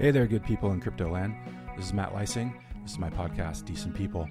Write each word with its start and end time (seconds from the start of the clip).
Hey 0.00 0.12
there, 0.12 0.26
good 0.26 0.42
people 0.42 0.72
in 0.72 0.80
crypto 0.80 1.10
land. 1.10 1.34
This 1.76 1.84
is 1.84 1.92
Matt 1.92 2.14
Leising. 2.14 2.54
This 2.80 2.92
is 2.92 2.98
my 2.98 3.10
podcast, 3.10 3.66
Decent 3.66 3.94
People. 3.94 4.30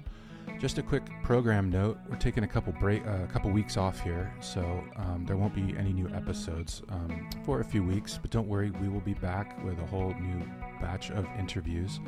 Just 0.58 0.78
a 0.78 0.82
quick 0.82 1.04
program 1.22 1.70
note: 1.70 1.96
we're 2.08 2.16
taking 2.16 2.42
a 2.42 2.48
couple 2.48 2.72
break, 2.72 3.04
a 3.04 3.08
uh, 3.08 3.26
couple 3.28 3.52
weeks 3.52 3.76
off 3.76 4.00
here, 4.00 4.34
so 4.40 4.82
um, 4.96 5.24
there 5.28 5.36
won't 5.36 5.54
be 5.54 5.76
any 5.78 5.92
new 5.92 6.08
episodes 6.08 6.82
um, 6.88 7.30
for 7.44 7.60
a 7.60 7.64
few 7.64 7.84
weeks. 7.84 8.18
But 8.20 8.32
don't 8.32 8.48
worry, 8.48 8.72
we 8.72 8.88
will 8.88 9.00
be 9.02 9.14
back 9.14 9.64
with 9.64 9.78
a 9.78 9.86
whole 9.86 10.12
new 10.14 10.44
batch 10.80 11.12
of 11.12 11.24
interviews. 11.38 12.00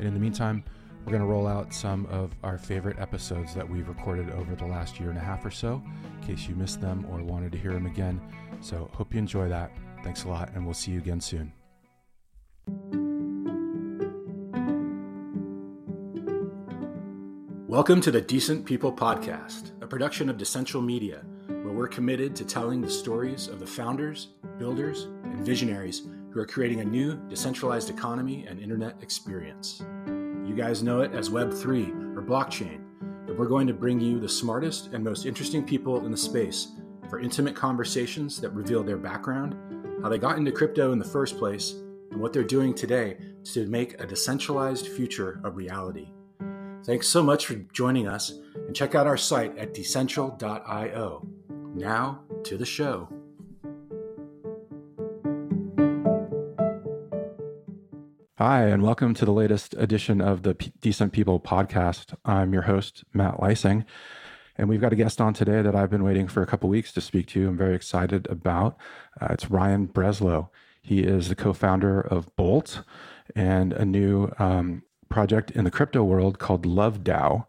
And 0.00 0.08
in 0.08 0.12
the 0.12 0.18
meantime, 0.18 0.64
we're 1.04 1.12
going 1.12 1.22
to 1.22 1.28
roll 1.28 1.46
out 1.46 1.72
some 1.72 2.06
of 2.06 2.32
our 2.42 2.58
favorite 2.58 2.98
episodes 2.98 3.54
that 3.54 3.70
we've 3.70 3.88
recorded 3.88 4.30
over 4.30 4.56
the 4.56 4.66
last 4.66 4.98
year 4.98 5.10
and 5.10 5.18
a 5.18 5.22
half 5.22 5.44
or 5.44 5.52
so, 5.52 5.80
in 6.20 6.26
case 6.26 6.48
you 6.48 6.56
missed 6.56 6.80
them 6.80 7.06
or 7.08 7.22
wanted 7.22 7.52
to 7.52 7.58
hear 7.58 7.72
them 7.72 7.86
again. 7.86 8.20
So 8.60 8.90
hope 8.94 9.14
you 9.14 9.20
enjoy 9.20 9.48
that. 9.48 9.70
Thanks 10.02 10.24
a 10.24 10.28
lot, 10.28 10.50
and 10.56 10.64
we'll 10.64 10.74
see 10.74 10.90
you 10.90 10.98
again 10.98 11.20
soon. 11.20 11.52
Welcome 17.76 18.00
to 18.00 18.10
the 18.10 18.22
Decent 18.22 18.64
People 18.64 18.90
Podcast, 18.90 19.72
a 19.82 19.86
production 19.86 20.30
of 20.30 20.38
Decentral 20.38 20.82
Media, 20.82 21.22
where 21.46 21.74
we're 21.74 21.86
committed 21.86 22.34
to 22.36 22.44
telling 22.46 22.80
the 22.80 22.88
stories 22.88 23.48
of 23.48 23.60
the 23.60 23.66
founders, 23.66 24.28
builders, 24.58 25.08
and 25.24 25.44
visionaries 25.44 26.08
who 26.30 26.40
are 26.40 26.46
creating 26.46 26.80
a 26.80 26.84
new 26.86 27.16
decentralized 27.28 27.90
economy 27.90 28.46
and 28.48 28.58
internet 28.58 28.96
experience. 29.02 29.82
You 30.06 30.54
guys 30.56 30.82
know 30.82 31.02
it 31.02 31.12
as 31.12 31.28
Web3 31.28 32.16
or 32.16 32.22
blockchain, 32.22 32.80
but 33.26 33.36
we're 33.38 33.44
going 33.44 33.66
to 33.66 33.74
bring 33.74 34.00
you 34.00 34.20
the 34.20 34.26
smartest 34.26 34.94
and 34.94 35.04
most 35.04 35.26
interesting 35.26 35.62
people 35.62 36.06
in 36.06 36.10
the 36.10 36.16
space 36.16 36.68
for 37.10 37.20
intimate 37.20 37.54
conversations 37.54 38.40
that 38.40 38.54
reveal 38.54 38.82
their 38.82 38.96
background, 38.96 39.54
how 40.02 40.08
they 40.08 40.16
got 40.16 40.38
into 40.38 40.50
crypto 40.50 40.92
in 40.92 40.98
the 40.98 41.04
first 41.04 41.36
place, 41.36 41.72
and 42.10 42.22
what 42.22 42.32
they're 42.32 42.42
doing 42.42 42.72
today 42.72 43.18
to 43.44 43.66
make 43.66 44.00
a 44.00 44.06
decentralized 44.06 44.88
future 44.88 45.42
a 45.44 45.50
reality. 45.50 46.08
Thanks 46.86 47.08
so 47.08 47.20
much 47.20 47.46
for 47.46 47.54
joining 47.72 48.06
us, 48.06 48.30
and 48.54 48.76
check 48.76 48.94
out 48.94 49.08
our 49.08 49.16
site 49.16 49.58
at 49.58 49.74
decentral.io. 49.74 51.28
Now 51.74 52.20
to 52.44 52.56
the 52.56 52.64
show. 52.64 53.08
Hi, 58.38 58.66
and 58.66 58.84
welcome 58.84 59.14
to 59.14 59.24
the 59.24 59.32
latest 59.32 59.74
edition 59.76 60.20
of 60.20 60.44
the 60.44 60.54
P- 60.54 60.72
Decent 60.80 61.12
People 61.12 61.40
podcast. 61.40 62.14
I'm 62.24 62.52
your 62.52 62.62
host, 62.62 63.02
Matt 63.12 63.40
Leising. 63.40 63.84
And 64.56 64.68
we've 64.68 64.80
got 64.80 64.92
a 64.92 64.96
guest 64.96 65.20
on 65.20 65.34
today 65.34 65.62
that 65.62 65.74
I've 65.74 65.90
been 65.90 66.04
waiting 66.04 66.28
for 66.28 66.40
a 66.40 66.46
couple 66.46 66.68
weeks 66.68 66.92
to 66.92 67.00
speak 67.00 67.26
to. 67.28 67.48
I'm 67.48 67.56
very 67.56 67.74
excited 67.74 68.28
about. 68.30 68.76
Uh, 69.20 69.26
it's 69.30 69.50
Ryan 69.50 69.88
Breslow. 69.88 70.50
He 70.82 71.00
is 71.00 71.30
the 71.30 71.34
co 71.34 71.52
founder 71.52 72.00
of 72.00 72.34
Bolt 72.36 72.82
and 73.34 73.72
a 73.72 73.84
new 73.84 74.30
um, 74.38 74.84
project 75.08 75.50
in 75.52 75.64
the 75.64 75.70
crypto 75.70 76.02
world 76.02 76.38
called 76.38 76.64
LoveDAO. 76.64 77.46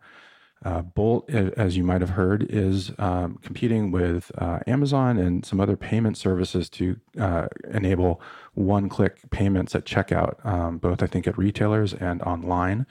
Uh, 0.65 0.81
Bolt, 0.81 1.29
as 1.29 1.77
you 1.77 1.83
might 1.83 2.01
have 2.01 2.11
heard, 2.11 2.45
is 2.49 2.91
um, 2.97 3.37
competing 3.43 3.91
with 3.91 4.31
uh, 4.39 4.59
Amazon 4.65 5.17
and 5.17 5.45
some 5.45 5.59
other 5.59 5.77
payment 5.77 6.17
services 6.17 6.67
to 6.71 6.99
uh, 7.19 7.47
enable 7.71 8.19
one 8.55 8.89
click 8.89 9.19
payments 9.29 9.75
at 9.75 9.85
checkout, 9.85 10.43
um, 10.45 10.79
both 10.79 11.03
I 11.03 11.07
think 11.07 11.27
at 11.27 11.37
retailers 11.37 11.93
and 11.93 12.23
online. 12.23 12.87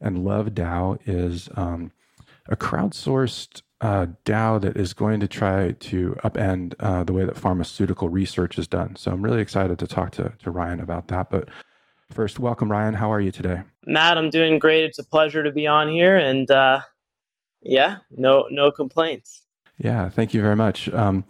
And 0.00 0.24
Love 0.24 0.48
DAO 0.48 0.98
is 1.06 1.48
um, 1.54 1.92
a 2.48 2.56
crowdsourced 2.56 3.62
uh, 3.80 4.06
DAO 4.24 4.60
that 4.60 4.76
is 4.76 4.92
going 4.92 5.20
to 5.20 5.28
try 5.28 5.72
to 5.72 6.16
upend 6.24 6.74
uh, 6.80 7.04
the 7.04 7.12
way 7.12 7.24
that 7.24 7.36
pharmaceutical 7.36 8.08
research 8.08 8.58
is 8.58 8.66
done. 8.66 8.96
So 8.96 9.12
I'm 9.12 9.22
really 9.22 9.40
excited 9.40 9.78
to 9.78 9.86
talk 9.86 10.10
to, 10.12 10.32
to 10.42 10.50
Ryan 10.50 10.80
about 10.80 11.08
that. 11.08 11.30
But 11.30 11.48
First, 12.10 12.38
welcome, 12.38 12.70
Ryan. 12.70 12.94
How 12.94 13.12
are 13.12 13.20
you 13.20 13.30
today? 13.30 13.62
Matt, 13.86 14.16
I'm 14.16 14.30
doing 14.30 14.58
great. 14.58 14.84
It's 14.84 14.98
a 14.98 15.04
pleasure 15.04 15.42
to 15.42 15.52
be 15.52 15.66
on 15.66 15.88
here, 15.88 16.16
and 16.16 16.50
uh, 16.50 16.80
yeah, 17.62 17.98
no, 18.10 18.46
no 18.50 18.70
complaints. 18.70 19.42
Yeah, 19.76 20.08
thank 20.08 20.32
you 20.32 20.40
very 20.40 20.56
much. 20.56 20.88
Um, 20.88 21.24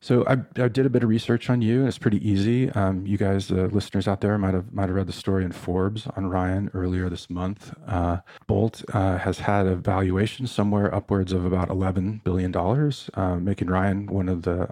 so 0.00 0.26
I, 0.26 0.32
I, 0.60 0.66
did 0.66 0.84
a 0.84 0.90
bit 0.90 1.04
of 1.04 1.08
research 1.08 1.48
on 1.48 1.62
you. 1.62 1.86
It's 1.86 1.98
pretty 1.98 2.26
easy. 2.28 2.70
Um, 2.70 3.06
you 3.06 3.16
guys, 3.16 3.46
the 3.46 3.68
listeners 3.68 4.08
out 4.08 4.20
there, 4.20 4.36
might 4.36 4.54
have 4.54 4.72
might 4.72 4.88
have 4.88 4.96
read 4.96 5.06
the 5.06 5.12
story 5.12 5.44
in 5.44 5.52
Forbes 5.52 6.08
on 6.16 6.26
Ryan 6.26 6.70
earlier 6.74 7.08
this 7.08 7.30
month. 7.30 7.72
Uh, 7.86 8.18
Bolt 8.48 8.82
uh, 8.92 9.18
has 9.18 9.38
had 9.40 9.66
a 9.66 9.76
valuation 9.76 10.48
somewhere 10.48 10.92
upwards 10.92 11.32
of 11.32 11.44
about 11.44 11.68
eleven 11.68 12.20
billion 12.24 12.50
dollars, 12.50 13.10
uh, 13.14 13.36
making 13.36 13.68
Ryan 13.68 14.06
one 14.06 14.28
of 14.28 14.42
the 14.42 14.70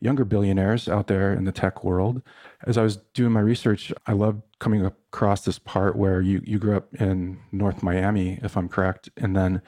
younger 0.00 0.24
billionaires 0.24 0.88
out 0.88 1.06
there 1.06 1.32
in 1.32 1.44
the 1.44 1.52
tech 1.52 1.82
world. 1.82 2.22
As 2.66 2.78
I 2.78 2.82
was 2.82 2.96
doing 3.14 3.32
my 3.32 3.40
research, 3.40 3.92
I 4.06 4.12
loved 4.12 4.42
coming 4.58 4.84
across 4.84 5.44
this 5.44 5.58
part 5.58 5.96
where 5.96 6.20
you 6.20 6.40
you 6.44 6.58
grew 6.58 6.76
up 6.76 6.94
in 6.94 7.38
North 7.52 7.82
Miami, 7.82 8.38
if 8.42 8.56
I'm 8.56 8.68
correct, 8.68 9.08
and 9.16 9.36
then 9.36 9.62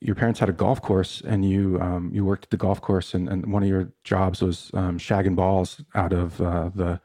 your 0.00 0.14
parents 0.14 0.40
had 0.40 0.48
a 0.48 0.52
golf 0.52 0.80
course 0.80 1.22
and 1.26 1.44
you 1.44 1.78
um, 1.80 2.10
you 2.12 2.24
worked 2.24 2.44
at 2.44 2.50
the 2.50 2.56
golf 2.56 2.80
course 2.80 3.14
and, 3.14 3.28
and 3.28 3.52
one 3.52 3.62
of 3.62 3.68
your 3.68 3.92
jobs 4.02 4.42
was 4.42 4.70
um, 4.74 4.98
shagging 4.98 5.36
balls 5.36 5.82
out 5.94 6.12
of 6.12 6.40
uh, 6.40 6.70
the 6.74 7.00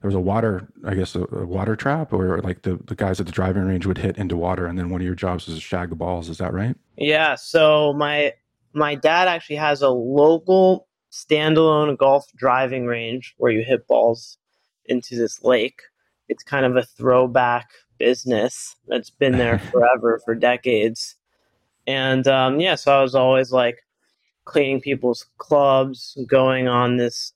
there 0.00 0.08
was 0.08 0.14
a 0.16 0.20
water 0.20 0.68
I 0.84 0.94
guess 0.94 1.14
a, 1.14 1.22
a, 1.22 1.46
water 1.46 1.76
trap 1.76 2.12
or 2.12 2.40
like 2.40 2.62
the, 2.62 2.80
the 2.84 2.96
guys 2.96 3.20
at 3.20 3.26
the 3.26 3.32
driving 3.32 3.64
range 3.64 3.86
would 3.86 3.98
hit 3.98 4.18
into 4.18 4.36
water 4.36 4.66
and 4.66 4.76
then 4.76 4.90
one 4.90 5.00
of 5.00 5.04
your 5.04 5.14
jobs 5.14 5.46
was 5.46 5.54
to 5.54 5.60
shag 5.60 5.90
the 5.90 5.94
balls 5.94 6.28
is 6.28 6.38
that 6.38 6.52
right? 6.52 6.76
Yeah, 6.96 7.36
so 7.36 7.92
my 7.92 8.32
my 8.72 8.96
dad 8.96 9.28
actually 9.28 9.56
has 9.56 9.82
a 9.82 9.90
local 9.90 10.88
standalone 11.12 11.96
golf 11.96 12.26
driving 12.34 12.86
range 12.86 13.34
where 13.36 13.52
you 13.52 13.62
hit 13.62 13.86
balls 13.86 14.38
into 14.86 15.16
this 15.16 15.44
lake. 15.44 15.82
It's 16.28 16.42
kind 16.42 16.64
of 16.64 16.76
a 16.76 16.82
throwback 16.82 17.70
business 17.98 18.74
that's 18.88 19.10
been 19.10 19.38
there 19.38 19.58
forever 19.70 20.20
for 20.24 20.34
decades. 20.34 21.16
And 21.86 22.26
um, 22.26 22.60
yeah, 22.60 22.74
so 22.76 22.98
I 22.98 23.02
was 23.02 23.14
always 23.14 23.52
like 23.52 23.84
cleaning 24.44 24.80
people's 24.80 25.26
clubs, 25.38 26.16
going 26.26 26.66
on 26.66 26.96
this 26.96 27.32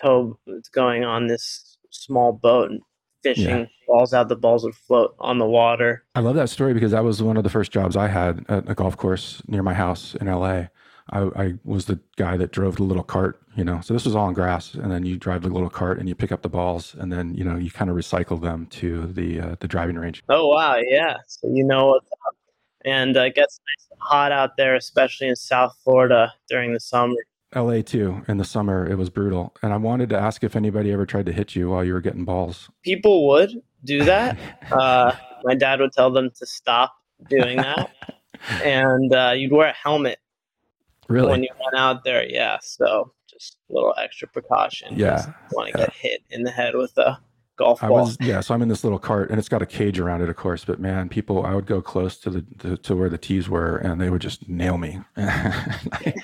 tow, 0.00 0.38
going 0.72 1.04
on 1.04 1.26
this 1.26 1.78
small 1.90 2.32
boat 2.32 2.70
and 2.70 2.80
fishing 3.22 3.60
yeah. 3.60 3.66
balls 3.86 4.12
out. 4.12 4.28
The 4.28 4.36
balls 4.36 4.64
would 4.64 4.74
float 4.74 5.14
on 5.18 5.38
the 5.38 5.46
water. 5.46 6.04
I 6.14 6.20
love 6.20 6.34
that 6.36 6.50
story 6.50 6.74
because 6.74 6.90
that 6.90 7.04
was 7.04 7.22
one 7.22 7.36
of 7.36 7.44
the 7.44 7.50
first 7.50 7.72
jobs 7.72 7.96
I 7.96 8.08
had 8.08 8.44
at 8.48 8.68
a 8.68 8.74
golf 8.74 8.96
course 8.96 9.42
near 9.48 9.62
my 9.62 9.74
house 9.74 10.14
in 10.20 10.26
LA. 10.26 10.66
I, 11.10 11.20
I, 11.36 11.54
was 11.64 11.84
the 11.84 12.00
guy 12.16 12.36
that 12.38 12.50
drove 12.50 12.76
the 12.76 12.82
little 12.82 13.02
cart, 13.02 13.40
you 13.56 13.64
know. 13.64 13.80
So 13.82 13.92
this 13.92 14.06
was 14.06 14.16
all 14.16 14.26
on 14.26 14.34
grass, 14.34 14.74
and 14.74 14.90
then 14.90 15.04
you 15.04 15.18
drive 15.18 15.42
the 15.42 15.50
little 15.50 15.68
cart 15.68 15.98
and 15.98 16.08
you 16.08 16.14
pick 16.14 16.32
up 16.32 16.42
the 16.42 16.48
balls, 16.48 16.94
and 16.98 17.12
then 17.12 17.34
you 17.34 17.44
know 17.44 17.56
you 17.56 17.70
kind 17.70 17.90
of 17.90 17.96
recycle 17.96 18.40
them 18.40 18.66
to 18.66 19.06
the 19.06 19.40
uh, 19.40 19.56
the 19.60 19.68
driving 19.68 19.96
range. 19.96 20.22
Oh 20.28 20.48
wow, 20.48 20.76
yeah. 20.76 21.16
So 21.26 21.48
you 21.52 21.62
know 21.62 21.88
what's 21.88 22.06
up, 22.06 22.36
and 22.86 23.16
uh, 23.16 23.24
it 23.24 23.34
gets 23.34 23.60
nice 23.60 23.98
hot 24.00 24.32
out 24.32 24.56
there, 24.56 24.74
especially 24.76 25.28
in 25.28 25.36
South 25.36 25.76
Florida 25.84 26.32
during 26.48 26.72
the 26.72 26.80
summer. 26.80 27.16
LA 27.54 27.82
too. 27.82 28.22
In 28.26 28.38
the 28.38 28.44
summer, 28.44 28.90
it 28.90 28.96
was 28.96 29.10
brutal, 29.10 29.54
and 29.62 29.74
I 29.74 29.76
wanted 29.76 30.08
to 30.08 30.18
ask 30.18 30.42
if 30.42 30.56
anybody 30.56 30.90
ever 30.90 31.04
tried 31.04 31.26
to 31.26 31.32
hit 31.32 31.54
you 31.54 31.70
while 31.70 31.84
you 31.84 31.92
were 31.92 32.00
getting 32.00 32.24
balls. 32.24 32.70
People 32.82 33.28
would 33.28 33.62
do 33.84 34.04
that. 34.04 34.38
uh, 34.72 35.12
my 35.44 35.54
dad 35.54 35.80
would 35.80 35.92
tell 35.92 36.10
them 36.10 36.30
to 36.38 36.46
stop 36.46 36.94
doing 37.28 37.58
that, 37.58 37.90
and 38.64 39.14
uh, 39.14 39.32
you'd 39.36 39.52
wear 39.52 39.68
a 39.68 39.74
helmet 39.74 40.18
Really? 41.08 41.30
When 41.30 41.42
you 41.42 41.50
went 41.60 41.76
out 41.76 42.04
there, 42.04 42.24
yeah. 42.28 42.58
So 42.62 43.12
just 43.28 43.56
a 43.70 43.72
little 43.72 43.94
extra 43.98 44.28
precaution. 44.28 44.98
Yeah. 44.98 45.32
Want 45.52 45.72
to 45.72 45.78
yeah. 45.78 45.84
get 45.86 45.94
hit 45.94 46.22
in 46.30 46.42
the 46.42 46.50
head 46.50 46.74
with 46.74 46.96
a 46.98 47.18
golf 47.56 47.80
ball. 47.80 47.96
I 47.96 48.00
was, 48.00 48.16
yeah. 48.20 48.40
So 48.40 48.54
I'm 48.54 48.62
in 48.62 48.68
this 48.68 48.84
little 48.84 48.98
cart 48.98 49.30
and 49.30 49.38
it's 49.38 49.48
got 49.48 49.62
a 49.62 49.66
cage 49.66 49.98
around 49.98 50.22
it, 50.22 50.28
of 50.28 50.36
course. 50.36 50.64
But 50.64 50.80
man, 50.80 51.08
people, 51.08 51.44
I 51.44 51.54
would 51.54 51.66
go 51.66 51.80
close 51.82 52.16
to 52.18 52.30
the, 52.30 52.42
to, 52.60 52.76
to 52.76 52.96
where 52.96 53.08
the 53.08 53.18
tees 53.18 53.48
were 53.48 53.76
and 53.76 54.00
they 54.00 54.10
would 54.10 54.22
just 54.22 54.48
nail 54.48 54.78
me. 54.78 55.00
I, 55.16 56.14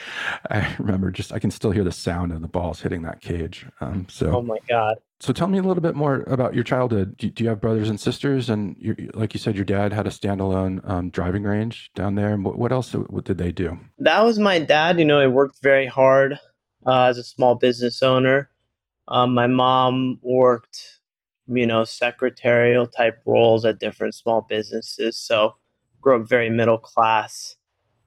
I, 0.50 0.74
remember 0.78 1.10
just, 1.10 1.32
I 1.32 1.38
can 1.38 1.50
still 1.50 1.70
hear 1.70 1.84
the 1.84 1.92
sound 1.92 2.32
of 2.32 2.42
the 2.42 2.48
balls 2.48 2.80
hitting 2.80 3.02
that 3.02 3.20
cage. 3.20 3.66
Um, 3.80 4.06
so, 4.08 4.36
oh 4.36 4.42
my 4.42 4.58
God. 4.68 4.96
So 5.20 5.34
tell 5.34 5.48
me 5.48 5.58
a 5.58 5.62
little 5.62 5.82
bit 5.82 5.94
more 5.94 6.24
about 6.26 6.54
your 6.54 6.64
childhood. 6.64 7.18
Do, 7.18 7.28
do 7.28 7.44
you 7.44 7.50
have 7.50 7.60
brothers 7.60 7.90
and 7.90 8.00
sisters? 8.00 8.48
And 8.48 8.74
like 9.12 9.34
you 9.34 9.40
said, 9.40 9.54
your 9.54 9.66
dad 9.66 9.92
had 9.92 10.06
a 10.06 10.10
standalone 10.10 10.80
um, 10.88 11.10
driving 11.10 11.42
range 11.42 11.90
down 11.94 12.14
there. 12.14 12.32
And 12.32 12.42
what, 12.42 12.58
what 12.58 12.72
else 12.72 12.92
what 12.94 13.24
did 13.24 13.36
they 13.36 13.52
do? 13.52 13.78
That 13.98 14.24
was 14.24 14.38
my 14.38 14.58
dad. 14.58 14.98
You 14.98 15.04
know, 15.04 15.20
he 15.20 15.26
worked 15.26 15.62
very 15.62 15.86
hard 15.86 16.38
uh, 16.86 17.04
as 17.04 17.18
a 17.18 17.22
small 17.22 17.54
business 17.54 18.02
owner. 18.02 18.48
Um, 19.08 19.34
my 19.34 19.46
mom 19.46 20.20
worked, 20.22 21.00
you 21.48 21.66
know, 21.66 21.84
secretarial 21.84 22.86
type 22.86 23.20
roles 23.26 23.66
at 23.66 23.78
different 23.78 24.14
small 24.14 24.46
businesses. 24.48 25.18
So 25.18 25.56
grew 26.00 26.22
up 26.22 26.28
very 26.30 26.48
middle 26.48 26.78
class. 26.78 27.56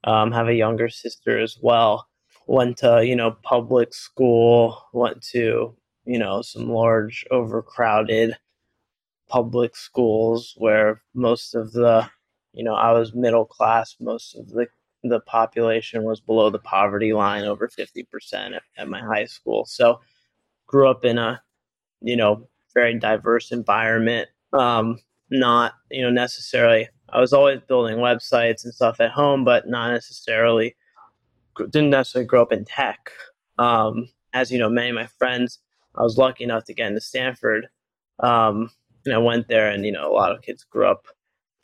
Um, 0.04 0.31
have 0.31 0.48
a 0.48 0.56
younger 0.56 0.89
sister 0.89 1.39
as 1.39 1.60
well. 1.62 2.07
Went 2.48 2.77
to, 2.77 3.06
you 3.06 3.15
know, 3.15 3.38
public 3.44 3.94
school, 3.94 4.81
went 4.94 5.21
to 5.27 5.75
you 6.05 6.19
know, 6.19 6.41
some 6.41 6.69
large 6.69 7.25
overcrowded 7.31 8.35
public 9.29 9.75
schools 9.75 10.53
where 10.57 11.01
most 11.13 11.55
of 11.55 11.71
the, 11.71 12.09
you 12.53 12.63
know, 12.63 12.75
I 12.75 12.91
was 12.91 13.13
middle 13.13 13.45
class, 13.45 13.95
most 14.00 14.35
of 14.35 14.50
the 14.50 14.67
the 15.05 15.19
population 15.19 16.03
was 16.03 16.21
below 16.21 16.50
the 16.50 16.59
poverty 16.59 17.11
line, 17.11 17.44
over 17.44 17.67
50% 17.67 18.55
at, 18.55 18.61
at 18.77 18.88
my 18.88 19.01
high 19.01 19.25
school. 19.25 19.65
So 19.65 20.00
grew 20.65 20.89
up 20.89 21.03
in 21.03 21.17
a, 21.17 21.41
you 22.00 22.15
know, 22.15 22.47
very 22.73 22.97
diverse 22.97 23.51
environment. 23.51 24.29
Um, 24.53 25.00
not 25.29 25.73
you 25.91 26.01
know 26.01 26.09
necessarily. 26.09 26.89
I 27.09 27.19
was 27.19 27.33
always 27.33 27.59
building 27.67 27.97
websites 27.97 28.63
and 28.63 28.73
stuff 28.73 29.00
at 29.00 29.11
home, 29.11 29.44
but 29.44 29.67
not 29.67 29.91
necessarily. 29.91 30.75
Didn't 31.57 31.91
necessarily 31.91 32.27
grow 32.27 32.41
up 32.41 32.51
in 32.51 32.65
tech. 32.65 33.11
Um, 33.59 34.09
as 34.33 34.51
you 34.51 34.57
know, 34.57 34.69
many 34.69 34.89
of 34.89 34.95
my 34.95 35.05
friends, 35.05 35.59
I 35.95 36.01
was 36.01 36.17
lucky 36.17 36.43
enough 36.43 36.65
to 36.65 36.73
get 36.73 36.87
into 36.87 37.01
Stanford. 37.01 37.67
Um, 38.19 38.69
and 39.05 39.13
I 39.13 39.17
went 39.17 39.47
there, 39.47 39.69
and 39.69 39.85
you 39.85 39.91
know, 39.91 40.09
a 40.09 40.13
lot 40.13 40.31
of 40.31 40.41
kids 40.41 40.63
grew 40.63 40.87
up 40.87 41.07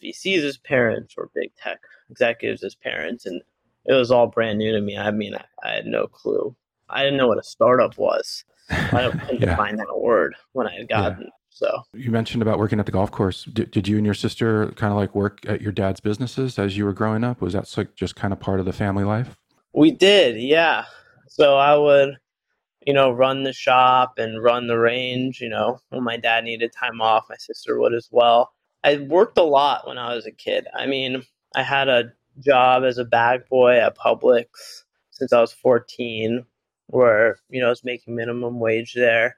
VCs 0.04 0.44
as 0.44 0.58
parents 0.58 1.16
or 1.18 1.30
big 1.34 1.52
tech 1.56 1.80
executives 2.10 2.64
as 2.64 2.76
parents, 2.76 3.26
and 3.26 3.42
it 3.86 3.94
was 3.94 4.12
all 4.12 4.28
brand 4.28 4.60
new 4.60 4.72
to 4.72 4.82
me. 4.82 4.98
I 4.98 5.12
mean, 5.12 5.36
I, 5.36 5.44
I 5.64 5.74
had 5.76 5.86
no 5.86 6.08
clue. 6.08 6.56
I 6.90 7.04
didn't 7.04 7.18
know 7.18 7.28
what 7.28 7.38
a 7.38 7.44
startup 7.44 7.98
was. 7.98 8.44
I 8.70 9.10
couldn't 9.10 9.42
yeah. 9.42 9.56
find 9.56 9.80
that 9.80 10.00
word 10.00 10.36
when 10.54 10.68
I 10.68 10.76
had 10.76 10.90
gotten. 10.90 11.24
Yeah. 11.24 11.30
So 11.50 11.84
you 11.94 12.12
mentioned 12.12 12.42
about 12.42 12.60
working 12.60 12.80
at 12.80 12.86
the 12.86 12.92
golf 12.92 13.12
course. 13.12 13.44
Did, 13.46 13.72
did 13.72 13.88
you 13.88 13.98
and 13.98 14.06
your 14.06 14.14
sister 14.16 14.72
kind 14.76 14.94
of 14.94 14.98
like 14.98 15.14
work 15.16 15.40
at 15.48 15.62
your 15.62 15.72
dad's 15.72 16.00
businesses 16.00 16.58
as 16.58 16.78
you 16.78 16.86
were 16.86 16.94
growing 16.94 17.24
up? 17.24 17.42
Was 17.42 17.54
that 17.54 17.72
like 17.76 17.96
just 17.96 18.16
kind 18.16 18.32
of 18.32 18.40
part 18.40 18.60
of 18.60 18.66
the 18.66 18.74
family 18.74 19.04
life? 19.04 19.36
We 19.74 19.92
did, 19.92 20.38
yeah. 20.38 20.86
So 21.28 21.58
I 21.58 21.76
would, 21.76 22.18
you 22.86 22.94
know, 22.94 23.12
run 23.12 23.44
the 23.44 23.54
shop 23.54 24.14
and 24.18 24.44
run 24.44 24.68
the 24.68 24.78
range. 24.80 25.42
You 25.42 25.50
know, 25.50 25.80
when 25.90 26.04
my 26.04 26.18
dad 26.18 26.44
needed 26.44 26.72
time 26.74 27.02
off, 27.02 27.26
my 27.30 27.38
sister 27.38 27.80
would 27.80 27.94
as 27.94 28.10
well. 28.12 28.52
I 28.84 28.98
worked 28.98 29.38
a 29.38 29.44
lot 29.44 29.88
when 29.88 29.98
I 29.98 30.16
was 30.16 30.26
a 30.26 30.32
kid. 30.32 30.68
I 30.74 30.86
mean, 30.86 31.24
I 31.56 31.64
had 31.64 31.90
a 31.90 32.14
job 32.40 32.84
as 32.84 32.98
a 32.98 33.04
bag 33.06 33.42
boy 33.50 33.78
at 33.78 33.98
Publix 33.98 34.46
since 35.12 35.34
I 35.34 35.42
was 35.42 35.52
14, 35.52 36.46
where 36.88 37.40
you 37.50 37.60
know 37.60 37.68
I 37.68 37.70
was 37.70 37.84
making 37.84 38.16
minimum 38.16 38.60
wage 38.60 38.94
there, 38.94 39.38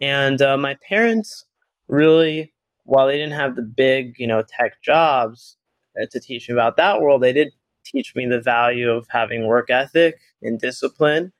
and 0.00 0.40
uh, 0.40 0.56
my 0.56 0.76
parents 0.88 1.44
really, 1.88 2.52
while 2.84 3.06
they 3.06 3.16
didn't 3.16 3.32
have 3.32 3.56
the 3.56 3.62
big 3.62 4.14
you 4.18 4.26
know 4.26 4.42
tech 4.42 4.80
jobs 4.82 5.56
uh, 6.00 6.06
to 6.12 6.20
teach 6.20 6.48
me 6.48 6.54
about 6.54 6.76
that 6.76 7.00
world, 7.00 7.22
they 7.22 7.32
did 7.32 7.52
teach 7.84 8.14
me 8.14 8.26
the 8.26 8.40
value 8.40 8.90
of 8.90 9.06
having 9.10 9.46
work 9.46 9.70
ethic 9.70 10.18
and 10.42 10.60
discipline 10.60 11.32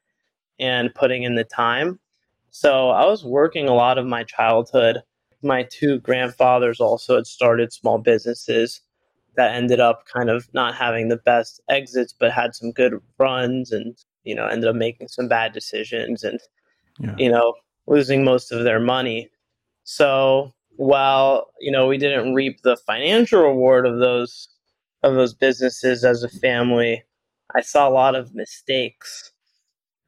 and 0.59 0.95
putting 0.95 1.23
in 1.23 1.35
the 1.35 1.45
time. 1.45 1.99
So 2.51 2.91
I 2.91 3.05
was 3.07 3.25
working 3.25 3.69
a 3.69 3.75
lot 3.75 3.99
of 3.99 4.07
my 4.07 4.25
childhood. 4.25 5.03
My 5.43 5.65
two 5.65 6.01
grandfathers 6.01 6.81
also 6.81 7.17
had 7.17 7.27
started 7.27 7.73
small 7.73 7.99
businesses 7.99 8.81
that 9.37 9.55
ended 9.55 9.81
up 9.81 10.07
kind 10.07 10.31
of 10.31 10.49
not 10.55 10.75
having 10.75 11.09
the 11.09 11.19
best 11.19 11.61
exits, 11.69 12.15
but 12.19 12.33
had 12.33 12.55
some 12.55 12.73
good 12.73 12.95
runs 13.19 13.71
and, 13.73 13.97
you 14.25 14.35
know, 14.35 14.47
ended 14.47 14.69
up 14.69 14.77
making 14.77 15.09
some 15.09 15.29
bad 15.29 15.53
decisions 15.53 16.25
and, 16.25 16.41
yeah. 16.99 17.15
you 17.19 17.31
know, 17.31 17.55
losing 17.87 18.25
most 18.25 18.51
of 18.51 18.65
their 18.65 18.81
money. 18.81 19.31
So 19.85 20.55
while, 20.77 21.49
you 21.61 21.71
know, 21.71 21.87
we 21.87 21.99
didn't 21.99 22.35
reap 22.35 22.63
the 22.63 22.77
financial 22.79 23.43
reward 23.43 23.87
of 23.87 23.99
those 23.99 24.49
of 25.03 25.15
those 25.15 25.35
businesses 25.35 26.05
as 26.05 26.23
a 26.23 26.29
family, 26.29 27.05
I 27.55 27.61
saw 27.61 27.89
a 27.89 27.91
lot 27.91 28.15
of 28.15 28.35
mistakes 28.35 29.31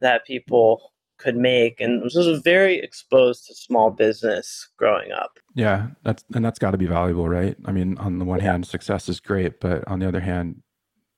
that 0.01 0.27
people 0.27 0.93
could 1.19 1.37
make 1.37 1.81
and 1.81 2.03
this 2.03 2.15
was 2.15 2.41
very 2.43 2.79
exposed 2.79 3.47
to 3.47 3.55
small 3.55 3.91
business 3.91 4.69
growing 4.77 5.11
up. 5.13 5.39
Yeah 5.55 5.89
that's 6.05 6.25
and 6.35 6.45
that's 6.45 6.61
got 6.61 6.71
to 6.71 6.79
be 6.79 6.87
valuable 6.87 7.29
right? 7.29 7.57
I 7.65 7.73
mean 7.73 7.99
on 7.99 8.19
the 8.19 8.25
one 8.25 8.39
yeah. 8.39 8.53
hand 8.53 8.67
success 8.67 9.09
is 9.09 9.21
great 9.21 9.61
but 9.61 9.87
on 9.89 9.99
the 9.99 10.09
other 10.09 10.21
hand 10.21 10.63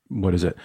what 0.08 0.34
is 0.34 0.42
it? 0.42 0.56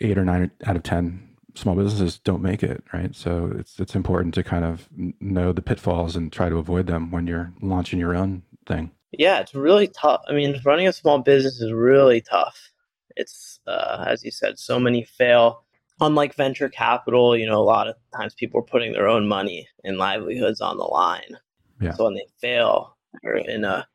Eight 0.00 0.18
or 0.18 0.24
nine 0.24 0.50
out 0.66 0.76
of 0.76 0.82
ten 0.82 1.28
small 1.54 1.76
businesses 1.76 2.18
don't 2.18 2.42
make 2.42 2.62
it 2.62 2.82
right? 2.92 3.14
So 3.14 3.52
it's 3.56 3.78
it's 3.78 3.94
important 3.94 4.34
to 4.34 4.42
kind 4.42 4.64
of 4.64 4.88
know 5.20 5.52
the 5.52 5.62
pitfalls 5.62 6.16
and 6.16 6.32
try 6.32 6.48
to 6.48 6.56
avoid 6.56 6.88
them 6.88 7.12
when 7.12 7.26
you're 7.26 7.52
launching 7.62 8.00
your 8.00 8.16
own 8.16 8.42
thing. 8.66 8.90
Yeah 9.12 9.38
it's 9.38 9.54
really 9.54 9.86
tough. 9.86 10.22
I 10.28 10.32
mean 10.32 10.60
running 10.64 10.88
a 10.88 10.92
small 10.92 11.20
business 11.20 11.60
is 11.60 11.72
really 11.72 12.20
tough. 12.20 12.72
It's 13.14 13.60
uh, 13.68 14.04
as 14.08 14.24
you 14.24 14.32
said 14.32 14.58
so 14.58 14.80
many 14.80 15.04
fail 15.04 15.64
unlike 16.02 16.34
venture 16.34 16.68
capital, 16.68 17.36
you 17.36 17.46
know, 17.46 17.60
a 17.60 17.64
lot 17.64 17.88
of 17.88 17.96
times 18.14 18.34
people 18.34 18.60
are 18.60 18.64
putting 18.64 18.92
their 18.92 19.08
own 19.08 19.26
money 19.26 19.68
and 19.84 19.98
livelihoods 19.98 20.60
on 20.60 20.76
the 20.76 20.84
line. 20.84 21.38
Yeah. 21.80 21.92
So 21.92 22.04
when 22.04 22.14
they 22.14 22.26
fail, 22.40 22.96
they're 23.22 23.36
in 23.36 23.64
a, 23.64 23.86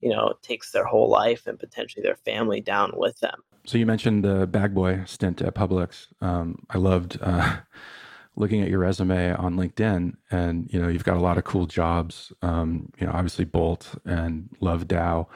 you 0.00 0.10
know, 0.10 0.28
it 0.28 0.42
takes 0.42 0.72
their 0.72 0.84
whole 0.84 1.08
life 1.08 1.46
and 1.46 1.58
potentially 1.58 2.02
their 2.02 2.16
family 2.16 2.60
down 2.60 2.92
with 2.96 3.18
them. 3.20 3.42
So 3.64 3.78
you 3.78 3.86
mentioned 3.86 4.24
the 4.24 4.46
bag 4.46 4.74
boy 4.74 5.02
stint 5.06 5.42
at 5.42 5.54
Publix. 5.54 6.08
Um, 6.20 6.64
I 6.70 6.78
loved 6.78 7.18
uh, 7.20 7.58
looking 8.36 8.62
at 8.62 8.68
your 8.68 8.78
resume 8.78 9.34
on 9.34 9.56
LinkedIn, 9.56 10.14
and 10.30 10.72
you 10.72 10.80
know 10.80 10.88
you've 10.88 11.04
got 11.04 11.18
a 11.18 11.20
lot 11.20 11.36
of 11.36 11.44
cool 11.44 11.66
jobs. 11.66 12.32
Um, 12.40 12.90
you 12.98 13.06
know, 13.06 13.12
obviously 13.12 13.44
Bolt 13.44 13.96
and 14.06 14.48
Love 14.60 14.88
DAO. 14.88 15.26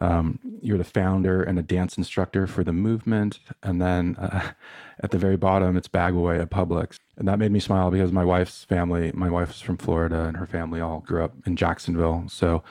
Um, 0.00 0.38
you're 0.60 0.78
the 0.78 0.84
founder 0.84 1.42
and 1.42 1.58
a 1.58 1.62
dance 1.62 1.96
instructor 1.96 2.46
for 2.46 2.62
the 2.62 2.72
movement, 2.72 3.40
and 3.62 3.80
then 3.80 4.16
uh, 4.18 4.52
at 5.02 5.10
the 5.10 5.18
very 5.18 5.36
bottom, 5.36 5.76
it's 5.76 5.88
Bagboy 5.88 6.40
at 6.40 6.50
Publix. 6.50 6.96
And 7.16 7.26
that 7.28 7.38
made 7.38 7.52
me 7.52 7.60
smile 7.60 7.90
because 7.90 8.12
my 8.12 8.24
wife's 8.24 8.64
family, 8.64 9.10
my 9.14 9.30
wife's 9.30 9.60
from 9.60 9.78
Florida 9.78 10.24
and 10.24 10.36
her 10.36 10.46
family 10.46 10.80
all 10.80 11.00
grew 11.00 11.24
up 11.24 11.34
in 11.46 11.56
Jacksonville. 11.56 12.24
So 12.28 12.62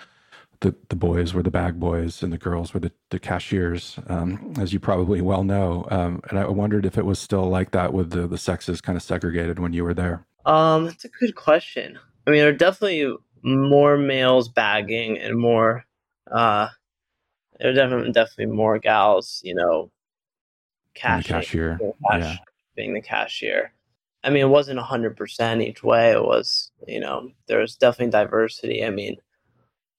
the, 0.59 0.75
the 0.89 0.95
boys 0.95 1.33
were 1.33 1.43
the 1.43 1.51
bag 1.51 1.79
boys 1.79 2.23
and 2.23 2.31
the 2.31 2.37
girls 2.37 2.73
were 2.73 2.79
the, 2.79 2.91
the 3.09 3.19
cashiers, 3.19 3.99
um, 4.07 4.53
as 4.59 4.73
you 4.73 4.79
probably 4.79 5.21
well 5.21 5.43
know. 5.43 5.87
Um, 5.89 6.21
and 6.29 6.39
I 6.39 6.47
wondered 6.47 6.85
if 6.85 6.97
it 6.97 7.05
was 7.05 7.19
still 7.19 7.47
like 7.49 7.71
that 7.71 7.93
with 7.93 8.11
the, 8.11 8.27
the 8.27 8.37
sexes 8.37 8.81
kind 8.81 8.95
of 8.95 9.03
segregated 9.03 9.59
when 9.59 9.73
you 9.73 9.83
were 9.83 9.93
there. 9.93 10.25
Um, 10.45 10.85
that's 10.85 11.05
a 11.05 11.09
good 11.09 11.35
question. 11.35 11.99
I 12.27 12.31
mean, 12.31 12.39
there 12.39 12.49
are 12.49 12.53
definitely 12.53 13.15
more 13.43 13.97
males 13.97 14.49
bagging 14.49 15.17
and 15.19 15.37
more, 15.37 15.85
uh, 16.31 16.69
there 17.59 17.69
are 17.69 17.73
definitely, 17.73 18.11
definitely 18.11 18.55
more 18.55 18.79
gals, 18.79 19.41
you 19.43 19.55
know, 19.55 19.91
cashier, 20.93 21.37
cash, 21.39 21.53
yeah. 21.53 22.35
being 22.75 22.93
the 22.93 23.01
cashier. 23.01 23.71
I 24.23 24.29
mean, 24.29 24.41
it 24.41 24.49
wasn't 24.49 24.79
hundred 24.79 25.15
percent 25.17 25.61
each 25.61 25.83
way. 25.83 26.11
It 26.11 26.23
was, 26.23 26.71
you 26.87 26.99
know, 26.99 27.29
there 27.47 27.59
was 27.59 27.75
definitely 27.75 28.11
diversity. 28.11 28.83
I 28.83 28.89
mean, 28.89 29.17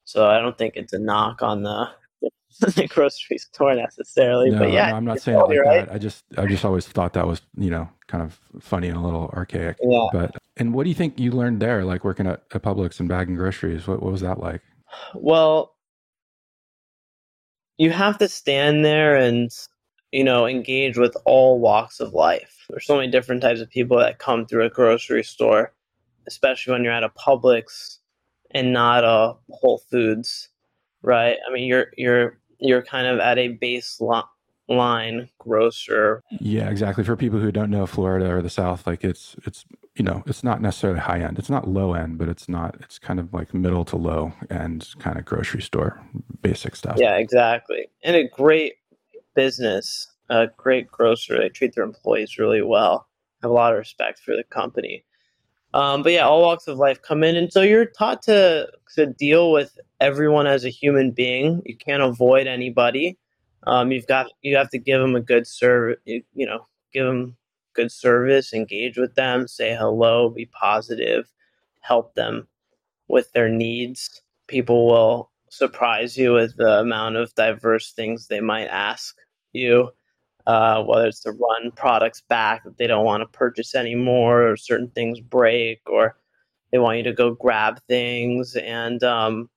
so 0.05 0.29
I 0.29 0.41
don't 0.41 0.59
think 0.59 0.75
it's 0.77 0.93
a 0.93 0.99
knock 0.99 1.43
on 1.43 1.63
the, 1.63 1.89
the 2.61 2.89
grocery 2.89 3.39
store 3.39 3.75
necessarily. 3.75 4.51
No, 4.51 4.59
but 4.59 4.73
yeah, 4.73 4.91
no, 4.91 4.97
I'm 4.97 5.05
not 5.05 5.21
saying 5.21 5.39
it 5.39 5.43
like 5.43 5.59
right. 5.61 5.87
that. 5.87 5.95
I 5.95 5.99
just, 5.99 6.25
I 6.37 6.47
just 6.47 6.65
always 6.65 6.87
thought 6.87 7.13
that 7.13 7.27
was, 7.27 7.43
you 7.57 7.71
know, 7.71 7.89
kind 8.09 8.23
of 8.23 8.39
funny 8.61 8.89
and 8.89 8.97
a 8.97 9.01
little 9.01 9.31
archaic. 9.33 9.77
Yeah. 9.81 10.07
But 10.13 10.35
and 10.57 10.75
what 10.75 10.85
do 10.85 10.89
you 10.89 10.95
think 10.95 11.21
you 11.21 11.31
learned 11.31 11.61
there, 11.63 11.85
like 11.85 12.05
working 12.05 12.27
at, 12.27 12.43
at 12.53 12.63
Publix 12.63 12.99
and 12.99 13.09
bagging 13.09 13.37
groceries? 13.37 13.87
What, 13.87 14.03
what 14.03 14.11
was 14.11 14.23
that 14.23 14.41
like? 14.41 14.63
Well, 15.15 15.76
you 17.79 17.91
have 17.91 18.19
to 18.19 18.29
stand 18.29 18.85
there 18.85 19.17
and 19.17 19.51
you 20.13 20.25
know, 20.25 20.47
engage 20.47 20.97
with 20.97 21.17
all 21.25 21.59
walks 21.59 22.01
of 22.01 22.15
life. 22.15 22.65
There's 22.71 22.87
so 22.87 22.97
many 22.97 23.11
different 23.11 23.43
types 23.43 23.61
of 23.61 23.69
people 23.69 23.99
that 23.99 24.19
come 24.19 24.47
through 24.47 24.65
a 24.65 24.71
grocery 24.71 25.23
store, 25.23 25.75
especially 26.27 26.73
when 26.73 26.85
you're 26.85 26.93
at 26.93 27.05
a 27.05 27.11
Publix 27.11 27.99
and 28.53 28.73
not 28.73 29.05
a 29.05 29.35
Whole 29.51 29.79
Foods, 29.91 30.49
right? 31.03 31.37
I 31.47 31.53
mean, 31.53 31.65
you're 31.65 31.89
you're 31.97 32.39
you're 32.59 32.83
kind 32.83 33.07
of 33.07 33.19
at 33.19 33.39
a 33.39 33.49
baseline 34.69 35.29
grocer. 35.39 36.23
Yeah, 36.41 36.69
exactly. 36.69 37.05
For 37.05 37.17
people 37.17 37.39
who 37.39 37.53
don't 37.53 37.71
know 37.71 37.87
Florida 37.87 38.31
or 38.33 38.43
the 38.43 38.51
South, 38.51 38.87
like 38.87 39.05
it's 39.05 39.37
it's 39.45 39.65
you 39.95 40.05
know 40.05 40.23
it's 40.27 40.45
not 40.45 40.61
necessarily 40.61 41.01
high 41.01 41.21
end. 41.21 41.39
It's 41.39 41.51
not 41.51 41.69
low 41.69 41.95
end, 41.95 42.19
but 42.19 42.29
it's 42.29 42.49
not. 42.49 42.77
It's 42.81 42.99
kind 42.99 43.19
of 43.19 43.33
like 43.33 43.55
middle 43.55 43.85
to 43.87 43.97
low 43.97 44.33
end 44.51 44.89
kind 44.99 45.19
of 45.19 45.25
grocery 45.25 45.63
store 45.63 46.01
basic 46.43 46.77
stuff. 46.77 46.97
Yeah, 46.99 47.17
exactly. 47.17 47.89
And 48.03 48.17
a 48.17 48.29
great 48.29 48.75
business, 49.35 50.09
a 50.29 50.49
great 50.57 50.91
grocer. 50.91 51.39
They 51.39 51.49
treat 51.49 51.75
their 51.75 51.85
employees 51.85 52.39
really 52.39 52.63
well. 52.63 53.07
Have 53.43 53.51
a 53.51 53.55
lot 53.55 53.73
of 53.73 53.79
respect 53.79 54.21
for 54.21 54.37
the 54.37 54.45
company. 54.45 55.05
Um, 55.75 56.03
but 56.03 56.13
yeah, 56.13 56.27
all 56.27 56.41
walks 56.41 56.69
of 56.69 56.79
life 56.79 57.03
come 57.03 57.23
in, 57.23 57.37
and 57.37 57.53
so 57.53 57.61
you're 57.61 57.85
taught 57.87 58.23
to 58.23 58.69
to 58.95 59.07
deal 59.07 59.53
with 59.53 59.79
everyone 60.01 60.47
as 60.47 60.65
a 60.65 60.71
human 60.71 61.11
being. 61.11 61.63
You 61.67 61.77
can't 61.77 62.03
avoid 62.03 62.47
anybody. 62.47 63.19
Um, 63.67 63.93
you've 63.93 64.07
got 64.07 64.29
you 64.43 64.57
have 64.57 64.71
to 64.71 64.79
give 64.79 65.01
them 65.01 65.17
a 65.17 65.21
good 65.21 65.47
service. 65.47 65.99
You, 66.05 66.23
you 66.35 66.47
know, 66.47 66.67
give 66.93 67.07
them 67.07 67.37
good 67.75 67.93
service, 67.93 68.55
engage 68.55 68.97
with 68.97 69.15
them, 69.15 69.47
say 69.47 69.75
hello, 69.75 70.31
be 70.31 70.47
positive, 70.47 71.31
help 71.81 72.15
them 72.15 72.49
with 73.09 73.31
their 73.33 73.49
needs. 73.49 74.23
People 74.49 74.87
will 74.87 75.31
surprise 75.51 76.17
you 76.17 76.33
with 76.33 76.57
the 76.57 76.81
amount 76.81 77.17
of 77.17 77.35
diverse 77.35 77.93
things 77.93 78.27
they 78.27 78.41
might 78.41 78.67
ask 78.67 79.17
you, 79.53 79.91
uh, 80.47 80.83
whether 80.85 81.07
it's 81.07 81.21
to 81.21 81.33
run 81.33 81.71
products 81.73 82.23
back 82.29 82.65
that 82.65 82.79
they 82.79 82.87
don't 82.87 83.05
want 83.05 83.21
to 83.21 83.39
purchase 83.39 83.75
anymore, 83.75 84.49
or 84.49 84.57
certain 84.57 84.91
things 84.91 85.21
break, 85.21 85.81
or 85.87 86.17
they 86.73 86.79
want 86.79 86.99
you 86.99 87.05
to 87.05 87.13
go 87.13 87.35
grab 87.35 87.81
things. 87.89 88.57
And 88.57 89.03
um, 89.05 89.51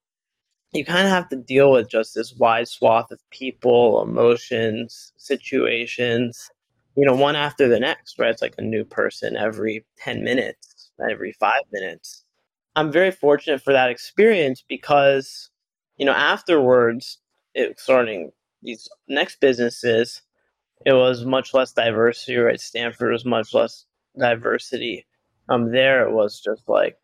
you 0.73 0.85
kind 0.85 1.05
of 1.05 1.11
have 1.11 1.29
to 1.29 1.35
deal 1.35 1.71
with 1.71 1.89
just 1.89 2.13
this 2.13 2.33
wide 2.35 2.67
swath 2.67 3.11
of 3.11 3.19
people, 3.31 4.01
emotions, 4.03 5.13
situations, 5.17 6.49
you 6.95 7.05
know, 7.05 7.15
one 7.15 7.35
after 7.35 7.67
the 7.67 7.79
next, 7.79 8.19
right? 8.19 8.29
It's 8.29 8.41
like 8.41 8.55
a 8.57 8.63
new 8.63 8.83
person 8.83 9.35
every 9.35 9.85
10 9.97 10.23
minutes, 10.23 10.91
every 11.09 11.33
five 11.33 11.61
minutes. 11.71 12.23
I'm 12.75 12.91
very 12.91 13.11
fortunate 13.11 13.61
for 13.61 13.73
that 13.73 13.89
experience 13.89 14.63
because, 14.67 15.49
you 15.97 16.05
know, 16.05 16.13
afterwards, 16.13 17.17
it, 17.55 17.79
starting 17.79 18.31
these 18.61 18.87
next 19.07 19.39
businesses, 19.41 20.21
it 20.85 20.93
was 20.93 21.25
much 21.25 21.53
less 21.53 21.73
diversity, 21.73 22.37
right? 22.37 22.59
Stanford 22.59 23.11
was 23.11 23.25
much 23.25 23.53
less 23.53 23.85
diversity. 24.17 25.07
Um, 25.49 25.71
there 25.71 26.07
it 26.07 26.13
was 26.13 26.39
just 26.41 26.63
like 26.67 26.97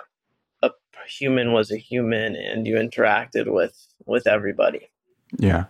human 1.08 1.52
was 1.52 1.72
a 1.72 1.78
human, 1.78 2.36
and 2.36 2.66
you 2.68 2.76
interacted 2.76 3.52
with 3.52 3.88
with 4.06 4.28
everybody. 4.28 4.90
Yeah, 5.38 5.66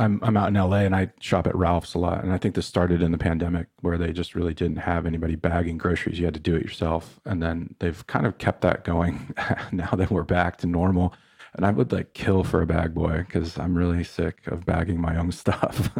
I'm 0.00 0.20
I'm 0.22 0.36
out 0.36 0.48
in 0.48 0.54
LA 0.54 0.78
and 0.78 0.94
I 0.94 1.10
shop 1.20 1.46
at 1.46 1.54
Ralph's 1.54 1.94
a 1.94 1.98
lot, 1.98 2.22
and 2.22 2.32
I 2.32 2.38
think 2.38 2.54
this 2.54 2.66
started 2.66 3.02
in 3.02 3.12
the 3.12 3.18
pandemic 3.18 3.66
where 3.80 3.98
they 3.98 4.12
just 4.12 4.34
really 4.34 4.54
didn't 4.54 4.78
have 4.78 5.04
anybody 5.04 5.34
bagging 5.34 5.78
groceries. 5.78 6.18
You 6.18 6.24
had 6.24 6.34
to 6.34 6.40
do 6.40 6.56
it 6.56 6.62
yourself, 6.62 7.20
and 7.26 7.42
then 7.42 7.74
they've 7.80 8.06
kind 8.06 8.26
of 8.26 8.38
kept 8.38 8.62
that 8.62 8.84
going 8.84 9.34
now 9.72 9.90
that 9.90 10.10
we're 10.10 10.22
back 10.22 10.56
to 10.58 10.66
normal. 10.66 11.14
And 11.54 11.66
I 11.66 11.70
would 11.72 11.90
like 11.90 12.14
kill 12.14 12.44
for 12.44 12.62
a 12.62 12.66
bag 12.66 12.94
boy 12.94 13.24
because 13.26 13.58
I'm 13.58 13.74
really 13.74 14.04
sick 14.04 14.46
of 14.46 14.64
bagging 14.64 15.00
my 15.00 15.16
own 15.16 15.32
stuff. 15.32 15.90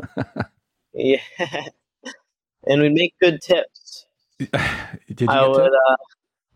yeah, 0.95 1.21
and 2.67 2.81
we 2.81 2.88
make 2.88 3.14
good 3.21 3.40
tips. 3.43 4.07
did 4.38 5.21
you 5.21 5.26
I 5.29 5.47
would. 5.47 5.73
Uh, 5.73 5.97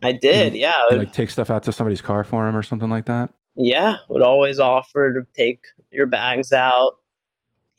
I 0.04 0.12
did. 0.12 0.54
Yeah. 0.54 0.84
Like 0.90 1.12
take 1.12 1.30
stuff 1.30 1.50
out 1.50 1.62
to 1.64 1.72
somebody's 1.72 2.02
car 2.02 2.24
for 2.24 2.44
them 2.44 2.56
or 2.56 2.62
something 2.62 2.90
like 2.90 3.06
that. 3.06 3.32
Yeah, 3.56 3.98
would 4.08 4.22
always 4.22 4.58
offer 4.58 5.14
to 5.14 5.26
take 5.34 5.64
your 5.90 6.06
bags 6.06 6.52
out 6.52 6.96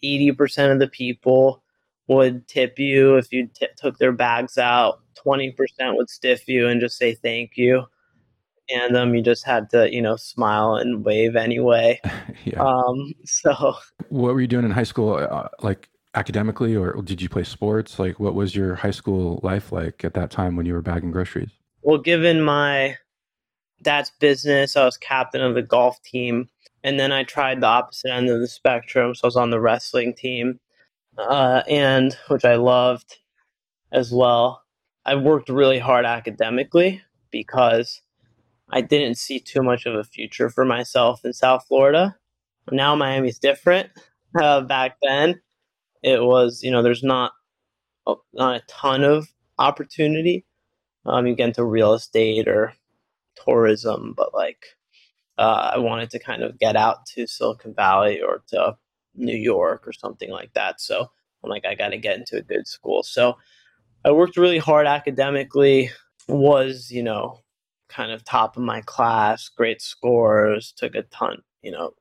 80% 0.03 0.72
of 0.72 0.79
the 0.79 0.88
people 0.88 1.63
would 2.08 2.48
tip 2.48 2.77
you 2.77 3.15
if 3.15 3.32
you 3.32 3.50
t- 3.53 3.67
took 3.77 3.98
their 3.98 4.12
bags 4.12 4.58
out. 4.58 5.00
20% 5.25 5.55
would 5.96 6.10
stiff 6.10 6.48
you 6.48 6.67
and 6.67 6.79
just 6.79 6.98
say 6.98 7.15
thank 7.15 7.51
you. 7.55 7.84
And 8.70 8.96
um, 8.96 9.13
you 9.13 9.22
just 9.22 9.46
had 9.46 9.70
to, 9.72 9.91
you 9.94 10.01
know, 10.01 10.15
smile 10.15 10.75
and 10.75 11.03
wave 11.05 11.36
anyway. 11.36 12.00
yeah. 12.46 12.62
Um, 12.62 13.13
so, 13.24 13.75
what 14.10 14.34
were 14.34 14.41
you 14.41 14.48
doing 14.48 14.65
in 14.65 14.72
high 14.72 14.84
school? 14.84 15.13
Uh, 15.15 15.50
like 15.62 15.88
academically, 16.15 16.75
or 16.75 16.94
did 17.03 17.22
you 17.22 17.29
play 17.29 17.44
sports? 17.44 18.00
Like, 18.00 18.20
what 18.20 18.34
was 18.34 18.55
your 18.55 18.75
high 18.75 18.91
school 18.91 19.39
life 19.44 19.72
like 19.72 20.03
at 20.03 20.15
that 20.15 20.32
time 20.32 20.55
when 20.55 20.65
you 20.65 20.74
were 20.74 20.82
bagging 20.82 21.12
groceries? 21.12 21.51
Well, 21.86 22.00
given 22.00 22.42
my 22.42 22.98
dad's 23.84 24.12
business, 24.20 24.75
I 24.75 24.86
was 24.86 24.98
captain 24.98 25.42
of 25.42 25.56
the 25.56 25.62
golf 25.62 26.01
team 26.01 26.50
and 26.84 27.00
then 27.00 27.12
I 27.12 27.24
tried 27.24 27.62
the 27.62 27.68
opposite 27.68 28.12
end 28.12 28.30
of 28.30 28.39
the 28.39 28.48
spectrum. 28.48 29.15
So 29.15 29.25
I 29.25 29.27
was 29.27 29.36
on 29.36 29.51
the 29.51 29.60
wrestling 29.62 30.15
team, 30.15 30.60
uh, 31.18 31.63
and 31.70 32.15
which 32.27 32.46
I 32.46 32.56
loved 32.56 33.18
as 33.92 34.12
well. 34.12 34.63
I 35.06 35.15
worked 35.15 35.50
really 35.50 35.80
hard 35.80 36.06
academically 36.06 37.04
because 37.32 38.01
I 38.72 38.82
didn't 38.82 39.18
see 39.18 39.39
too 39.39 39.63
much 39.63 39.86
of 39.86 39.96
a 39.96 40.04
future 40.04 40.50
for 40.50 40.65
myself 40.65 41.25
in 41.25 41.34
South 41.34 41.65
Florida. 41.68 42.18
Now 42.72 42.96
Miami's 42.96 43.39
different. 43.39 43.89
Uh, 44.38 44.60
back 44.60 44.98
then, 45.01 45.39
it 46.04 46.22
was 46.22 46.62
you 46.62 46.70
know 46.70 46.84
there's 46.84 47.04
not 47.04 47.32
a, 48.08 48.15
not 48.34 48.58
a 48.58 48.63
ton 48.68 49.04
of 49.04 49.30
opportunity. 49.60 50.46
Um, 51.06 51.28
you 51.28 51.36
get 51.36 51.50
into 51.50 51.64
real 51.64 51.94
estate 51.94 52.48
or 52.48 52.74
tourism, 53.44 54.14
but 54.16 54.34
like 54.34 54.66
uh, 55.38 55.72
I 55.74 55.78
wanted 55.78 56.10
to 56.12 56.20
kind 56.20 56.44
of 56.44 56.58
get 56.60 56.76
out 56.76 57.06
to 57.08 57.28
Silicon 57.28 57.74
Valley 57.74 58.22
or 58.22 58.44
to 58.48 58.78
New 59.16 59.36
York 59.36 59.88
or 59.88 59.94
something 59.94 60.30
like 60.30 60.54
that. 60.54 60.82
So 60.82 61.10
I'm 61.44 61.50
like, 61.50 61.66
I 61.66 61.76
got 61.76 61.90
to 61.90 61.98
get 61.98 62.18
into 62.18 62.38
a 62.38 62.42
good 62.42 62.68
school. 62.68 63.04
So 63.04 63.38
I 64.04 64.12
worked 64.12 64.38
really 64.38 64.58
hard 64.58 64.88
academically, 64.88 65.92
was, 66.28 66.92
you 66.92 67.04
know, 67.04 67.42
kind 67.90 68.12
of 68.12 68.24
top 68.24 68.58
of 68.58 68.64
my 68.64 68.82
class, 68.82 69.50
great 69.50 69.82
scores, 69.82 70.74
took 70.76 70.96
a 70.96 71.04
ton, 71.04 71.42
you 71.62 71.72
know, 71.72 71.92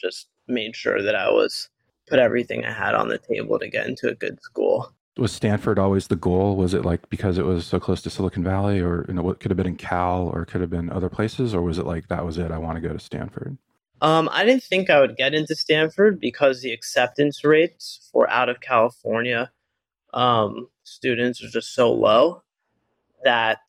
just 0.00 0.28
made 0.46 0.76
sure 0.76 1.02
that 1.02 1.14
I 1.14 1.30
was 1.30 1.68
put 2.08 2.18
everything 2.18 2.64
I 2.64 2.72
had 2.72 2.94
on 2.94 3.08
the 3.08 3.18
table 3.18 3.58
to 3.58 3.68
get 3.68 3.86
into 3.86 4.08
a 4.08 4.14
good 4.14 4.40
school 4.42 4.92
was 5.16 5.32
Stanford 5.32 5.78
always 5.78 6.08
the 6.08 6.16
goal? 6.16 6.56
Was 6.56 6.74
it 6.74 6.84
like 6.84 7.08
because 7.08 7.38
it 7.38 7.44
was 7.44 7.66
so 7.66 7.80
close 7.80 8.02
to 8.02 8.10
Silicon 8.10 8.44
Valley, 8.44 8.80
or 8.80 9.04
you 9.08 9.14
know, 9.14 9.22
what 9.22 9.40
could 9.40 9.50
have 9.50 9.56
been 9.56 9.66
in 9.66 9.76
Cal, 9.76 10.30
or 10.32 10.44
could 10.44 10.60
have 10.60 10.70
been 10.70 10.90
other 10.90 11.08
places, 11.08 11.54
or 11.54 11.62
was 11.62 11.78
it 11.78 11.86
like 11.86 12.08
that 12.08 12.24
was 12.24 12.38
it? 12.38 12.50
I 12.50 12.58
want 12.58 12.76
to 12.76 12.86
go 12.86 12.92
to 12.92 12.98
Stanford. 12.98 13.56
Um, 14.02 14.28
I 14.30 14.44
didn't 14.44 14.62
think 14.62 14.90
I 14.90 15.00
would 15.00 15.16
get 15.16 15.34
into 15.34 15.54
Stanford 15.54 16.20
because 16.20 16.60
the 16.60 16.72
acceptance 16.72 17.44
rates 17.44 18.10
for 18.12 18.28
out 18.28 18.50
of 18.50 18.60
California 18.60 19.50
um, 20.12 20.68
students 20.82 21.42
are 21.42 21.48
just 21.48 21.74
so 21.74 21.92
low 21.92 22.42
that 23.24 23.60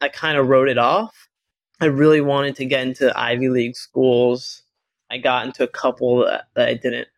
I 0.00 0.08
kind 0.08 0.38
of 0.38 0.48
wrote 0.48 0.68
it 0.68 0.78
off. 0.78 1.28
I 1.80 1.86
really 1.86 2.20
wanted 2.20 2.56
to 2.56 2.64
get 2.64 2.86
into 2.86 3.18
Ivy 3.18 3.48
League 3.48 3.76
schools. 3.76 4.62
I 5.10 5.18
got 5.18 5.46
into 5.46 5.64
a 5.64 5.68
couple 5.68 6.24
that, 6.24 6.48
that 6.54 6.68
I 6.68 6.74
didn't 6.74 7.08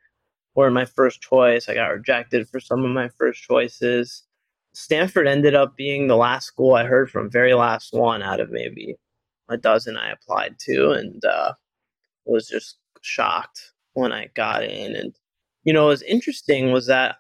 were 0.55 0.71
my 0.71 0.85
first 0.85 1.21
choice. 1.21 1.69
I 1.69 1.75
got 1.75 1.89
rejected 1.89 2.49
for 2.49 2.61
some 2.61 2.85
of 2.85 2.91
my 2.91 3.09
first 3.09 3.43
choices. 3.43 4.25
Stanford 4.73 5.27
ended 5.27 5.55
up 5.55 5.77
being 5.77 6.07
the 6.07 6.17
last 6.17 6.47
school 6.47 6.75
I 6.75 6.85
heard 6.85 7.11
from, 7.11 7.31
very 7.31 7.55
last 7.55 7.93
one 7.93 8.23
out 8.23 8.41
of 8.41 8.51
maybe 8.51 8.97
a 9.49 9.57
dozen 9.57 9.97
I 9.97 10.11
applied 10.11 10.59
to, 10.61 10.93
and 10.93 11.25
uh, 11.25 11.55
was 12.25 12.49
just 12.49 12.79
shocked 13.01 13.73
when 13.95 14.13
I 14.13 14.29
got 14.35 14.63
in. 14.63 14.95
And 14.95 15.15
you 15.65 15.73
know, 15.73 15.85
what 15.85 15.91
was 15.91 16.03
interesting 16.03 16.73
was 16.73 16.87
that 16.87 17.17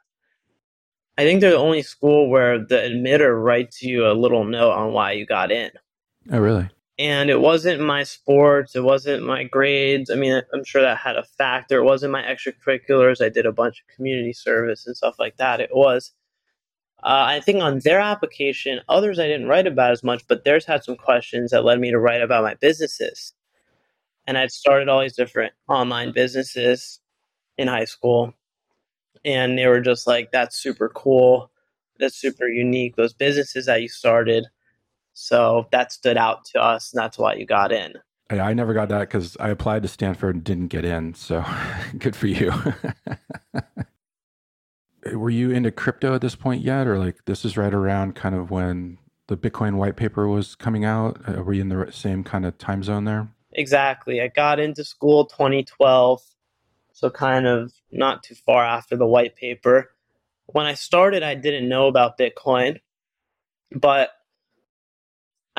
I 1.19 1.25
think 1.25 1.41
they're 1.41 1.51
the 1.51 1.57
only 1.59 1.83
school 1.83 2.31
where 2.31 2.59
the 2.59 2.77
admitter 2.77 3.43
writes 3.43 3.83
you 3.83 4.07
a 4.07 4.15
little 4.15 4.45
note 4.45 4.73
on 4.73 4.93
why 4.93 5.13
you 5.13 5.27
got 5.27 5.51
in. 5.51 5.71
Oh, 6.33 6.39
really? 6.39 6.69
And 7.00 7.30
it 7.30 7.40
wasn't 7.40 7.80
my 7.80 8.04
sports 8.04 8.76
it 8.76 8.85
wasn't 8.85 9.26
my 9.26 9.45
grades. 9.45 10.11
I 10.11 10.16
mean 10.16 10.42
i'm 10.54 10.64
sure 10.64 10.83
that 10.83 10.99
had 10.99 11.16
a 11.16 11.25
factor. 11.25 11.78
It 11.78 11.85
wasn't 11.85 12.12
my 12.12 12.23
extracurriculars. 12.23 13.25
I 13.25 13.30
did 13.30 13.47
a 13.47 13.52
bunch 13.52 13.80
of 13.80 13.97
community 13.97 14.35
service 14.35 14.87
and 14.87 14.97
stuff 14.97 15.16
like 15.19 15.38
that. 15.38 15.61
It 15.61 15.71
was 15.75 16.12
uh, 17.02 17.25
i 17.37 17.40
think 17.40 17.62
on 17.62 17.80
their 17.80 18.00
application 18.00 18.80
others 18.88 19.19
i 19.19 19.26
didn't 19.26 19.49
write 19.49 19.66
about 19.66 19.92
as 19.92 20.04
much 20.04 20.26
but 20.28 20.45
theirs 20.45 20.66
had 20.66 20.85
some 20.85 20.97
questions 20.97 21.50
that 21.50 21.64
led 21.64 21.80
me 21.80 21.90
to 21.90 21.99
write 21.99 22.23
about 22.23 22.45
my 22.45 22.54
businesses. 22.54 23.33
And 24.26 24.38
i'd 24.38 24.52
started 24.52 24.88
all 24.88 25.00
these 25.00 25.16
different 25.16 25.54
online 25.69 26.12
businesses 26.12 27.00
in 27.59 27.69
high 27.69 27.87
school. 27.87 28.35
And 29.25 29.59
they 29.59 29.66
were 29.66 29.80
just 29.80 30.07
like 30.07 30.33
that's 30.33 30.57
super 30.57 30.90
cool. 30.90 31.50
That's 31.99 32.16
super 32.16 32.49
unique 32.49 32.97
those 32.97 33.14
businesses 33.14 33.66
that 33.66 33.83
you 33.83 33.88
started 33.88 34.47
so 35.21 35.67
that 35.71 35.93
stood 35.93 36.17
out 36.17 36.47
to 36.47 36.59
us, 36.62 36.93
and 36.93 36.99
that's 37.00 37.19
why 37.19 37.35
you 37.35 37.45
got 37.45 37.73
in. 37.73 37.93
I 38.31 38.55
never 38.55 38.73
got 38.73 38.89
that 38.89 39.00
because 39.00 39.37
I 39.39 39.50
applied 39.50 39.83
to 39.83 39.89
Stanford 39.89 40.35
and 40.35 40.43
didn't 40.43 40.69
get 40.69 40.87
in. 40.87 41.12
So 41.12 41.45
good 41.99 42.17
for 42.17 42.27
you. 42.27 42.53
Were 45.12 45.29
you 45.29 45.50
into 45.50 45.71
crypto 45.73 46.15
at 46.15 46.23
this 46.23 46.35
point 46.35 46.62
yet, 46.62 46.87
or 46.87 46.99
like 46.99 47.27
this 47.27 47.45
is 47.45 47.59
right 47.59 47.75
around 47.75 48.15
kind 48.15 48.35
of 48.35 48.50
when 48.50 48.97
the 49.29 49.37
Bitcoin 49.37 49.75
white 49.75 49.97
paper 49.97 50.27
was 50.27 50.55
coming 50.55 50.87
out? 50.87 51.21
Uh, 51.29 51.43
were 51.43 51.53
you 51.53 51.61
in 51.61 51.69
the 51.69 51.91
same 51.93 52.25
kind 52.25 52.47
of 52.47 52.57
time 52.57 52.83
zone 52.83 53.05
there? 53.05 53.29
Exactly. 53.53 54.23
I 54.23 54.29
got 54.29 54.59
into 54.59 54.85
school 54.85 55.27
2012, 55.27 56.23
so 56.93 57.11
kind 57.11 57.47
of 57.47 57.73
not 57.91 58.23
too 58.23 58.37
far 58.47 58.65
after 58.65 58.97
the 58.97 59.07
white 59.07 59.37
paper. 59.37 59.91
When 60.47 60.67
I 60.67 60.75
started, 60.75 61.23
I 61.23 61.35
didn't 61.35 61.69
know 61.69 61.89
about 61.89 62.19
Bitcoin, 62.19 62.81
but 63.73 64.11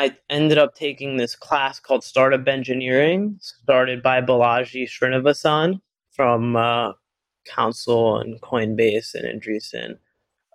I 0.01 0.17
ended 0.31 0.57
up 0.57 0.73
taking 0.73 1.17
this 1.17 1.35
class 1.35 1.79
called 1.79 2.03
Startup 2.03 2.47
Engineering, 2.47 3.37
started 3.39 4.01
by 4.01 4.19
Balaji 4.19 4.89
Srinivasan 4.89 5.79
from 6.09 6.55
uh, 6.55 6.93
Counsyl 7.47 8.19
and 8.19 8.41
Coinbase 8.41 9.13
and 9.13 9.25
Andreessen. 9.25 9.99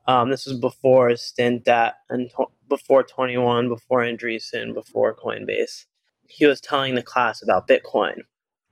Um, 0.09 0.31
this 0.31 0.47
was 0.47 0.59
before 0.59 1.11
a 1.11 1.17
stint 1.17 1.69
at 1.69 1.95
and 2.11 2.29
to- 2.31 2.51
before 2.69 3.05
21, 3.05 3.69
before 3.69 4.01
Andreessen, 4.01 4.75
before 4.75 5.15
Coinbase. 5.15 5.85
He 6.29 6.45
was 6.45 6.61
telling 6.61 6.97
the 6.97 7.03
class 7.03 7.41
about 7.41 7.69
Bitcoin, 7.69 8.23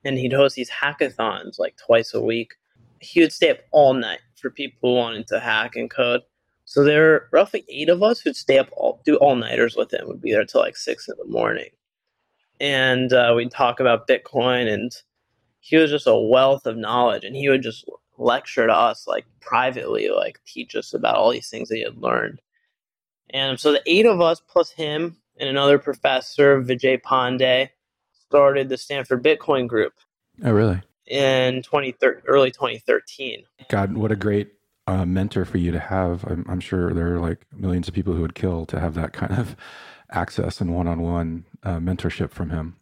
and 0.03 0.17
he'd 0.17 0.33
host 0.33 0.57
these 0.57 0.69
hackathons 0.69 1.57
like 1.57 1.77
twice 1.77 2.13
a 2.13 2.21
week. 2.21 2.53
He 2.99 3.21
would 3.21 3.31
stay 3.31 3.51
up 3.51 3.59
all 3.71 3.93
night 3.93 4.19
for 4.35 4.49
people 4.49 4.89
who 4.89 4.95
wanted 4.95 5.27
to 5.27 5.39
hack 5.39 5.77
and 5.77 5.89
code. 5.89 6.23
So 6.65 6.83
there 6.83 7.03
were 7.03 7.29
roughly 7.31 7.63
eight 7.69 7.89
of 7.89 8.03
us 8.03 8.19
who'd 8.19 8.35
stay 8.35 8.57
up 8.57 8.69
all 8.75 9.01
do 9.05 9.15
all 9.17 9.35
nighters 9.35 9.75
with 9.75 9.93
him. 9.93 10.07
Would 10.07 10.21
be 10.21 10.31
there 10.31 10.45
till 10.45 10.61
like 10.61 10.75
six 10.75 11.07
in 11.07 11.15
the 11.17 11.25
morning, 11.25 11.69
and 12.59 13.13
uh, 13.13 13.33
we'd 13.35 13.51
talk 13.51 13.79
about 13.79 14.07
Bitcoin. 14.07 14.71
And 14.71 14.91
he 15.59 15.77
was 15.77 15.91
just 15.91 16.07
a 16.07 16.15
wealth 16.15 16.65
of 16.65 16.75
knowledge, 16.75 17.23
and 17.23 17.35
he 17.35 17.49
would 17.49 17.61
just 17.61 17.87
lecture 18.17 18.65
to 18.67 18.73
us 18.73 19.07
like 19.07 19.25
privately, 19.41 20.09
like 20.09 20.39
teach 20.45 20.75
us 20.75 20.93
about 20.93 21.15
all 21.15 21.31
these 21.31 21.49
things 21.49 21.69
that 21.69 21.75
he 21.75 21.83
had 21.83 21.97
learned. 21.97 22.41
And 23.29 23.59
so 23.59 23.71
the 23.71 23.81
eight 23.85 24.05
of 24.05 24.21
us 24.21 24.41
plus 24.41 24.71
him 24.71 25.17
and 25.37 25.49
another 25.49 25.77
professor, 25.77 26.61
Vijay 26.61 27.01
Pande, 27.01 27.69
started 28.27 28.69
the 28.69 28.77
Stanford 28.77 29.23
Bitcoin 29.23 29.67
Group. 29.67 29.93
Oh, 30.43 30.51
really? 30.51 30.81
In 31.07 31.61
2013, 31.61 32.23
early 32.27 32.51
2013. 32.51 33.43
God, 33.69 33.95
what 33.95 34.11
a 34.11 34.15
great 34.15 34.54
uh, 34.87 35.05
mentor 35.05 35.45
for 35.45 35.57
you 35.57 35.71
to 35.71 35.79
have. 35.79 36.23
I'm, 36.25 36.45
I'm, 36.47 36.59
sure 36.59 36.93
there 36.93 37.15
are 37.15 37.19
like 37.19 37.45
millions 37.51 37.87
of 37.87 37.93
people 37.93 38.13
who 38.13 38.21
would 38.21 38.35
kill 38.35 38.65
to 38.67 38.79
have 38.79 38.93
that 38.95 39.13
kind 39.13 39.33
of 39.33 39.55
access 40.11 40.61
and 40.61 40.75
one-on-one 40.75 41.45
uh, 41.63 41.77
mentorship 41.77 42.31
from 42.31 42.51
him. 42.51 42.77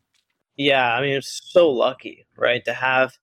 Yeah, 0.58 0.94
I 0.94 1.02
mean, 1.02 1.16
it's 1.16 1.42
so 1.44 1.70
lucky, 1.70 2.26
right, 2.38 2.64
to 2.66 2.74
have. 2.74 3.18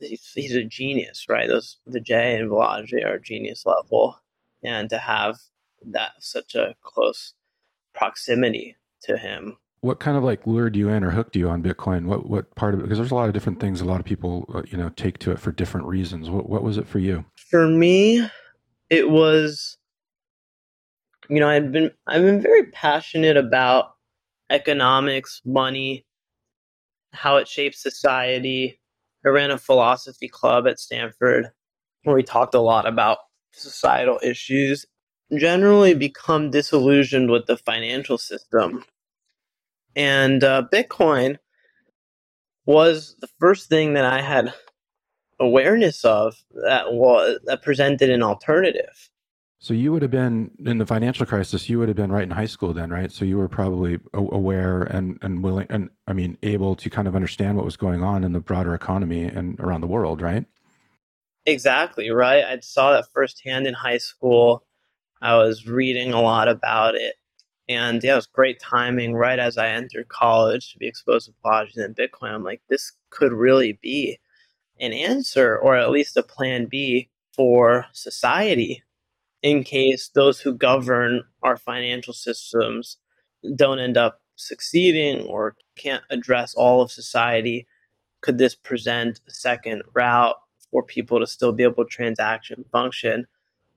He's, 0.00 0.54
a 0.54 0.64
genius, 0.64 1.26
right? 1.28 1.46
Those 1.46 1.76
Vijay 1.86 2.40
and 2.40 2.50
Balaji 2.50 3.04
are 3.04 3.18
genius 3.18 3.66
level, 3.66 4.18
and 4.62 4.88
to 4.88 4.96
have 4.96 5.38
that 5.84 6.12
such 6.20 6.54
a 6.54 6.74
close 6.82 7.34
proximity 7.94 8.76
to 9.02 9.18
him. 9.18 9.58
What 9.84 10.00
kind 10.00 10.16
of 10.16 10.24
like 10.24 10.46
lured 10.46 10.76
you 10.76 10.88
in 10.88 11.04
or 11.04 11.10
hooked 11.10 11.36
you 11.36 11.48
on 11.50 11.62
Bitcoin? 11.62 12.06
What 12.06 12.28
what 12.28 12.54
part 12.54 12.72
of 12.72 12.80
it? 12.80 12.84
Because 12.84 12.98
there's 12.98 13.10
a 13.10 13.14
lot 13.14 13.28
of 13.28 13.34
different 13.34 13.60
things. 13.60 13.80
A 13.80 13.84
lot 13.84 14.00
of 14.00 14.06
people, 14.06 14.50
uh, 14.54 14.62
you 14.66 14.78
know, 14.78 14.88
take 14.90 15.18
to 15.18 15.30
it 15.30 15.38
for 15.38 15.52
different 15.52 15.86
reasons. 15.86 16.30
What 16.30 16.48
what 16.48 16.62
was 16.62 16.78
it 16.78 16.86
for 16.86 16.98
you? 16.98 17.24
For 17.50 17.68
me, 17.68 18.26
it 18.90 19.10
was 19.10 19.76
you 21.28 21.40
know 21.40 21.48
i've 21.48 21.72
been 21.72 21.90
i've 22.06 22.22
been 22.22 22.40
very 22.40 22.64
passionate 22.66 23.36
about 23.36 23.94
economics 24.50 25.40
money 25.44 26.04
how 27.12 27.36
it 27.36 27.48
shapes 27.48 27.82
society 27.82 28.80
i 29.24 29.28
ran 29.28 29.50
a 29.50 29.58
philosophy 29.58 30.28
club 30.28 30.66
at 30.66 30.78
stanford 30.78 31.50
where 32.02 32.16
we 32.16 32.22
talked 32.22 32.54
a 32.54 32.60
lot 32.60 32.86
about 32.86 33.18
societal 33.52 34.18
issues 34.22 34.84
generally 35.36 35.94
become 35.94 36.50
disillusioned 36.50 37.30
with 37.30 37.46
the 37.46 37.56
financial 37.56 38.18
system 38.18 38.84
and 39.96 40.44
uh, 40.44 40.62
bitcoin 40.72 41.38
was 42.66 43.16
the 43.20 43.28
first 43.38 43.68
thing 43.68 43.94
that 43.94 44.04
i 44.04 44.20
had 44.20 44.52
awareness 45.40 46.04
of 46.04 46.36
that 46.66 46.92
was 46.92 47.38
that 47.44 47.62
presented 47.62 48.10
an 48.10 48.22
alternative 48.22 49.10
so 49.64 49.72
you 49.72 49.92
would 49.92 50.02
have 50.02 50.10
been 50.10 50.50
in 50.66 50.76
the 50.76 50.84
financial 50.84 51.24
crisis. 51.24 51.70
You 51.70 51.78
would 51.78 51.88
have 51.88 51.96
been 51.96 52.12
right 52.12 52.24
in 52.24 52.30
high 52.30 52.44
school 52.44 52.74
then, 52.74 52.90
right? 52.90 53.10
So 53.10 53.24
you 53.24 53.38
were 53.38 53.48
probably 53.48 53.98
aware 54.12 54.82
and 54.82 55.18
and 55.22 55.42
willing 55.42 55.66
and 55.70 55.88
I 56.06 56.12
mean 56.12 56.36
able 56.42 56.76
to 56.76 56.90
kind 56.90 57.08
of 57.08 57.16
understand 57.16 57.56
what 57.56 57.64
was 57.64 57.78
going 57.78 58.02
on 58.02 58.24
in 58.24 58.34
the 58.34 58.40
broader 58.40 58.74
economy 58.74 59.24
and 59.24 59.58
around 59.58 59.80
the 59.80 59.86
world, 59.86 60.20
right? 60.20 60.44
Exactly 61.46 62.10
right. 62.10 62.44
I 62.44 62.58
saw 62.60 62.92
that 62.92 63.06
firsthand 63.14 63.66
in 63.66 63.72
high 63.72 63.96
school. 63.96 64.66
I 65.22 65.38
was 65.38 65.66
reading 65.66 66.12
a 66.12 66.20
lot 66.20 66.48
about 66.48 66.94
it, 66.94 67.14
and 67.68 68.02
yeah, 68.02 68.12
it 68.12 68.16
was 68.16 68.26
great 68.26 68.60
timing. 68.60 69.14
Right 69.14 69.38
as 69.38 69.58
I 69.58 69.68
entered 69.68 70.08
college 70.08 70.72
to 70.72 70.78
be 70.78 70.86
exposed 70.86 71.26
to 71.26 71.34
blockchain 71.44 71.84
and 71.84 71.96
Bitcoin, 71.96 72.32
I'm 72.32 72.44
like, 72.44 72.62
this 72.68 72.92
could 73.10 73.32
really 73.32 73.78
be 73.82 74.18
an 74.80 74.92
answer, 74.92 75.58
or 75.58 75.76
at 75.76 75.90
least 75.90 76.16
a 76.16 76.22
plan 76.22 76.66
B 76.66 77.08
for 77.34 77.86
society 77.92 78.82
in 79.44 79.62
case 79.62 80.08
those 80.14 80.40
who 80.40 80.54
govern 80.54 81.22
our 81.42 81.58
financial 81.58 82.14
systems 82.14 82.96
don't 83.56 83.78
end 83.78 83.98
up 83.98 84.22
succeeding 84.36 85.20
or 85.26 85.54
can't 85.76 86.02
address 86.08 86.54
all 86.54 86.80
of 86.80 86.90
society, 86.90 87.66
could 88.22 88.38
this 88.38 88.54
present 88.54 89.20
a 89.28 89.30
second 89.30 89.82
route 89.92 90.36
for 90.70 90.82
people 90.82 91.20
to 91.20 91.26
still 91.26 91.52
be 91.52 91.62
able 91.62 91.84
to 91.84 91.90
transaction 91.90 92.64
function? 92.72 93.26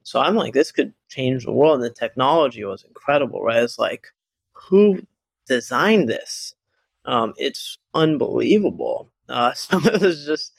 So 0.07 0.21
I'm 0.21 0.35
like, 0.35 0.53
this 0.53 0.71
could 0.71 0.93
change 1.09 1.43
the 1.43 1.51
world. 1.51 1.75
And 1.75 1.83
the 1.83 1.89
technology 1.89 2.63
was 2.63 2.85
incredible, 2.85 3.43
right? 3.43 3.61
It's 3.61 3.77
like, 3.77 4.07
who 4.53 5.05
designed 5.49 6.07
this? 6.07 6.55
Um, 7.03 7.33
it's 7.35 7.77
unbelievable. 7.93 9.11
Uh, 9.27 9.51
so 9.53 9.79
it 9.79 10.01
was 10.01 10.25
just, 10.25 10.53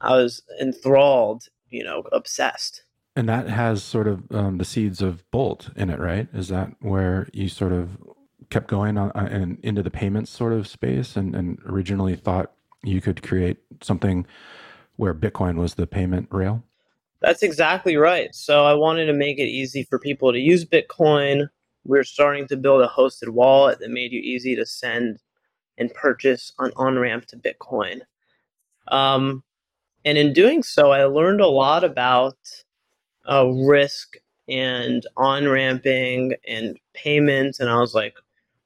I 0.00 0.16
was 0.16 0.42
enthralled, 0.58 1.48
you 1.68 1.84
know, 1.84 2.04
obsessed. 2.10 2.84
And 3.14 3.28
that 3.28 3.50
has 3.50 3.82
sort 3.82 4.08
of 4.08 4.22
um, 4.32 4.56
the 4.56 4.64
seeds 4.64 5.02
of 5.02 5.30
Bolt 5.30 5.68
in 5.76 5.90
it, 5.90 5.98
right? 5.98 6.28
Is 6.32 6.48
that 6.48 6.70
where 6.80 7.28
you 7.34 7.50
sort 7.50 7.72
of 7.72 7.98
kept 8.48 8.68
going 8.68 8.96
on, 8.96 9.10
uh, 9.10 9.28
and 9.30 9.58
into 9.62 9.82
the 9.82 9.90
payments 9.90 10.30
sort 10.30 10.54
of 10.54 10.66
space, 10.66 11.16
and, 11.16 11.36
and 11.36 11.58
originally 11.66 12.16
thought 12.16 12.52
you 12.82 13.02
could 13.02 13.22
create 13.22 13.58
something 13.82 14.26
where 14.96 15.12
Bitcoin 15.12 15.56
was 15.56 15.74
the 15.74 15.86
payment 15.86 16.28
rail? 16.30 16.64
That's 17.20 17.42
exactly 17.42 17.96
right. 17.96 18.34
So 18.34 18.64
I 18.64 18.72
wanted 18.74 19.06
to 19.06 19.12
make 19.12 19.38
it 19.38 19.48
easy 19.48 19.84
for 19.84 19.98
people 19.98 20.32
to 20.32 20.38
use 20.38 20.64
Bitcoin. 20.64 21.48
We 21.84 21.98
are 21.98 22.04
starting 22.04 22.46
to 22.48 22.56
build 22.56 22.82
a 22.82 22.88
hosted 22.88 23.28
wallet 23.28 23.78
that 23.80 23.90
made 23.90 24.12
you 24.12 24.20
easy 24.20 24.56
to 24.56 24.64
send 24.64 25.18
and 25.78 25.92
purchase 25.94 26.52
an 26.58 26.72
on 26.76 26.98
ramp 26.98 27.26
to 27.26 27.36
Bitcoin. 27.36 28.00
Um, 28.88 29.42
and 30.04 30.16
in 30.16 30.32
doing 30.32 30.62
so, 30.62 30.92
I 30.92 31.04
learned 31.04 31.40
a 31.40 31.46
lot 31.46 31.84
about 31.84 32.38
uh, 33.30 33.46
risk 33.46 34.16
and 34.48 35.06
on 35.16 35.48
ramping 35.48 36.34
and 36.48 36.78
payments. 36.94 37.60
And 37.60 37.68
I 37.68 37.78
was 37.78 37.94
like, 37.94 38.14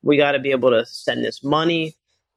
we 0.02 0.16
got 0.16 0.32
to 0.32 0.38
be 0.38 0.50
able 0.50 0.70
to 0.70 0.86
send 0.86 1.24
this 1.24 1.42
money, 1.42 1.94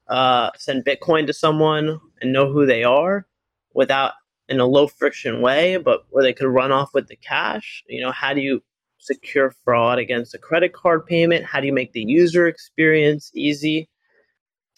uh, 0.08 0.50
send 0.58 0.86
Bitcoin 0.86 1.28
to 1.28 1.34
someone 1.34 2.00
and 2.22 2.34
know 2.34 2.52
who 2.52 2.66
they 2.66 2.84
are 2.84 3.28
without 3.74 4.14
in 4.50 4.60
a 4.60 4.66
low 4.66 4.88
friction 4.88 5.42
way, 5.42 5.78
but 5.78 6.06
where 6.10 6.24
they 6.24 6.34
could 6.34 6.48
run 6.48 6.72
off 6.72 6.94
with 6.94 7.08
the 7.08 7.16
cash. 7.16 7.84
You 7.88 8.02
know, 8.02 8.12
how 8.12 8.34
do 8.34 8.42
you 8.42 8.62
secure 8.98 9.54
fraud 9.64 10.00
against 10.00 10.34
a 10.34 10.38
credit 10.38 10.74
card 10.74 11.06
payment? 11.06 11.46
How 11.46 11.60
do 11.60 11.68
you 11.68 11.74
make 11.74 11.94
the 11.94 12.04
user 12.04 12.48
experience 12.48 13.32
easy? 13.34 13.90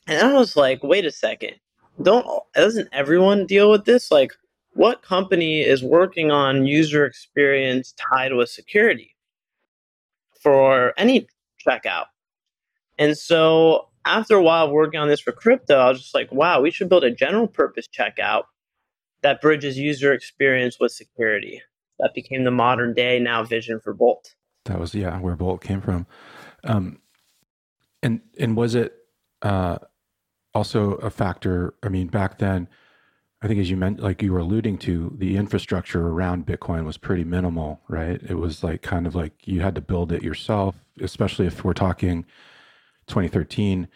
And 0.08 0.28
I 0.28 0.34
was 0.34 0.56
like, 0.56 0.84
wait 0.84 1.06
a 1.06 1.12
second. 1.12 1.54
Don't 2.02 2.26
doesn't 2.56 2.90
everyone 2.92 3.46
deal 3.46 3.70
with 3.70 3.86
this? 3.86 4.10
Like 4.12 4.34
what 4.74 5.02
company 5.02 5.62
is 5.62 5.84
working 5.84 6.32
on 6.32 6.66
user 6.66 7.06
experience 7.06 7.94
tied 8.14 8.34
with 8.34 8.50
security 8.50 9.16
for 10.42 10.94
any 10.98 11.28
checkout? 11.66 12.06
And 12.98 13.18
so 13.18 13.90
after 14.06 14.36
a 14.36 14.42
while 14.42 14.72
working 14.72 15.00
on 15.00 15.10
this 15.10 15.20
for 15.20 15.32
crypto, 15.32 15.78
I 15.78 15.90
was 15.90 16.02
just 16.02 16.16
like, 16.16 16.32
wow, 16.32 16.62
we 16.62 16.72
should 16.72 16.90
build 16.90 17.04
a 17.04 17.12
general 17.12 17.48
purpose 17.48 17.88
checkout 17.88 18.44
that 19.22 19.42
bridges 19.42 19.78
user 19.78 20.14
experience 20.14 20.78
with 20.80 20.92
security. 20.92 21.62
That 22.00 22.14
became 22.14 22.44
the 22.44 22.52
modern 22.52 22.94
day 22.94 23.20
now 23.20 23.44
vision 23.44 23.80
for 23.80 23.94
Bolt. 23.94 24.36
That 24.66 24.80
was 24.80 24.96
yeah, 24.96 25.20
where 25.20 25.36
Bolt 25.36 25.62
came 25.62 25.82
from. 25.82 26.08
Um, 26.64 27.00
and 28.02 28.22
and 28.40 28.56
was 28.56 28.76
it 28.76 28.94
uh, 29.42 29.80
also 30.54 30.94
a 30.96 31.10
factor? 31.10 31.74
I 31.84 31.90
mean, 31.90 32.08
back 32.08 32.38
then, 32.38 32.70
I 33.42 33.48
think 33.48 33.60
as 33.60 33.70
you 33.70 33.78
meant, 33.78 34.00
like 34.00 34.22
you 34.22 34.34
were 34.34 34.40
alluding 34.40 34.78
to, 34.80 35.16
the 35.18 35.38
infrastructure 35.38 36.08
around 36.08 36.46
Bitcoin 36.46 36.86
was 36.86 36.98
pretty 36.98 37.24
minimal, 37.24 37.82
right? 37.88 38.22
It 38.22 38.36
was 38.36 38.64
like 38.64 38.82
kind 38.82 39.08
of 39.08 39.16
like 39.16 39.48
you 39.48 39.62
had 39.62 39.76
to 39.76 39.82
build 39.82 40.12
it 40.12 40.24
yourself, 40.24 40.76
especially 41.02 41.48
if 41.48 41.64
we're 41.64 41.74
talking 41.74 42.26
2013. 43.08 43.88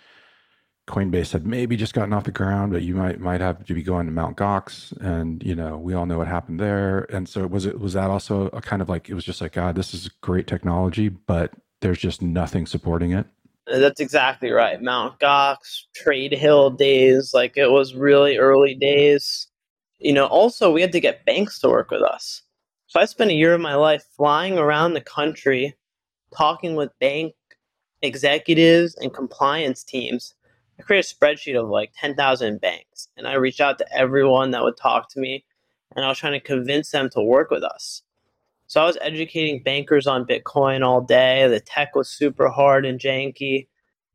Coinbase 0.88 1.32
had 1.32 1.48
maybe 1.48 1.78
just 1.78 1.94
gotten 1.94 2.14
off 2.14 2.26
the 2.26 2.32
ground, 2.32 2.74
but 2.74 2.82
you 2.82 2.94
might 2.94 3.20
might 3.20 3.40
have 3.40 3.66
to 3.66 3.74
be 3.74 3.82
going 3.82 4.06
to 4.06 4.12
Mount 4.12 4.36
Gox, 4.36 4.92
and 5.02 5.42
you 5.44 5.56
know 5.56 5.78
we 5.78 5.94
all 5.94 6.06
know 6.06 6.18
what 6.18 6.28
happened 6.28 6.60
there. 6.60 7.08
And 7.14 7.28
so 7.28 7.48
was 7.48 7.66
it 7.66 7.80
was 7.80 7.94
that 7.94 8.10
also 8.10 8.48
a 8.48 8.62
kind 8.62 8.82
of 8.82 8.90
like 8.90 9.10
it 9.10 9.14
was 9.14 9.24
just 9.24 9.40
like 9.40 9.54
God, 9.54 9.76
this 9.76 9.94
is 9.94 10.10
great 10.22 10.46
technology, 10.46 11.08
but 11.10 11.54
there's 11.82 12.00
just 12.00 12.22
nothing 12.22 12.66
supporting 12.66 13.12
it. 13.12 13.28
Uh, 13.72 13.80
that's 13.80 14.02
exactly 14.02 14.52
right. 14.52 14.82
Mount 14.82 15.20
Gox, 15.20 15.84
TradeHill 16.04 16.78
days, 16.78 17.34
like 17.34 17.56
it 17.56 17.72
was 17.72 17.96
really 17.96 18.38
early 18.38 18.76
days. 18.76 19.48
You 20.00 20.12
know, 20.12 20.26
also 20.26 20.72
we 20.72 20.82
had 20.82 20.92
to 20.92 21.00
get 21.00 21.26
banks 21.26 21.60
to 21.60 21.70
work 21.70 21.92
with 21.92 22.02
us. 22.02 22.42
So 22.88 23.00
I 23.00 23.06
spent 23.06 23.32
a 23.32 23.36
year 23.36 23.54
of 23.54 23.62
my 23.62 23.76
life 23.76 24.04
flying 24.16 24.58
around 24.58 24.94
the 24.94 25.02
country 25.02 25.76
talking 26.36 26.76
with 26.76 26.92
bank 27.00 27.34
executives 28.02 28.96
and 28.96 29.14
compliance 29.14 29.84
teams. 29.84 30.36
I 30.84 30.86
created 30.86 31.10
a 31.10 31.16
spreadsheet 31.16 31.62
of 31.62 31.70
like 31.70 31.94
10,000 31.98 32.60
banks 32.60 33.08
and 33.16 33.26
I 33.26 33.36
reached 33.36 33.62
out 33.62 33.78
to 33.78 33.98
everyone 33.98 34.52
that 34.52 34.64
would 34.64 34.76
talk 34.76 35.10
to 35.12 35.20
me 35.20 35.46
and 35.96 36.04
I 36.04 36.10
was 36.10 36.18
trying 36.18 36.34
to 36.34 36.40
convince 36.42 36.92
them 36.92 37.10
to 37.12 37.22
work 37.22 37.52
with 37.52 37.64
us. 37.64 38.02
So 38.68 38.82
I 38.82 38.86
was 38.86 38.98
educating 39.00 39.64
bankers 39.64 40.08
on 40.08 40.26
Bitcoin 40.26 40.86
all 40.86 41.00
day. 41.00 41.48
The 41.48 41.62
tech 41.62 41.96
was 41.96 42.10
super 42.10 42.50
hard 42.50 42.86
and 42.86 43.00
janky. 43.00 43.68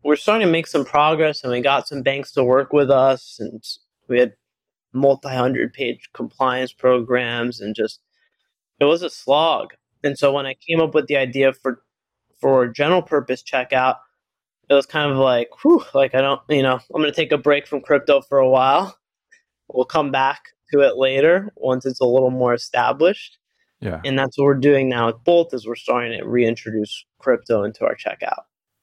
We're 0.02 0.16
starting 0.16 0.46
to 0.46 0.52
make 0.52 0.66
some 0.66 0.84
progress, 0.84 1.42
and 1.42 1.52
we 1.52 1.60
got 1.60 1.88
some 1.88 2.02
banks 2.02 2.32
to 2.32 2.44
work 2.44 2.72
with 2.72 2.90
us, 2.90 3.38
and 3.40 3.62
we 4.08 4.18
had 4.18 4.34
multi-hundred 4.92 5.72
page 5.72 6.08
compliance 6.12 6.72
programs, 6.72 7.60
and 7.60 7.74
just 7.74 8.00
it 8.80 8.84
was 8.84 9.02
a 9.02 9.10
slog. 9.10 9.74
And 10.02 10.18
so 10.18 10.32
when 10.32 10.46
I 10.46 10.54
came 10.54 10.80
up 10.80 10.94
with 10.94 11.08
the 11.08 11.16
idea 11.16 11.52
for 11.52 11.82
for 12.40 12.68
general 12.68 13.02
purpose 13.02 13.42
checkout, 13.42 13.96
it 14.68 14.74
was 14.74 14.86
kind 14.86 15.10
of 15.10 15.16
like, 15.16 15.48
whew, 15.62 15.84
like 15.94 16.14
I 16.14 16.20
don't, 16.20 16.40
you 16.48 16.62
know, 16.62 16.74
I'm 16.74 17.00
going 17.00 17.04
to 17.04 17.12
take 17.12 17.32
a 17.32 17.38
break 17.38 17.66
from 17.66 17.80
crypto 17.80 18.20
for 18.20 18.38
a 18.38 18.48
while. 18.48 18.96
We'll 19.68 19.84
come 19.84 20.10
back 20.10 20.40
to 20.72 20.80
it 20.80 20.96
later 20.96 21.50
once 21.56 21.86
it's 21.86 22.00
a 22.00 22.06
little 22.06 22.30
more 22.30 22.54
established. 22.54 23.38
Yeah. 23.80 24.00
And 24.04 24.18
that's 24.18 24.36
what 24.36 24.44
we're 24.44 24.54
doing 24.54 24.88
now 24.88 25.06
with 25.06 25.22
Bolt 25.24 25.54
is 25.54 25.66
we're 25.66 25.76
starting 25.76 26.18
to 26.18 26.26
reintroduce 26.26 27.04
crypto 27.18 27.62
into 27.62 27.84
our 27.84 27.94
checkout. 27.94 28.42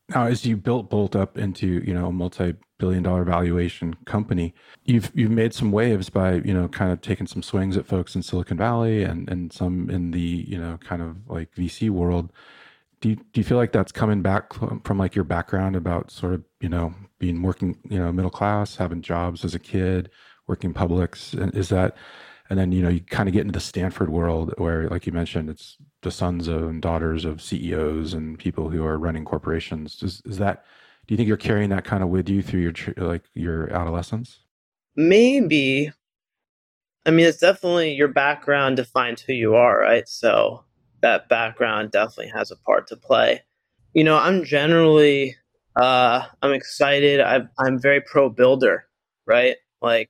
Now, 0.10 0.26
as 0.26 0.46
you 0.46 0.56
built 0.56 0.90
Bolt 0.90 1.16
up 1.16 1.38
into, 1.38 1.84
you 1.86 1.94
know, 1.94 2.08
a 2.08 2.12
multi-billion 2.12 3.04
dollar 3.04 3.24
valuation 3.24 3.96
company, 4.06 4.54
you've 4.84 5.12
you've 5.16 5.32
made 5.32 5.54
some 5.54 5.72
waves 5.72 6.10
by, 6.10 6.36
you 6.36 6.54
know, 6.54 6.68
kind 6.68 6.92
of 6.92 7.02
taking 7.02 7.26
some 7.26 7.42
swings 7.42 7.76
at 7.76 7.88
folks 7.88 8.16
in 8.16 8.22
Silicon 8.22 8.58
Valley 8.58 9.04
and 9.04 9.28
and 9.28 9.52
some 9.52 9.90
in 9.90 10.12
the, 10.12 10.20
you 10.48 10.60
know, 10.60 10.78
kind 10.78 11.02
of 11.02 11.18
like 11.28 11.54
VC 11.56 11.90
world. 11.90 12.32
Do 13.06 13.10
you, 13.10 13.18
do 13.18 13.40
you 13.40 13.44
feel 13.44 13.58
like 13.58 13.72
that's 13.72 13.92
coming 13.92 14.24
back 14.24 14.52
from 14.84 14.98
like 14.98 15.14
your 15.14 15.26
background 15.26 15.76
about 15.76 16.10
sort 16.10 16.34
of 16.34 16.44
you 16.60 16.70
know 16.70 16.92
being 17.20 17.44
working 17.44 17.78
you 17.88 18.00
know 18.00 18.12
middle 18.12 18.32
class 18.32 18.78
having 18.78 19.04
jobs 19.04 19.46
as 19.46 19.54
a 19.54 19.60
kid 19.60 20.10
working 20.48 20.74
Publix 20.74 21.40
and 21.40 21.54
is 21.54 21.70
that 21.70 21.96
and 22.50 22.58
then 22.58 22.72
you 22.72 22.82
know 22.82 22.90
you 22.90 23.02
kind 23.02 23.30
of 23.30 23.34
get 23.34 23.42
into 23.42 23.52
the 23.52 23.60
stanford 23.60 24.10
world 24.10 24.56
where 24.58 24.90
like 24.90 25.06
you 25.06 25.12
mentioned 25.12 25.52
it's 25.52 25.78
the 26.02 26.10
sons 26.10 26.48
and 26.48 26.82
daughters 26.82 27.26
of 27.26 27.44
ceos 27.44 28.16
and 28.16 28.40
people 28.40 28.72
who 28.72 28.84
are 28.84 28.98
running 28.98 29.24
corporations. 29.24 30.02
Is, 30.02 30.24
is 30.26 30.40
that 30.40 30.66
do 31.06 31.14
you 31.14 31.18
think 31.18 31.28
you're 31.28 31.38
carrying 31.38 31.70
that 31.70 31.86
kind 31.86 32.02
of 32.02 32.10
with 32.10 32.28
you 32.28 32.42
through 32.42 32.62
your 32.62 32.74
like 32.98 33.26
your 33.36 33.72
adolescence? 33.72 34.40
Maybe. 34.96 35.92
I 37.06 37.12
mean 37.12 37.28
it's 37.28 37.38
definitely 37.38 37.94
your 37.94 38.08
background 38.08 38.78
defines 38.78 39.22
who 39.22 39.34
you 39.34 39.54
are 39.54 39.80
right? 39.80 40.10
So 40.10 40.65
that 41.06 41.30
background 41.30 41.92
definitely 41.92 42.32
has 42.36 42.52
a 42.52 42.56
part 42.58 42.88
to 42.88 42.96
play 42.96 43.42
you 43.94 44.04
know 44.04 44.18
i'm 44.18 44.44
generally 44.44 45.36
uh 45.76 46.24
i'm 46.42 46.54
excited 46.54 47.22
I, 47.22 47.42
i'm 47.60 47.80
very 47.80 48.02
pro 48.02 48.30
builder 48.30 48.86
right 49.26 49.58
like 49.82 50.10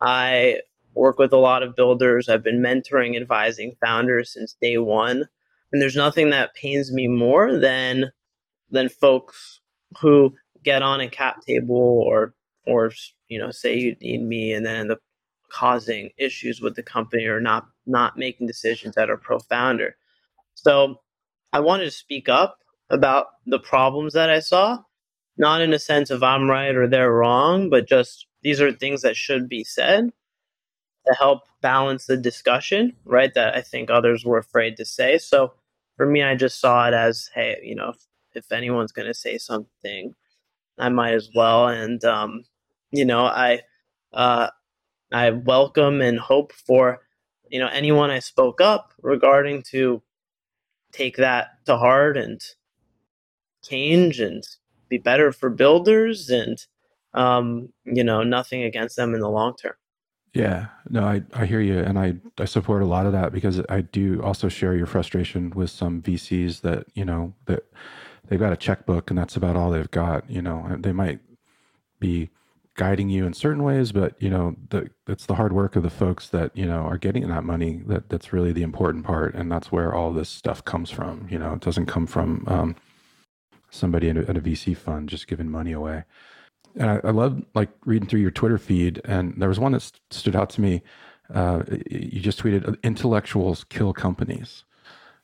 i 0.00 0.60
work 0.94 1.18
with 1.18 1.32
a 1.32 1.38
lot 1.38 1.62
of 1.62 1.76
builders. 1.76 2.28
I've 2.28 2.42
been 2.42 2.60
mentoring, 2.60 3.16
advising 3.16 3.76
founders 3.80 4.32
since 4.32 4.56
day 4.60 4.78
one. 4.78 5.28
And 5.72 5.80
there's 5.80 5.96
nothing 5.96 6.30
that 6.30 6.54
pains 6.54 6.92
me 6.92 7.08
more 7.08 7.58
than 7.58 8.12
than 8.70 8.88
folks 8.88 9.60
who 10.00 10.34
get 10.62 10.82
on 10.82 11.00
a 11.00 11.08
cap 11.08 11.42
table 11.46 12.04
or 12.06 12.34
or 12.66 12.92
you 13.28 13.38
know 13.38 13.50
say 13.50 13.76
you 13.76 13.96
need 14.00 14.22
me 14.22 14.52
and 14.52 14.64
then 14.66 14.76
end 14.76 14.92
up 14.92 14.98
causing 15.50 16.10
issues 16.18 16.60
with 16.60 16.76
the 16.76 16.82
company 16.82 17.24
or 17.26 17.40
not 17.40 17.66
not 17.86 18.18
making 18.18 18.46
decisions 18.46 18.94
that 18.94 19.10
are 19.10 19.16
pro 19.16 19.38
founder. 19.38 19.96
So 20.62 21.00
I 21.52 21.60
wanted 21.60 21.84
to 21.86 21.90
speak 21.90 22.28
up 22.28 22.58
about 22.88 23.26
the 23.46 23.58
problems 23.58 24.12
that 24.14 24.30
I 24.30 24.38
saw, 24.38 24.78
not 25.36 25.60
in 25.60 25.72
a 25.72 25.78
sense 25.78 26.10
of 26.10 26.22
I'm 26.22 26.48
right 26.48 26.74
or 26.74 26.86
they're 26.86 27.12
wrong, 27.12 27.68
but 27.68 27.88
just 27.88 28.26
these 28.42 28.60
are 28.60 28.72
things 28.72 29.02
that 29.02 29.16
should 29.16 29.48
be 29.48 29.64
said 29.64 30.10
to 31.06 31.14
help 31.14 31.40
balance 31.60 32.06
the 32.06 32.16
discussion, 32.16 32.94
right? 33.04 33.34
That 33.34 33.56
I 33.56 33.60
think 33.60 33.90
others 33.90 34.24
were 34.24 34.38
afraid 34.38 34.76
to 34.76 34.84
say. 34.84 35.18
So 35.18 35.52
for 35.96 36.06
me, 36.06 36.22
I 36.22 36.36
just 36.36 36.60
saw 36.60 36.86
it 36.86 36.94
as, 36.94 37.28
hey, 37.34 37.58
you 37.62 37.74
know, 37.74 37.90
if, 37.90 38.06
if 38.34 38.52
anyone's 38.52 38.92
going 38.92 39.08
to 39.08 39.14
say 39.14 39.38
something, 39.38 40.14
I 40.78 40.90
might 40.90 41.14
as 41.14 41.28
well. 41.34 41.66
And, 41.66 42.04
um, 42.04 42.44
you 42.92 43.04
know, 43.04 43.24
I, 43.24 43.62
uh, 44.12 44.50
I 45.12 45.30
welcome 45.30 46.00
and 46.00 46.20
hope 46.20 46.52
for, 46.52 47.00
you 47.50 47.58
know, 47.58 47.68
anyone 47.68 48.10
I 48.10 48.20
spoke 48.20 48.60
up 48.60 48.92
regarding 49.02 49.62
to 49.72 50.02
take 50.92 51.16
that 51.16 51.64
to 51.66 51.76
heart 51.76 52.16
and 52.16 52.40
change 53.64 54.20
and 54.20 54.44
be 54.88 54.98
better 54.98 55.32
for 55.32 55.50
builders 55.50 56.28
and, 56.28 56.64
um, 57.14 57.70
you 57.84 58.04
know, 58.04 58.22
nothing 58.22 58.62
against 58.62 58.96
them 58.96 59.14
in 59.14 59.20
the 59.20 59.30
long 59.30 59.56
term. 59.56 59.74
Yeah, 60.34 60.68
no, 60.88 61.04
I, 61.04 61.22
I 61.34 61.44
hear 61.44 61.60
you. 61.60 61.78
And 61.78 61.98
I, 61.98 62.14
I 62.38 62.46
support 62.46 62.82
a 62.82 62.86
lot 62.86 63.04
of 63.06 63.12
that 63.12 63.32
because 63.32 63.60
I 63.68 63.82
do 63.82 64.22
also 64.22 64.48
share 64.48 64.74
your 64.74 64.86
frustration 64.86 65.50
with 65.50 65.70
some 65.70 66.00
VCs 66.00 66.62
that, 66.62 66.86
you 66.94 67.04
know, 67.04 67.34
that 67.46 67.64
they've 68.28 68.40
got 68.40 68.52
a 68.52 68.56
checkbook 68.56 69.10
and 69.10 69.18
that's 69.18 69.36
about 69.36 69.56
all 69.56 69.70
they've 69.70 69.90
got. 69.90 70.28
You 70.30 70.40
know, 70.40 70.76
they 70.78 70.92
might 70.92 71.20
be 72.00 72.30
guiding 72.82 73.08
you 73.10 73.24
in 73.26 73.32
certain 73.32 73.62
ways, 73.62 73.92
but, 73.92 74.20
you 74.20 74.30
know, 74.30 74.56
the, 74.70 74.90
it's 75.06 75.26
the 75.26 75.36
hard 75.36 75.52
work 75.52 75.76
of 75.76 75.82
the 75.82 75.90
folks 75.90 76.28
that, 76.28 76.50
you 76.56 76.66
know, 76.66 76.80
are 76.80 76.98
getting 76.98 77.28
that 77.28 77.44
money 77.44 77.82
that 77.86 78.08
that's 78.08 78.32
really 78.32 78.52
the 78.52 78.62
important 78.62 79.04
part. 79.04 79.34
And 79.34 79.52
that's 79.52 79.70
where 79.70 79.94
all 79.94 80.12
this 80.12 80.28
stuff 80.28 80.64
comes 80.64 80.90
from. 80.90 81.26
You 81.30 81.38
know, 81.38 81.52
it 81.52 81.60
doesn't 81.60 81.86
come 81.86 82.06
from 82.06 82.44
um, 82.46 82.76
somebody 83.70 84.10
at 84.10 84.16
a, 84.16 84.22
a 84.30 84.40
VC 84.40 84.76
fund 84.76 85.08
just 85.08 85.26
giving 85.26 85.50
money 85.50 85.72
away 85.72 86.04
and 86.76 86.90
I, 86.90 87.00
I 87.04 87.10
love 87.10 87.42
like 87.54 87.70
reading 87.84 88.08
through 88.08 88.20
your 88.20 88.30
Twitter 88.30 88.58
feed, 88.58 89.00
and 89.04 89.34
there 89.40 89.48
was 89.48 89.60
one 89.60 89.72
that 89.72 89.82
st- 89.82 90.00
stood 90.10 90.36
out 90.36 90.50
to 90.50 90.60
me. 90.60 90.82
Uh, 91.32 91.62
you 91.90 92.20
just 92.20 92.42
tweeted, 92.42 92.80
"Intellectuals 92.82 93.64
kill 93.64 93.92
companies," 93.92 94.64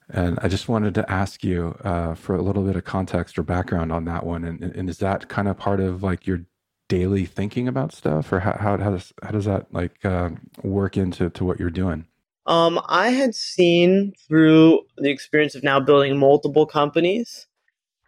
and 0.08 0.38
I 0.42 0.48
just 0.48 0.68
wanted 0.68 0.94
to 0.96 1.10
ask 1.10 1.42
you 1.42 1.76
uh, 1.84 2.14
for 2.14 2.36
a 2.36 2.42
little 2.42 2.62
bit 2.62 2.76
of 2.76 2.84
context 2.84 3.38
or 3.38 3.42
background 3.42 3.92
on 3.92 4.04
that 4.06 4.24
one. 4.24 4.44
And, 4.44 4.62
and 4.62 4.90
is 4.90 4.98
that 4.98 5.28
kind 5.28 5.48
of 5.48 5.56
part 5.56 5.80
of 5.80 6.02
like 6.02 6.26
your 6.26 6.42
daily 6.88 7.24
thinking 7.26 7.68
about 7.68 7.92
stuff, 7.92 8.32
or 8.32 8.40
how 8.40 8.56
how, 8.58 8.76
how 8.78 8.90
does 8.90 9.12
how 9.22 9.30
does 9.30 9.44
that 9.44 9.72
like 9.72 10.04
uh, 10.04 10.30
work 10.62 10.96
into 10.96 11.30
to 11.30 11.44
what 11.44 11.60
you're 11.60 11.70
doing? 11.70 12.06
Um, 12.46 12.80
I 12.88 13.10
had 13.10 13.34
seen 13.34 14.14
through 14.26 14.80
the 14.96 15.10
experience 15.10 15.54
of 15.54 15.62
now 15.62 15.80
building 15.80 16.16
multiple 16.16 16.64
companies, 16.64 17.46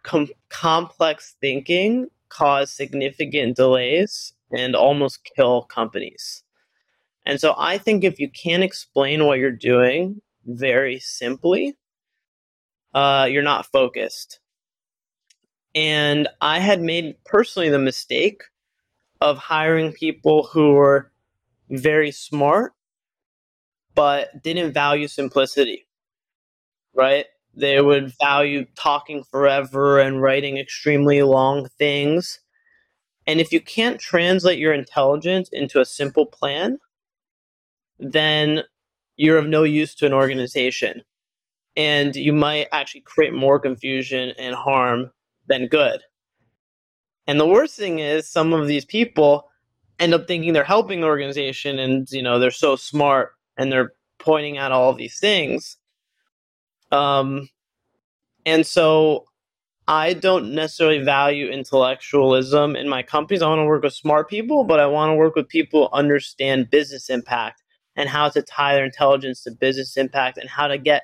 com- 0.03 0.31
complex 0.49 1.35
thinking 1.39 2.07
cause 2.29 2.71
significant 2.71 3.55
delays 3.55 4.33
and 4.51 4.75
almost 4.75 5.29
kill 5.35 5.63
companies. 5.63 6.43
And 7.25 7.39
so 7.39 7.53
I 7.57 7.77
think 7.77 8.03
if 8.03 8.19
you 8.19 8.29
can't 8.29 8.63
explain 8.63 9.25
what 9.25 9.37
you're 9.37 9.51
doing 9.51 10.21
very 10.45 10.97
simply, 10.99 11.75
uh, 12.93 13.27
you're 13.29 13.43
not 13.43 13.67
focused. 13.67 14.39
And 15.75 16.27
I 16.41 16.59
had 16.59 16.81
made 16.81 17.23
personally 17.25 17.69
the 17.69 17.79
mistake 17.79 18.43
of 19.21 19.37
hiring 19.37 19.93
people 19.93 20.43
who 20.51 20.73
were 20.73 21.11
very 21.69 22.11
smart, 22.11 22.73
but 23.95 24.43
didn't 24.43 24.73
value 24.73 25.07
simplicity, 25.07 25.87
right? 26.93 27.25
They 27.53 27.81
would 27.81 28.13
value 28.19 28.65
talking 28.75 29.23
forever 29.23 29.99
and 29.99 30.21
writing 30.21 30.57
extremely 30.57 31.21
long 31.21 31.67
things. 31.77 32.39
And 33.27 33.39
if 33.39 33.51
you 33.51 33.61
can't 33.61 33.99
translate 33.99 34.59
your 34.59 34.73
intelligence 34.73 35.49
into 35.51 35.79
a 35.79 35.85
simple 35.85 36.25
plan, 36.25 36.79
then 37.99 38.63
you're 39.17 39.37
of 39.37 39.47
no 39.47 39.63
use 39.63 39.93
to 39.95 40.05
an 40.05 40.13
organization. 40.13 41.03
And 41.77 42.15
you 42.15 42.33
might 42.33 42.67
actually 42.71 43.01
create 43.01 43.33
more 43.33 43.59
confusion 43.59 44.33
and 44.37 44.55
harm 44.55 45.11
than 45.47 45.67
good. 45.67 46.01
And 47.31 47.39
the 47.39 47.47
worst 47.47 47.77
thing 47.77 47.99
is 47.99 48.27
some 48.27 48.51
of 48.51 48.67
these 48.67 48.83
people 48.83 49.47
end 49.99 50.13
up 50.13 50.27
thinking 50.27 50.51
they're 50.51 50.65
helping 50.65 50.99
the 50.99 51.07
organization 51.07 51.79
and 51.79 52.11
you 52.11 52.21
know 52.21 52.39
they're 52.39 52.51
so 52.51 52.75
smart 52.75 53.31
and 53.55 53.71
they're 53.71 53.93
pointing 54.19 54.57
out 54.57 54.73
all 54.73 54.93
these 54.93 55.17
things 55.17 55.77
um, 56.91 57.47
and 58.45 58.65
so 58.65 59.23
I 59.87 60.11
don't 60.11 60.53
necessarily 60.53 60.99
value 60.99 61.47
intellectualism 61.47 62.75
in 62.75 62.89
my 62.89 63.01
companies. 63.01 63.41
I 63.41 63.47
want 63.47 63.59
to 63.59 63.65
work 63.65 63.83
with 63.83 63.93
smart 63.93 64.29
people, 64.29 64.65
but 64.65 64.81
I 64.81 64.87
want 64.87 65.11
to 65.11 65.15
work 65.15 65.35
with 65.35 65.47
people 65.47 65.87
who 65.87 65.97
understand 65.97 66.69
business 66.69 67.09
impact 67.09 67.63
and 67.95 68.09
how 68.09 68.27
to 68.27 68.41
tie 68.41 68.75
their 68.75 68.83
intelligence 68.83 69.41
to 69.43 69.51
business 69.51 69.95
impact 69.95 70.37
and 70.37 70.49
how 70.49 70.67
to 70.67 70.77
get 70.77 71.03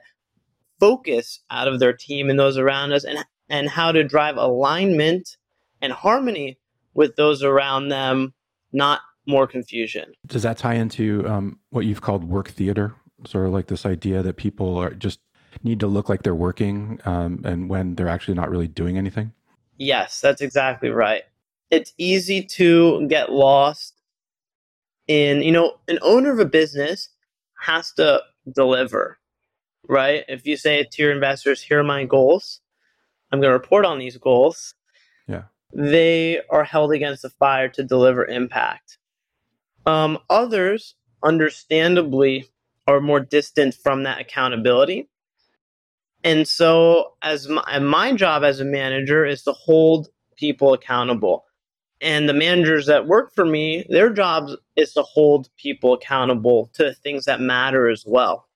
focus 0.78 1.40
out 1.52 1.70
of 1.70 1.80
their 1.80 1.94
team 1.94 2.30
and 2.30 2.38
those 2.38 2.58
around 2.58 2.92
us 2.92 3.06
and 3.06 3.24
and 3.50 3.70
how 3.70 3.94
to 3.94 4.04
drive 4.04 4.36
alignment 4.36 5.38
and 5.82 5.94
harmony 5.94 6.58
with 6.94 7.16
those 7.16 7.44
around 7.44 7.90
them, 7.90 8.34
not 8.72 9.02
more 9.26 9.48
confusion. 9.48 10.14
Does 10.26 10.44
that 10.44 10.58
tie 10.58 10.76
into 10.76 11.28
um, 11.28 11.60
what 11.70 11.86
you've 11.86 12.02
called 12.02 12.24
work 12.24 12.50
theater? 12.50 12.96
Sort 13.26 13.46
of 13.46 13.54
like 13.54 13.68
this 13.68 13.86
idea 13.86 14.24
that 14.24 14.38
people 14.38 14.78
are 14.78 14.92
just 14.92 15.20
need 15.64 15.80
to 15.80 15.88
look 15.88 16.10
like 16.10 16.24
they're 16.24 16.36
working 16.36 17.00
um, 17.06 17.42
and 17.44 17.70
when 17.70 17.96
they're 17.96 18.08
actually 18.08 18.34
not 18.34 18.50
really 18.50 18.68
doing 18.68 18.98
anything? 18.98 19.34
Yes, 19.78 20.22
that's 20.22 20.42
exactly 20.42 20.90
right. 20.90 21.24
It's 21.70 21.94
easy 21.98 22.44
to 22.44 23.08
get 23.08 23.32
lost 23.32 24.02
in, 25.08 25.42
you 25.42 25.52
know, 25.52 25.80
an 25.88 26.00
owner 26.02 26.32
of 26.32 26.40
a 26.40 26.46
business 26.46 27.10
has 27.60 27.92
to 27.94 28.22
deliver, 28.54 29.20
right? 29.88 30.24
If 30.28 30.46
you 30.46 30.58
say 30.58 30.84
to 30.84 31.02
your 31.02 31.12
investors, 31.12 31.62
here 31.62 31.80
are 31.80 31.84
my 31.84 32.06
goals, 32.06 32.62
I'm 33.32 33.42
going 33.42 33.50
to 33.50 33.54
report 33.54 33.86
on 33.86 34.00
these 34.00 34.18
goals. 34.18 34.74
They 35.74 36.42
are 36.50 36.64
held 36.64 36.92
against 36.92 37.22
the 37.22 37.30
fire 37.30 37.70
to 37.70 37.84
deliver 37.84 38.26
impact. 38.26 38.98
Um, 39.86 40.20
others, 40.30 40.96
understandably, 41.24 42.50
are 42.88 43.02
more 43.02 43.20
distant 43.20 43.76
from 43.76 44.04
that 44.04 44.20
accountability 44.20 45.10
and 46.24 46.48
so, 46.48 47.14
as 47.22 47.48
my, 47.48 47.80
my 47.80 48.14
job 48.14 48.44
as 48.44 48.60
a 48.60 48.66
manager 48.66 49.26
is 49.26 49.44
to 49.44 49.54
hold 49.54 50.10
people 50.36 50.74
accountable. 50.74 51.46
And 52.02 52.28
the 52.28 52.34
managers 52.34 52.86
that 52.88 53.08
work 53.08 53.34
for 53.34 53.46
me, 53.46 53.86
their 53.90 54.10
job 54.10 54.50
is 54.76 54.94
to 54.94 55.04
hold 55.04 55.50
people 55.58 55.94
accountable 55.94 56.70
to 56.74 56.94
things 56.94 57.26
that 57.26 57.40
matter 57.40 57.90
as 57.90 58.04
well. 58.06 58.48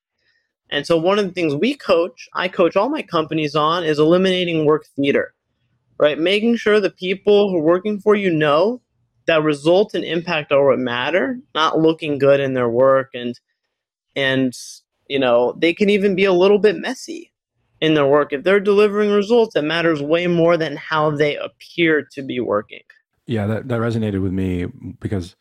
And 0.70 0.86
so, 0.86 0.96
one 0.98 1.18
of 1.18 1.24
the 1.24 1.32
things 1.32 1.54
we 1.54 1.74
coach, 1.74 2.28
I 2.34 2.48
coach 2.48 2.76
all 2.76 2.88
my 2.88 3.02
companies 3.02 3.54
on, 3.54 3.84
is 3.84 3.98
eliminating 3.98 4.66
work 4.66 4.86
theater, 4.96 5.34
right? 5.98 6.18
Making 6.18 6.56
sure 6.56 6.80
the 6.80 6.90
people 6.90 7.50
who 7.50 7.58
are 7.58 7.62
working 7.62 8.00
for 8.00 8.14
you 8.14 8.30
know 8.30 8.80
that 9.26 9.42
result 9.42 9.94
and 9.94 10.04
impact 10.04 10.52
are 10.52 10.66
what 10.66 10.78
matter, 10.78 11.38
not 11.54 11.78
looking 11.78 12.18
good 12.18 12.40
in 12.40 12.54
their 12.54 12.68
work 12.68 13.10
and 13.14 13.38
and 14.14 14.52
you 15.08 15.18
know 15.18 15.54
they 15.58 15.72
can 15.72 15.88
even 15.88 16.14
be 16.14 16.24
a 16.24 16.32
little 16.32 16.58
bit 16.58 16.76
messy 16.76 17.32
in 17.80 17.94
their 17.94 18.06
work. 18.06 18.32
If 18.32 18.44
they're 18.44 18.60
delivering 18.60 19.10
results, 19.10 19.56
it 19.56 19.62
matters 19.62 20.02
way 20.02 20.26
more 20.26 20.56
than 20.56 20.76
how 20.76 21.10
they 21.10 21.36
appear 21.36 22.06
to 22.12 22.22
be 22.22 22.38
working. 22.40 22.82
Yeah, 23.26 23.46
that, 23.46 23.68
that 23.68 23.80
resonated 23.80 24.22
with 24.22 24.32
me 24.32 24.66
because 25.00 25.36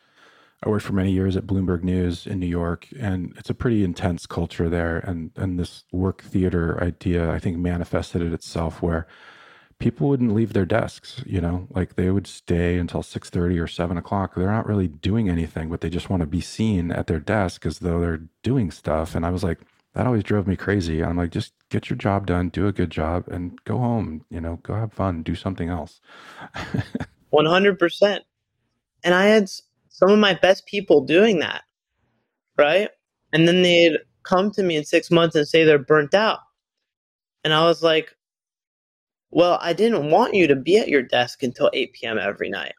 I 0.63 0.69
worked 0.69 0.85
for 0.85 0.93
many 0.93 1.11
years 1.11 1.35
at 1.35 1.47
Bloomberg 1.47 1.83
News 1.83 2.27
in 2.27 2.39
New 2.39 2.47
York, 2.47 2.87
and 2.99 3.33
it's 3.37 3.49
a 3.49 3.53
pretty 3.55 3.83
intense 3.83 4.25
culture 4.25 4.69
there. 4.69 4.97
And 4.99 5.31
and 5.35 5.59
this 5.59 5.83
work 5.91 6.21
theater 6.23 6.81
idea, 6.83 7.31
I 7.31 7.39
think, 7.39 7.57
manifested 7.57 8.21
it 8.21 8.33
itself 8.33 8.81
where 8.81 9.07
people 9.81 10.07
wouldn't 10.07 10.33
leave 10.33 10.53
their 10.53 10.65
desks. 10.65 11.21
You 11.25 11.41
know, 11.41 11.67
like 11.71 11.95
they 11.95 12.09
would 12.09 12.27
stay 12.27 12.77
until 12.77 13.03
six 13.03 13.29
thirty 13.29 13.59
or 13.59 13.67
seven 13.67 13.97
o'clock. 13.97 14.35
They're 14.35 14.45
not 14.51 14.67
really 14.67 14.87
doing 14.87 15.27
anything, 15.27 15.69
but 15.69 15.81
they 15.81 15.89
just 15.89 16.09
want 16.09 16.21
to 16.21 16.27
be 16.27 16.39
seen 16.39 16.91
at 16.91 17.07
their 17.07 17.19
desk 17.19 17.65
as 17.65 17.79
though 17.79 17.99
they're 17.99 18.21
doing 18.43 18.71
stuff. 18.71 19.15
And 19.15 19.25
I 19.25 19.31
was 19.31 19.43
like, 19.43 19.59
that 19.93 20.05
always 20.05 20.23
drove 20.23 20.47
me 20.47 20.55
crazy. 20.55 21.03
I'm 21.03 21.17
like, 21.17 21.31
just 21.31 21.53
get 21.69 21.89
your 21.89 21.97
job 21.97 22.27
done, 22.27 22.49
do 22.49 22.67
a 22.67 22.71
good 22.71 22.91
job, 22.91 23.27
and 23.27 23.61
go 23.65 23.77
home. 23.77 24.23
You 24.29 24.39
know, 24.39 24.59
go 24.63 24.75
have 24.75 24.93
fun, 24.93 25.23
do 25.23 25.35
something 25.35 25.67
else. 25.67 25.99
One 27.31 27.45
hundred 27.45 27.77
percent. 27.77 28.23
And 29.03 29.13
I 29.13 29.25
had 29.25 29.49
some 29.89 30.11
of 30.11 30.19
my 30.19 30.35
best 30.35 30.65
people 30.67 31.01
doing 31.01 31.39
that, 31.39 31.63
right? 32.57 32.89
And 33.33 33.47
then 33.47 33.63
they'd 33.63 33.97
come 34.23 34.51
to 34.51 34.63
me 34.63 34.75
in 34.75 34.85
six 34.85 35.09
months 35.09 35.35
and 35.35 35.47
say 35.47 35.63
they're 35.63 35.79
burnt 35.79 36.13
out. 36.13 36.39
And 37.43 37.53
I 37.53 37.65
was 37.65 37.81
like, 37.81 38.15
well, 39.31 39.57
I 39.61 39.73
didn't 39.73 40.11
want 40.11 40.33
you 40.35 40.47
to 40.47 40.55
be 40.55 40.77
at 40.77 40.89
your 40.89 41.01
desk 41.01 41.43
until 41.43 41.69
8 41.73 41.93
p.m. 41.93 42.17
every 42.17 42.49
night. 42.49 42.73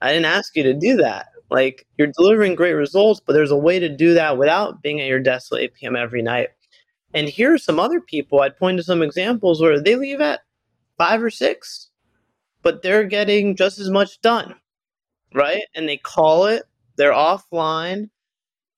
I 0.00 0.12
didn't 0.12 0.26
ask 0.26 0.56
you 0.56 0.62
to 0.64 0.74
do 0.74 0.96
that. 0.96 1.26
Like, 1.50 1.86
you're 1.96 2.12
delivering 2.16 2.54
great 2.54 2.72
results, 2.72 3.20
but 3.24 3.34
there's 3.34 3.50
a 3.52 3.56
way 3.56 3.78
to 3.78 3.88
do 3.88 4.14
that 4.14 4.36
without 4.36 4.82
being 4.82 5.00
at 5.00 5.06
your 5.06 5.20
desk 5.20 5.48
till 5.48 5.58
8 5.58 5.74
p.m. 5.74 5.96
every 5.96 6.22
night. 6.22 6.48
And 7.14 7.28
here 7.28 7.54
are 7.54 7.58
some 7.58 7.78
other 7.78 8.00
people. 8.00 8.40
I'd 8.40 8.58
point 8.58 8.78
to 8.78 8.82
some 8.82 9.02
examples 9.02 9.60
where 9.62 9.80
they 9.80 9.94
leave 9.96 10.20
at 10.20 10.40
five 10.98 11.22
or 11.22 11.30
six, 11.30 11.90
but 12.62 12.82
they're 12.82 13.04
getting 13.04 13.54
just 13.54 13.78
as 13.78 13.90
much 13.90 14.20
done 14.20 14.54
right? 15.36 15.62
And 15.74 15.88
they 15.88 15.98
call 15.98 16.46
it, 16.46 16.64
they're 16.96 17.12
offline. 17.12 18.08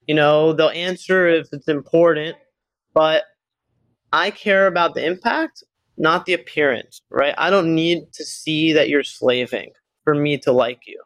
You 0.07 0.15
know, 0.15 0.53
they'll 0.53 0.71
answer 0.71 1.29
if 1.29 1.49
it's 1.53 1.69
important, 1.69 2.37
but 2.95 3.25
I 4.13 4.31
care 4.31 4.67
about 4.67 4.95
the 4.95 5.05
impact, 5.05 5.63
not 5.99 6.27
the 6.27 6.33
appearance, 6.33 7.01
right? 7.11 7.35
I 7.37 7.51
don't 7.51 7.75
need 7.75 8.13
to 8.15 8.25
see 8.25 8.73
that 8.73 8.89
you're 8.89 9.03
slaving 9.03 9.73
for 10.05 10.15
me 10.15 10.39
to 10.39 10.53
like 10.53 10.81
you. 10.87 11.03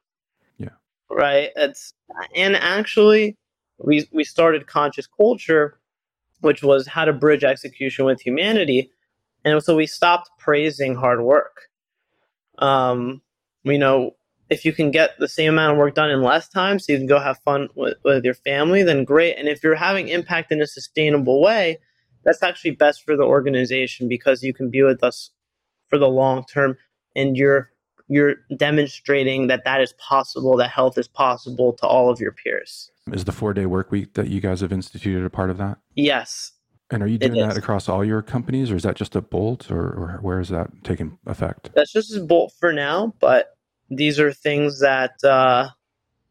Yeah. 0.59 0.69
Right? 1.11 1.51
It's 1.57 1.95
and 2.37 2.57
actually 2.57 3.37
we 3.79 4.09
we 4.13 4.25
started 4.25 4.67
conscious 4.67 5.07
culture 5.07 5.79
which 6.43 6.63
was 6.63 6.89
how 6.89 7.05
to 7.05 7.13
bridge 7.13 7.45
execution 7.45 8.05
with 8.05 8.21
humanity. 8.21 8.91
And 9.45 9.63
so 9.63 9.77
we 9.77 9.87
stopped 9.87 10.29
praising 10.39 10.97
hard 10.97 11.23
work. 11.23 11.69
Um, 12.59 13.23
you 13.63 13.79
know, 13.79 14.17
if 14.51 14.65
you 14.65 14.73
can 14.73 14.91
get 14.91 15.19
the 15.19 15.29
same 15.29 15.55
amount 15.55 15.73
of 15.73 15.79
work 15.79 15.95
done 15.95 16.11
in 16.11 16.23
less 16.23 16.49
time 16.49 16.79
so 16.79 16.93
you 16.93 16.99
can 16.99 17.07
go 17.07 17.19
have 17.19 17.39
fun 17.45 17.69
with, 17.75 17.97
with 18.05 18.25
your 18.25 18.35
family 18.35 18.83
then 18.83 19.03
great 19.03 19.37
and 19.39 19.49
if 19.49 19.63
you're 19.63 19.75
having 19.75 20.09
impact 20.09 20.53
in 20.53 20.61
a 20.61 20.67
sustainable 20.67 21.41
way 21.41 21.79
that's 22.25 22.43
actually 22.43 22.73
best 22.73 23.05
for 23.05 23.17
the 23.17 23.25
organization 23.25 24.09
because 24.09 24.43
you 24.43 24.53
can 24.55 24.71
be 24.71 24.83
with 24.83 25.03
us 25.03 25.31
for 25.89 25.99
the 25.99 26.09
long 26.09 26.45
term 26.45 26.77
and 27.15 27.37
you're 27.37 27.71
you're 28.09 28.35
demonstrating 28.57 29.47
that 29.47 29.65
that 29.65 29.81
is 29.81 29.95
possible 29.95 30.57
that 30.57 30.69
health 30.69 30.99
is 30.99 31.09
possible 31.09 31.73
to 31.73 31.87
all 31.87 32.11
of 32.11 32.21
your 32.21 32.33
peers. 32.33 32.91
Is 33.11 33.25
the 33.25 33.33
four 33.33 33.55
day 33.55 33.67
work 33.67 33.91
week 33.91 34.15
that 34.15 34.29
you 34.29 34.41
guys 34.41 34.61
have 34.61 34.73
instituted 34.73 35.25
a 35.25 35.31
part 35.31 35.51
of 35.51 35.59
that? 35.59 35.79
Yes. 35.95 36.53
And 36.91 37.03
are 37.03 37.07
you 37.07 37.17
doing 37.17 37.41
that 37.41 37.57
across 37.57 37.89
all 37.89 38.05
your 38.05 38.21
companies 38.21 38.71
or 38.71 38.77
is 38.77 38.83
that 38.83 38.97
just 38.97 39.17
a 39.17 39.23
bolt 39.23 39.71
or, 39.71 39.81
or 39.81 40.19
where 40.21 40.41
is 40.41 40.51
that 40.51 40.85
taking 40.85 41.19
effect? 41.27 41.71
That's 41.75 41.93
just 41.93 42.15
a 42.15 42.21
bolt 42.21 42.53
for 42.59 42.73
now 42.73 43.15
but 43.19 43.57
these 43.97 44.19
are 44.19 44.33
things 44.33 44.81
that 44.81 45.23
uh, 45.25 45.69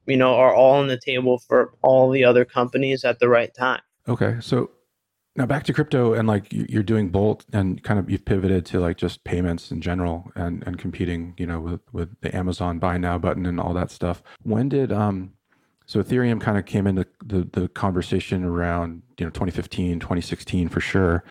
you 0.06 0.18
know 0.18 0.36
are 0.36 0.54
all 0.54 0.76
on 0.76 0.88
the 0.88 1.00
table 1.00 1.40
for 1.40 1.74
all 1.82 2.10
the 2.10 2.24
other 2.26 2.46
companies 2.46 3.04
at 3.04 3.20
the 3.20 3.30
right 3.30 3.54
time. 3.54 3.82
Okay, 4.08 4.38
so 4.40 4.72
now 5.36 5.46
back 5.46 5.64
to 5.64 5.74
crypto 5.74 6.14
and 6.14 6.28
like 6.28 6.48
you're 6.52 6.84
doing 6.84 7.10
Bolt 7.10 7.46
and 7.54 7.82
kind 7.84 8.00
of 8.00 8.10
you've 8.10 8.26
pivoted 8.26 8.66
to 8.68 8.80
like 8.80 8.98
just 8.98 9.24
payments 9.24 9.72
in 9.72 9.82
general 9.82 10.32
and 10.36 10.64
and 10.66 10.78
competing, 10.78 11.34
you 11.38 11.46
know, 11.46 11.60
with 11.60 11.82
with 11.94 12.20
the 12.22 12.36
Amazon 12.36 12.80
buy 12.80 12.98
now 12.98 13.18
button 13.18 13.46
and 13.46 13.60
all 13.60 13.74
that 13.74 13.92
stuff. 13.92 14.22
When 14.44 14.70
did 14.70 14.92
um 14.92 15.34
so 15.86 16.02
Ethereum 16.02 16.40
kind 16.40 16.58
of 16.58 16.66
came 16.66 16.86
into 16.86 17.06
the 17.24 17.48
the 17.52 17.70
conversation 17.70 18.44
around, 18.44 19.04
you 19.18 19.26
know, 19.26 19.32
2015, 19.32 20.00
2016 20.00 20.70
for 20.70 20.82
sure. 20.82 21.24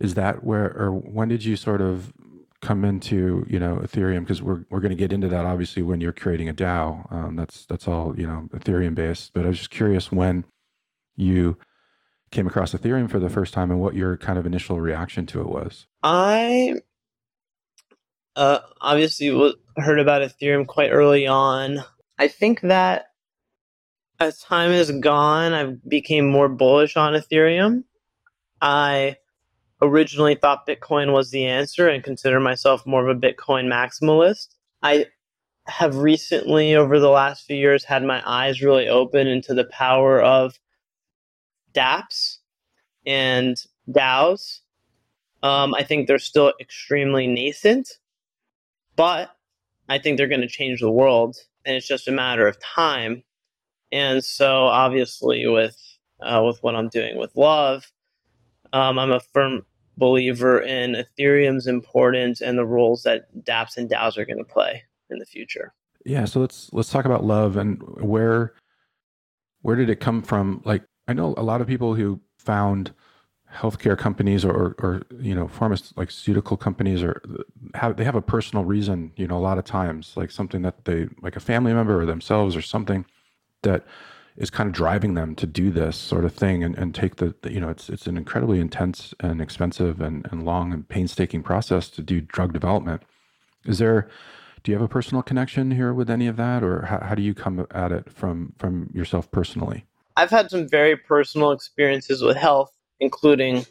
Is 0.00 0.14
that 0.14 0.44
where 0.44 0.72
or 0.76 0.92
when 0.92 1.28
did 1.28 1.44
you 1.44 1.56
sort 1.56 1.80
of 1.80 2.12
come 2.60 2.84
into 2.84 3.46
you 3.48 3.58
know 3.58 3.76
Ethereum 3.76 4.20
because 4.20 4.42
we're 4.42 4.64
we're 4.70 4.80
going 4.80 4.90
to 4.90 4.96
get 4.96 5.12
into 5.12 5.28
that 5.28 5.46
obviously 5.46 5.82
when 5.82 6.00
you're 6.00 6.12
creating 6.12 6.48
a 6.48 6.54
DAO. 6.54 7.10
Um, 7.12 7.34
that's 7.34 7.66
that's 7.66 7.88
all 7.88 8.14
you 8.16 8.26
know 8.26 8.48
Ethereum 8.52 8.94
based. 8.94 9.32
But 9.34 9.44
I 9.44 9.48
was 9.48 9.58
just 9.58 9.70
curious 9.70 10.12
when 10.12 10.44
you 11.16 11.56
came 12.30 12.46
across 12.46 12.72
Ethereum 12.72 13.10
for 13.10 13.18
the 13.18 13.28
first 13.28 13.52
time 13.52 13.70
and 13.70 13.80
what 13.80 13.94
your 13.94 14.16
kind 14.16 14.38
of 14.38 14.46
initial 14.46 14.80
reaction 14.80 15.26
to 15.26 15.40
it 15.40 15.48
was. 15.48 15.86
I 16.02 16.76
uh, 18.36 18.60
obviously 18.80 19.54
heard 19.76 19.98
about 19.98 20.22
Ethereum 20.22 20.66
quite 20.66 20.90
early 20.90 21.26
on. 21.26 21.84
I 22.18 22.28
think 22.28 22.60
that 22.62 23.06
as 24.20 24.38
time 24.38 24.70
has 24.70 24.90
gone, 24.92 25.52
I 25.52 25.76
became 25.88 26.28
more 26.28 26.48
bullish 26.48 26.96
on 26.96 27.14
Ethereum. 27.14 27.84
I 28.60 29.16
originally 29.82 30.34
thought 30.34 30.68
Bitcoin 30.68 31.12
was 31.12 31.30
the 31.30 31.46
answer 31.46 31.88
and 31.88 32.04
consider 32.04 32.38
myself 32.38 32.86
more 32.86 33.08
of 33.08 33.16
a 33.16 33.18
Bitcoin 33.18 33.66
maximalist. 33.66 34.54
I 34.82 35.06
have 35.66 35.96
recently, 35.96 36.74
over 36.74 37.00
the 37.00 37.08
last 37.08 37.46
few 37.46 37.56
years, 37.56 37.84
had 37.84 38.04
my 38.04 38.22
eyes 38.26 38.62
really 38.62 38.88
open 38.88 39.26
into 39.26 39.54
the 39.54 39.64
power 39.64 40.20
of 40.20 40.58
dApps 41.74 42.38
and 43.06 43.56
DAOs. 43.88 44.60
Um, 45.42 45.74
I 45.74 45.82
think 45.82 46.06
they're 46.06 46.18
still 46.18 46.52
extremely 46.60 47.26
nascent, 47.26 47.88
but 48.96 49.30
I 49.88 49.98
think 49.98 50.16
they're 50.16 50.28
going 50.28 50.42
to 50.42 50.48
change 50.48 50.80
the 50.80 50.90
world, 50.90 51.36
and 51.64 51.76
it's 51.76 51.88
just 51.88 52.08
a 52.08 52.12
matter 52.12 52.46
of 52.46 52.60
time. 52.60 53.22
And 53.90 54.22
so, 54.22 54.66
obviously, 54.66 55.46
with 55.46 55.76
uh, 56.20 56.42
with 56.44 56.62
what 56.62 56.76
I'm 56.76 56.88
doing 56.88 57.16
with 57.16 57.34
Love, 57.34 57.90
um, 58.72 58.98
I'm 58.98 59.10
a 59.10 59.20
firm 59.20 59.64
believer 59.96 60.60
in 60.60 60.94
Ethereum's 60.94 61.66
importance 61.66 62.40
and 62.40 62.58
the 62.58 62.66
roles 62.66 63.02
that 63.02 63.26
dApps 63.44 63.76
and 63.76 63.88
DAOs 63.88 64.16
are 64.16 64.24
going 64.24 64.38
to 64.38 64.44
play 64.44 64.82
in 65.10 65.18
the 65.18 65.26
future. 65.26 65.72
Yeah, 66.04 66.24
so 66.24 66.40
let's 66.40 66.70
let's 66.72 66.90
talk 66.90 67.04
about 67.04 67.24
love 67.24 67.56
and 67.56 67.82
where 68.00 68.54
where 69.62 69.76
did 69.76 69.90
it 69.90 70.00
come 70.00 70.22
from? 70.22 70.62
Like 70.64 70.82
I 71.08 71.12
know 71.12 71.34
a 71.36 71.42
lot 71.42 71.60
of 71.60 71.66
people 71.66 71.94
who 71.94 72.20
found 72.38 72.92
healthcare 73.52 73.98
companies 73.98 74.44
or, 74.44 74.52
or, 74.52 74.74
or 74.78 75.02
you 75.18 75.34
know 75.34 75.48
pharmaceutical 75.48 76.56
companies 76.56 77.02
or 77.02 77.20
have 77.74 77.96
they 77.96 78.04
have 78.04 78.14
a 78.14 78.22
personal 78.22 78.64
reason 78.64 79.12
you 79.16 79.26
know 79.26 79.36
a 79.36 79.40
lot 79.40 79.58
of 79.58 79.64
times 79.64 80.12
like 80.16 80.30
something 80.30 80.62
that 80.62 80.84
they 80.84 81.08
like 81.20 81.34
a 81.34 81.40
family 81.40 81.72
member 81.72 82.00
or 82.00 82.06
themselves 82.06 82.54
or 82.54 82.62
something 82.62 83.04
that 83.62 83.84
is 84.36 84.50
kind 84.50 84.68
of 84.68 84.72
driving 84.72 85.14
them 85.14 85.34
to 85.34 85.46
do 85.46 85.70
this 85.70 85.96
sort 85.96 86.24
of 86.24 86.32
thing 86.32 86.62
and, 86.62 86.78
and 86.78 86.94
take 86.94 87.16
the, 87.16 87.34
the, 87.42 87.52
you 87.52 87.60
know 87.60 87.68
it's 87.68 87.88
it's 87.88 88.06
an 88.06 88.16
incredibly 88.16 88.60
intense 88.60 89.12
and 89.20 89.40
expensive 89.40 90.00
and, 90.00 90.26
and 90.30 90.44
long 90.44 90.72
and 90.72 90.88
painstaking 90.88 91.42
process 91.42 91.88
to 91.90 92.02
do 92.02 92.20
drug 92.20 92.52
development. 92.52 93.02
Is 93.66 93.78
there 93.78 94.08
do 94.62 94.70
you 94.70 94.78
have 94.78 94.84
a 94.84 94.88
personal 94.88 95.22
connection 95.22 95.72
here 95.72 95.92
with 95.92 96.10
any 96.10 96.26
of 96.26 96.36
that 96.36 96.62
or 96.62 96.82
how, 96.82 97.00
how 97.00 97.14
do 97.14 97.22
you 97.22 97.34
come 97.34 97.66
at 97.72 97.90
it 97.90 98.12
from 98.12 98.54
from 98.58 98.90
yourself 98.94 99.30
personally 99.30 99.86
i've 100.16 100.30
had 100.30 100.50
some 100.50 100.68
very 100.68 100.96
personal 100.96 101.52
experiences 101.52 102.22
with 102.22 102.36
health 102.36 102.72
including 103.00 103.64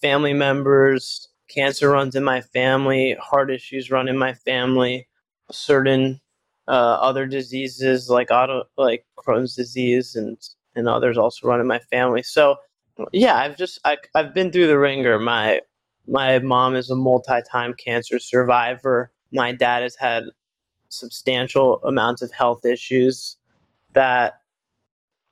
family 0.00 0.32
members 0.32 1.28
cancer 1.48 1.90
runs 1.90 2.14
in 2.14 2.24
my 2.24 2.40
family 2.40 3.16
heart 3.20 3.50
issues 3.50 3.90
run 3.90 4.08
in 4.08 4.18
my 4.18 4.32
family 4.32 5.06
certain 5.50 6.20
uh, 6.68 6.70
other 7.00 7.26
diseases 7.26 8.08
like 8.08 8.30
auto 8.30 8.64
like 8.76 9.04
Crohn's 9.18 9.54
disease 9.54 10.16
and 10.16 10.38
and 10.74 10.88
others 10.88 11.18
also 11.18 11.46
run 11.46 11.60
in 11.60 11.66
my 11.66 11.78
family. 11.78 12.22
So 12.22 12.56
yeah, 13.12 13.36
I've 13.36 13.56
just 13.56 13.78
I, 13.84 13.98
I've 14.14 14.34
been 14.34 14.50
through 14.52 14.68
the 14.68 14.78
ringer. 14.78 15.18
My 15.18 15.60
my 16.06 16.38
mom 16.38 16.74
is 16.74 16.90
a 16.90 16.96
multi-time 16.96 17.74
cancer 17.74 18.18
survivor. 18.18 19.12
My 19.32 19.52
dad 19.52 19.82
has 19.82 19.96
had 19.96 20.24
substantial 20.88 21.80
amounts 21.84 22.22
of 22.22 22.32
health 22.32 22.64
issues 22.64 23.36
that 23.94 24.40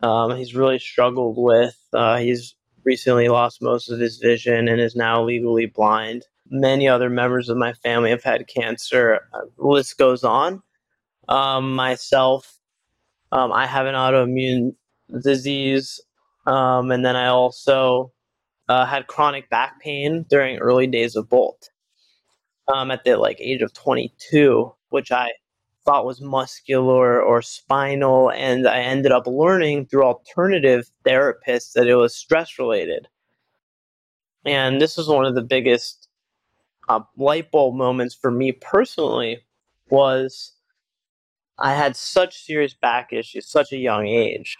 um, 0.02 0.36
he's 0.36 0.54
really 0.54 0.78
struggled 0.78 1.36
with. 1.38 1.76
Uh, 1.92 2.18
he's 2.18 2.54
recently 2.84 3.28
lost 3.28 3.62
most 3.62 3.90
of 3.90 3.98
his 3.98 4.18
vision 4.18 4.68
and 4.68 4.80
is 4.80 4.96
now 4.96 5.22
legally 5.22 5.66
blind. 5.66 6.24
Many 6.48 6.88
other 6.88 7.10
members 7.10 7.48
of 7.48 7.56
my 7.56 7.74
family 7.74 8.10
have 8.10 8.24
had 8.24 8.48
cancer. 8.48 9.20
Uh, 9.32 9.40
the 9.56 9.66
list 9.66 9.98
goes 9.98 10.24
on 10.24 10.62
um, 11.28 11.74
myself. 11.74 12.58
Um, 13.32 13.52
I 13.52 13.66
have 13.66 13.86
an 13.86 13.94
autoimmune 13.94 14.74
disease, 15.22 16.00
um, 16.46 16.90
and 16.90 17.04
then 17.04 17.14
I 17.14 17.28
also 17.28 18.12
uh, 18.68 18.86
had 18.86 19.06
chronic 19.06 19.48
back 19.50 19.80
pain 19.80 20.26
during 20.28 20.58
early 20.58 20.86
days 20.86 21.14
of 21.14 21.28
Bolt. 21.28 21.70
Um, 22.72 22.90
at 22.90 23.02
the 23.04 23.16
like 23.16 23.40
age 23.40 23.62
of 23.62 23.72
22, 23.72 24.72
which 24.90 25.10
I 25.10 25.30
thought 25.90 26.06
was 26.06 26.20
muscular 26.20 27.20
or 27.20 27.42
spinal, 27.42 28.30
and 28.30 28.68
I 28.68 28.78
ended 28.78 29.10
up 29.10 29.26
learning 29.26 29.86
through 29.86 30.04
alternative 30.04 30.88
therapists 31.04 31.72
that 31.72 31.88
it 31.88 31.96
was 31.96 32.14
stress 32.14 32.60
related. 32.60 33.08
And 34.44 34.80
this 34.80 34.96
was 34.96 35.08
one 35.08 35.24
of 35.24 35.34
the 35.34 35.42
biggest 35.42 36.08
uh, 36.88 37.00
light 37.16 37.50
bulb 37.50 37.74
moments 37.74 38.14
for 38.14 38.30
me 38.30 38.52
personally. 38.52 39.40
Was 39.88 40.52
I 41.58 41.74
had 41.74 41.96
such 41.96 42.44
serious 42.44 42.72
back 42.72 43.12
issues, 43.12 43.50
such 43.50 43.72
a 43.72 43.76
young 43.76 44.06
age, 44.06 44.56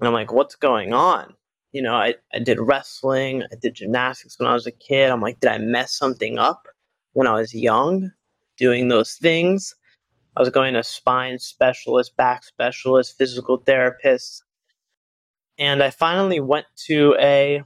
and 0.00 0.08
I'm 0.08 0.14
like, 0.14 0.32
what's 0.32 0.56
going 0.56 0.94
on? 0.94 1.34
you 1.72 1.82
know, 1.82 1.94
I, 1.94 2.14
I 2.32 2.38
did 2.38 2.60
wrestling, 2.60 3.42
I 3.42 3.56
did 3.60 3.74
gymnastics 3.74 4.38
when 4.38 4.48
I 4.48 4.54
was 4.54 4.64
a 4.64 4.70
kid. 4.70 5.10
I'm 5.10 5.20
like, 5.20 5.40
did 5.40 5.50
I 5.50 5.58
mess 5.58 5.92
something 5.92 6.38
up 6.38 6.68
when 7.14 7.26
I 7.26 7.32
was 7.32 7.52
young 7.52 8.12
doing 8.56 8.86
those 8.86 9.14
things? 9.14 9.74
I 10.36 10.40
was 10.40 10.50
going 10.50 10.74
to 10.74 10.82
spine 10.82 11.38
specialist, 11.38 12.16
back 12.16 12.44
specialist, 12.44 13.16
physical 13.16 13.58
therapist. 13.58 14.42
And 15.58 15.82
I 15.82 15.90
finally 15.90 16.40
went 16.40 16.66
to 16.86 17.14
a 17.18 17.62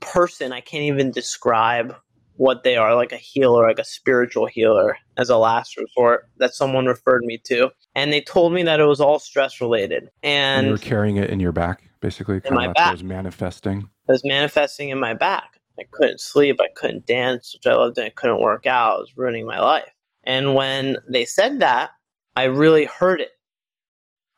person 0.00 0.52
I 0.52 0.60
can't 0.60 0.84
even 0.84 1.10
describe 1.10 1.94
what 2.36 2.62
they 2.62 2.76
are, 2.76 2.94
like 2.94 3.12
a 3.12 3.16
healer, 3.16 3.68
like 3.68 3.78
a 3.78 3.84
spiritual 3.84 4.46
healer, 4.46 4.96
as 5.18 5.28
a 5.28 5.36
last 5.36 5.76
resort 5.76 6.28
that 6.38 6.54
someone 6.54 6.86
referred 6.86 7.22
me 7.24 7.38
to. 7.44 7.70
And 7.94 8.10
they 8.10 8.22
told 8.22 8.54
me 8.54 8.62
that 8.62 8.80
it 8.80 8.86
was 8.86 9.00
all 9.00 9.18
stress 9.18 9.60
related. 9.60 10.08
And, 10.22 10.60
and 10.60 10.66
you 10.66 10.72
were 10.72 10.78
carrying 10.78 11.16
it 11.16 11.28
in 11.28 11.40
your 11.40 11.52
back? 11.52 11.90
basically. 12.02 12.42
In 12.44 12.54
my 12.54 12.70
back. 12.70 12.92
was 12.92 13.02
manifesting. 13.02 13.88
It 14.08 14.12
was 14.12 14.24
manifesting 14.26 14.90
in 14.90 15.00
my 15.00 15.14
back. 15.14 15.58
I 15.78 15.84
couldn't 15.90 16.20
sleep. 16.20 16.60
I 16.60 16.68
couldn't 16.74 17.06
dance, 17.06 17.54
which 17.54 17.66
I 17.66 17.74
loved, 17.74 17.96
and 17.96 18.06
I 18.06 18.10
couldn't 18.10 18.42
work 18.42 18.66
out. 18.66 18.98
It 18.98 19.00
was 19.00 19.16
ruining 19.16 19.46
my 19.46 19.58
life. 19.58 19.88
And 20.24 20.54
when 20.54 20.98
they 21.08 21.24
said 21.24 21.60
that, 21.60 21.90
I 22.36 22.44
really 22.44 22.84
heard 22.84 23.20
it. 23.20 23.32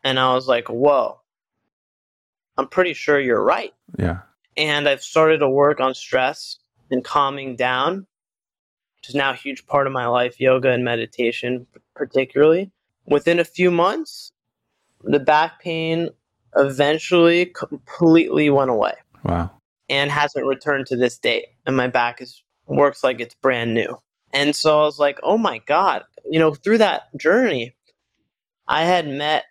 And 0.03 0.19
I 0.19 0.35
was 0.35 0.49
like, 0.49 0.69
whoa, 0.69 1.21
I'm 2.57 2.69
pretty 2.69 2.95
sure 2.95 3.21
you're 3.21 3.43
right. 3.43 3.73
Yeah. 3.99 4.21
And 4.57 4.89
I've 4.89 5.03
started 5.03 5.39
to 5.39 5.49
work 5.49 5.81
on 5.81 5.95
stress 5.95 6.59
and 6.91 7.05
calming 7.05 7.57
down, 7.57 8.07
which 8.97 9.09
is 9.09 9.15
now 9.15 9.31
a 9.31 9.37
huge 9.37 9.67
part 9.67 9.87
of 9.87 9.93
my 9.93 10.07
life, 10.07 10.41
yoga 10.41 10.71
and 10.71 10.85
meditation, 10.85 11.67
particularly. 11.95 12.71
Within 13.07 13.39
a 13.39 13.45
few 13.45 13.71
months, 13.71 14.31
the 15.03 15.21
back 15.21 15.61
pain 15.61 16.11
eventually 16.57 17.47
completely 17.47 18.51
went 18.51 18.71
away. 18.71 18.95
Wow. 19.25 19.51
And 19.89 20.11
hasn't 20.11 20.47
returned 20.47 20.87
to 20.87 20.97
this 20.97 21.19
date. 21.19 21.47
And 21.67 21.77
my 21.77 21.89
back 21.89 22.23
is 22.23 22.43
works 22.67 23.05
like 23.05 23.21
it's 23.21 23.35
brand 23.35 23.75
new. 23.75 23.99
And 24.35 24.55
so 24.55 24.81
I 24.81 24.83
was 24.83 24.99
like, 24.99 25.21
oh 25.23 25.39
my 25.39 25.59
God. 25.59 26.03
You 26.29 26.41
know, 26.41 26.53
through 26.53 26.79
that 26.79 27.17
journey, 27.17 27.75
I 28.67 28.83
had 28.83 29.07
met 29.09 29.45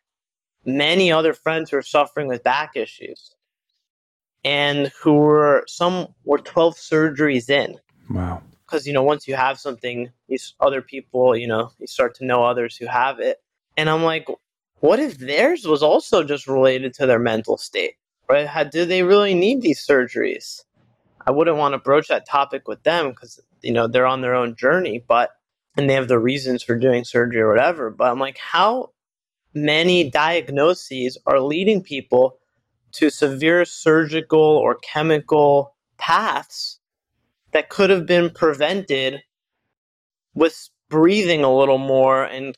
many 0.66 1.12
other 1.12 1.34
friends 1.34 1.70
who 1.70 1.78
were 1.78 1.82
suffering 1.82 2.28
with 2.28 2.44
back 2.44 2.76
issues 2.76 3.34
and 4.44 4.92
who 5.02 5.14
were 5.14 5.64
some 5.68 6.08
were 6.26 6.38
12 6.38 6.76
surgeries 6.76 7.50
in. 7.50 7.80
Wow. 8.10 8.42
Because, 8.66 8.86
you 8.86 8.94
know, 8.94 9.04
once 9.04 9.28
you 9.28 9.36
have 9.36 9.60
something, 9.60 10.12
these 10.28 10.54
other 10.60 10.82
people, 10.82 11.36
you 11.36 11.48
know, 11.48 11.72
you 11.80 11.88
start 11.88 12.16
to 12.16 12.26
know 12.26 12.44
others 12.44 12.76
who 12.76 12.86
have 12.88 13.20
it. 13.20 13.38
And 13.78 13.90
I'm 13.90 14.04
like, 14.04 14.28
what 14.80 15.00
if 15.00 15.18
theirs 15.18 15.66
was 15.66 15.82
also 15.82 16.24
just 16.24 16.48
related 16.48 16.94
to 16.96 17.06
their 17.06 17.20
mental 17.20 17.58
state? 17.58 17.94
Right? 18.28 18.48
How, 18.48 18.64
do 18.64 18.86
they 18.86 19.04
really 19.04 19.34
need 19.34 19.62
these 19.62 19.86
surgeries? 19.86 20.62
I 21.26 21.32
wouldn't 21.32 21.58
want 21.58 21.74
to 21.74 21.78
broach 21.78 22.08
that 22.08 22.28
topic 22.28 22.68
with 22.68 22.84
them 22.84 23.12
because 23.12 23.40
you 23.64 23.72
know 23.72 23.88
they're 23.88 24.06
on 24.06 24.22
their 24.22 24.36
own 24.36 24.56
journey, 24.56 25.04
but 25.08 25.32
and 25.76 25.90
they 25.90 25.94
have 25.94 26.08
the 26.08 26.20
reasons 26.20 26.62
for 26.62 26.78
doing 26.78 27.04
surgery 27.04 27.42
or 27.42 27.50
whatever. 27.50 27.90
But 27.90 28.12
I'm 28.12 28.20
like, 28.20 28.38
how 28.38 28.92
many 29.54 30.10
diagnoses 30.10 31.18
are 31.26 31.40
leading 31.40 31.82
people 31.82 32.38
to 32.94 33.10
severe 33.10 33.66
surgical 33.66 34.40
or 34.40 34.76
chemical 34.76 35.76
paths 35.98 36.80
that 37.52 37.70
could 37.70 37.90
have 37.90 38.06
been 38.06 38.30
prevented 38.30 39.24
with 40.36 40.70
breathing 40.90 41.44
a 41.44 41.56
little 41.56 41.78
more 41.78 42.24
and 42.24 42.56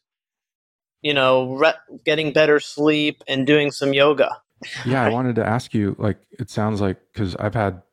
you 1.06 1.14
know, 1.14 1.54
re- 1.54 2.00
getting 2.04 2.34
better 2.34 2.60
sleep 2.60 3.24
and 3.28 3.46
doing 3.46 3.70
some 3.70 3.94
yoga. 3.94 4.42
yeah, 4.88 5.04
I 5.04 5.10
wanted 5.10 5.36
to 5.36 5.46
ask 5.46 5.72
you 5.72 5.96
like 6.00 6.18
it 6.32 6.50
sounds 6.50 6.82
like 6.82 6.98
cuz 7.14 7.36
I've 7.36 7.54
had 7.54 7.84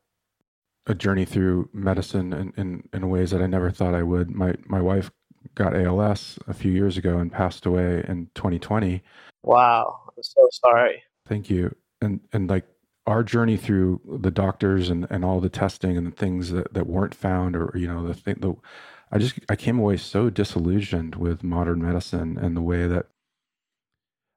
a 0.85 0.93
journey 0.93 1.25
through 1.25 1.69
medicine 1.73 2.33
in, 2.33 2.53
in, 2.57 2.89
in 2.93 3.09
ways 3.09 3.31
that 3.31 3.41
I 3.41 3.47
never 3.47 3.71
thought 3.71 3.93
I 3.93 4.03
would. 4.03 4.31
My 4.31 4.55
my 4.65 4.81
wife 4.81 5.11
got 5.55 5.75
ALS 5.75 6.39
a 6.47 6.53
few 6.53 6.71
years 6.71 6.97
ago 6.97 7.17
and 7.17 7.31
passed 7.31 7.65
away 7.65 8.03
in 8.07 8.29
2020. 8.35 9.01
Wow, 9.43 9.99
I'm 10.07 10.23
so 10.23 10.47
sorry. 10.51 11.03
Thank 11.27 11.49
you. 11.49 11.75
And 12.01 12.21
and 12.33 12.49
like 12.49 12.65
our 13.05 13.23
journey 13.23 13.57
through 13.57 13.99
the 14.21 14.31
doctors 14.31 14.89
and, 14.89 15.07
and 15.09 15.25
all 15.25 15.39
the 15.39 15.49
testing 15.49 15.97
and 15.97 16.07
the 16.07 16.15
things 16.15 16.51
that, 16.51 16.73
that 16.73 16.87
weren't 16.87 17.15
found 17.15 17.55
or 17.55 17.71
you 17.75 17.87
know 17.87 18.05
the 18.05 18.13
thing 18.13 18.35
the 18.39 18.55
I 19.11 19.19
just 19.19 19.39
I 19.49 19.55
came 19.55 19.79
away 19.79 19.97
so 19.97 20.29
disillusioned 20.29 21.15
with 21.15 21.43
modern 21.43 21.81
medicine 21.81 22.37
and 22.37 22.57
the 22.57 22.61
way 22.61 22.87
that 22.87 23.07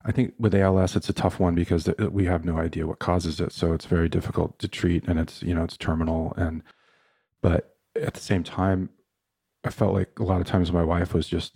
I 0.06 0.12
think 0.12 0.34
with 0.38 0.54
ALS 0.54 0.96
it's 0.96 1.08
a 1.08 1.12
tough 1.12 1.40
one 1.40 1.54
because 1.54 1.88
we 2.10 2.26
have 2.26 2.44
no 2.44 2.58
idea 2.58 2.86
what 2.86 3.00
causes 3.00 3.40
it, 3.40 3.52
so 3.52 3.72
it's 3.72 3.86
very 3.86 4.08
difficult 4.08 4.58
to 4.60 4.68
treat 4.68 5.06
and 5.08 5.18
it's 5.18 5.42
you 5.42 5.54
know 5.54 5.64
it's 5.64 5.76
terminal. 5.76 6.32
And 6.36 6.62
but 7.42 7.76
at 7.96 8.14
the 8.14 8.20
same 8.20 8.44
time 8.44 8.90
I 9.64 9.70
felt 9.70 9.94
like 9.94 10.18
a 10.20 10.22
lot 10.22 10.40
of 10.40 10.46
times 10.46 10.70
my 10.72 10.84
wife 10.84 11.12
was 11.12 11.28
just 11.28 11.52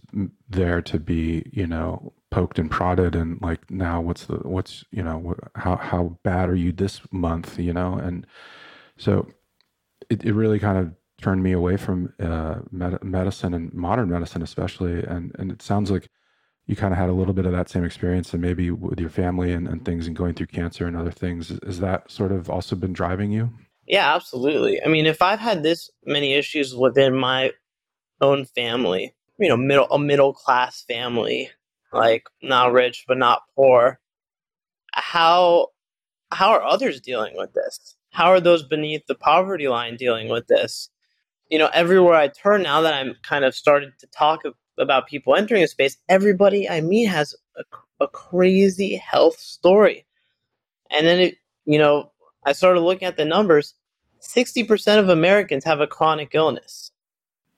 there 0.48 0.82
to 0.82 0.98
be 0.98 1.44
you 1.52 1.66
know 1.66 2.12
poked 2.30 2.58
and 2.58 2.70
prodded 2.70 3.14
and 3.14 3.40
like 3.40 3.70
now 3.70 4.00
what's 4.00 4.26
the 4.26 4.36
what's 4.38 4.84
you 4.90 5.02
know 5.02 5.34
how 5.54 5.76
how 5.76 6.18
bad 6.24 6.48
are 6.48 6.56
you 6.56 6.72
this 6.72 7.00
month? 7.12 7.58
You 7.58 7.72
know? 7.72 7.94
And 7.94 8.26
so 8.98 9.28
it, 10.08 10.24
it 10.24 10.32
really 10.34 10.58
kind 10.58 10.78
of 10.78 10.92
turned 11.22 11.42
me 11.42 11.52
away 11.52 11.76
from 11.76 12.12
uh, 12.18 12.60
med- 12.70 13.02
medicine 13.04 13.54
and 13.54 13.72
modern 13.74 14.10
medicine, 14.10 14.42
especially. 14.42 15.04
And 15.04 15.34
and 15.38 15.52
it 15.52 15.62
sounds 15.62 15.90
like 15.90 16.08
you 16.70 16.76
kind 16.76 16.94
of 16.94 16.98
had 16.98 17.08
a 17.08 17.12
little 17.12 17.34
bit 17.34 17.46
of 17.46 17.52
that 17.52 17.68
same 17.68 17.84
experience, 17.84 18.32
and 18.32 18.40
maybe 18.40 18.70
with 18.70 19.00
your 19.00 19.10
family 19.10 19.52
and, 19.52 19.66
and 19.66 19.84
things, 19.84 20.06
and 20.06 20.14
going 20.14 20.34
through 20.34 20.46
cancer 20.46 20.86
and 20.86 20.96
other 20.96 21.10
things. 21.10 21.50
Is 21.50 21.80
that 21.80 22.10
sort 22.10 22.32
of 22.32 22.48
also 22.48 22.76
been 22.76 22.92
driving 22.92 23.32
you? 23.32 23.50
Yeah, 23.86 24.14
absolutely. 24.14 24.80
I 24.82 24.88
mean, 24.88 25.06
if 25.06 25.20
I've 25.20 25.40
had 25.40 25.62
this 25.62 25.90
many 26.04 26.34
issues 26.34 26.74
within 26.76 27.14
my 27.14 27.52
own 28.20 28.44
family, 28.44 29.14
you 29.38 29.48
know, 29.48 29.56
middle 29.56 29.88
a 29.90 29.98
middle 29.98 30.32
class 30.32 30.84
family, 30.86 31.50
like 31.92 32.28
not 32.40 32.72
rich 32.72 33.04
but 33.08 33.18
not 33.18 33.42
poor, 33.56 33.98
how 34.92 35.68
how 36.30 36.50
are 36.50 36.62
others 36.62 37.00
dealing 37.00 37.36
with 37.36 37.52
this? 37.52 37.96
How 38.10 38.26
are 38.30 38.40
those 38.40 38.62
beneath 38.62 39.06
the 39.06 39.16
poverty 39.16 39.66
line 39.66 39.96
dealing 39.96 40.28
with 40.28 40.46
this? 40.46 40.88
you 41.50 41.58
know, 41.58 41.68
everywhere 41.74 42.14
I 42.14 42.28
turn 42.28 42.62
now 42.62 42.80
that 42.82 42.94
I'm 42.94 43.16
kind 43.22 43.44
of 43.44 43.54
started 43.54 43.98
to 43.98 44.06
talk 44.06 44.42
about 44.80 45.06
people 45.06 45.36
entering 45.36 45.62
a 45.62 45.68
space, 45.68 45.96
everybody 46.08 46.68
I 46.68 46.80
meet 46.80 47.06
has 47.06 47.34
a, 47.56 47.64
a 48.00 48.08
crazy 48.08 48.96
health 48.96 49.38
story. 49.38 50.06
And 50.90 51.06
then 51.06 51.20
it, 51.20 51.36
you 51.64 51.78
know, 51.78 52.10
I 52.44 52.52
started 52.52 52.80
looking 52.80 53.06
at 53.06 53.16
the 53.16 53.24
numbers. 53.24 53.74
60% 54.20 54.98
of 54.98 55.08
Americans 55.08 55.64
have 55.64 55.80
a 55.80 55.86
chronic 55.86 56.30
illness. 56.34 56.90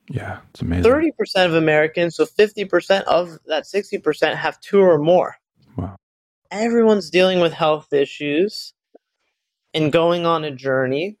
Yeah, 0.09 0.39
it's 0.49 0.61
amazing. 0.61 0.91
30% 0.91 1.45
of 1.45 1.55
Americans, 1.55 2.15
so 2.15 2.25
50% 2.25 3.03
of 3.03 3.39
that 3.45 3.63
60% 3.63 4.35
have 4.35 4.59
two 4.59 4.81
or 4.81 4.97
more. 4.97 5.37
Wow. 5.77 5.95
Everyone's 6.51 7.09
dealing 7.09 7.39
with 7.39 7.53
health 7.53 7.93
issues 7.93 8.73
and 9.73 9.91
going 9.91 10.25
on 10.25 10.43
a 10.43 10.51
journey 10.51 11.17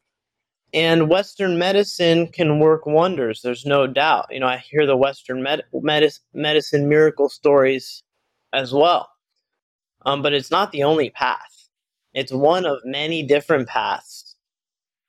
and 0.73 1.07
Western 1.07 1.57
medicine 1.59 2.27
can 2.27 2.59
work 2.59 2.85
wonders. 2.85 3.41
There's 3.41 3.65
no 3.65 3.85
doubt. 3.85 4.27
You 4.31 4.39
know, 4.39 4.47
I 4.47 4.57
hear 4.57 4.85
the 4.85 4.97
Western 4.97 5.43
med- 5.43 5.63
medicine 6.33 6.89
miracle 6.89 7.29
stories 7.29 8.03
as 8.53 8.73
well. 8.73 9.09
Um, 10.05 10.21
but 10.21 10.33
it's 10.33 10.51
not 10.51 10.71
the 10.71 10.83
only 10.83 11.11
path. 11.11 11.69
It's 12.13 12.31
one 12.33 12.65
of 12.65 12.79
many 12.83 13.23
different 13.23 13.67
paths. 13.67 14.35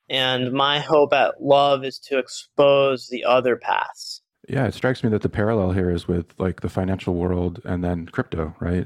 And 0.09 0.53
my 0.53 0.79
hope 0.79 1.13
at 1.13 1.41
Love 1.41 1.83
is 1.83 1.97
to 1.99 2.19
expose 2.19 3.07
the 3.09 3.25
other 3.25 3.55
paths. 3.55 4.21
Yeah, 4.47 4.67
it 4.67 4.73
strikes 4.73 5.03
me 5.03 5.09
that 5.09 5.21
the 5.21 5.29
parallel 5.29 5.71
here 5.71 5.89
is 5.89 6.07
with 6.07 6.33
like 6.37 6.61
the 6.61 6.69
financial 6.69 7.15
world 7.15 7.61
and 7.65 7.83
then 7.83 8.05
crypto, 8.07 8.55
right? 8.59 8.85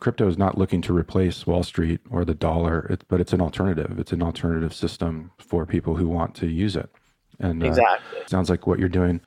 Crypto 0.00 0.28
is 0.28 0.36
not 0.36 0.58
looking 0.58 0.82
to 0.82 0.92
replace 0.92 1.46
Wall 1.46 1.62
Street 1.62 2.00
or 2.10 2.24
the 2.24 2.34
dollar, 2.34 2.96
but 3.08 3.20
it's 3.20 3.32
an 3.32 3.40
alternative. 3.40 3.98
It's 3.98 4.12
an 4.12 4.22
alternative 4.22 4.74
system 4.74 5.30
for 5.38 5.64
people 5.64 5.96
who 5.96 6.08
want 6.08 6.34
to 6.36 6.46
use 6.46 6.76
it. 6.76 6.90
And 7.38 7.62
uh, 7.62 7.66
exactly. 7.66 8.20
sounds 8.26 8.50
like 8.50 8.66
what 8.66 8.78
you're 8.78 8.88
doing 8.88 9.20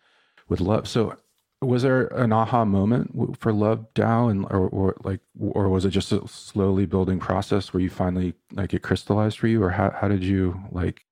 with 0.47 0.61
Love. 0.61 0.87
So, 0.87 1.17
was 1.61 1.81
there 1.81 2.07
an 2.07 2.31
aha 2.31 2.63
moment 2.65 3.39
for 3.39 3.51
Love 3.51 3.87
DAO, 3.95 4.29
and 4.29 4.45
or, 4.45 4.69
or 4.69 4.95
like, 5.03 5.21
or 5.39 5.67
was 5.69 5.85
it 5.85 5.89
just 5.89 6.11
a 6.11 6.27
slowly 6.27 6.85
building 6.85 7.19
process 7.19 7.73
where 7.73 7.81
you 7.81 7.89
finally 7.89 8.35
like 8.51 8.73
it 8.73 8.83
crystallized 8.83 9.39
for 9.39 9.47
you, 9.47 9.63
or 9.63 9.71
how 9.71 9.89
how 9.89 10.07
did 10.07 10.23
you 10.23 10.61
like 10.71 11.05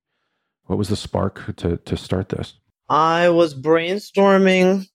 What 0.66 0.78
was 0.78 0.90
the 0.90 0.96
spark 0.96 1.56
to 1.58 1.78
to 1.78 1.98
start 1.98 2.30
this? 2.30 2.56
I 2.94 3.30
was 3.30 3.56
brainstorming 3.56 4.88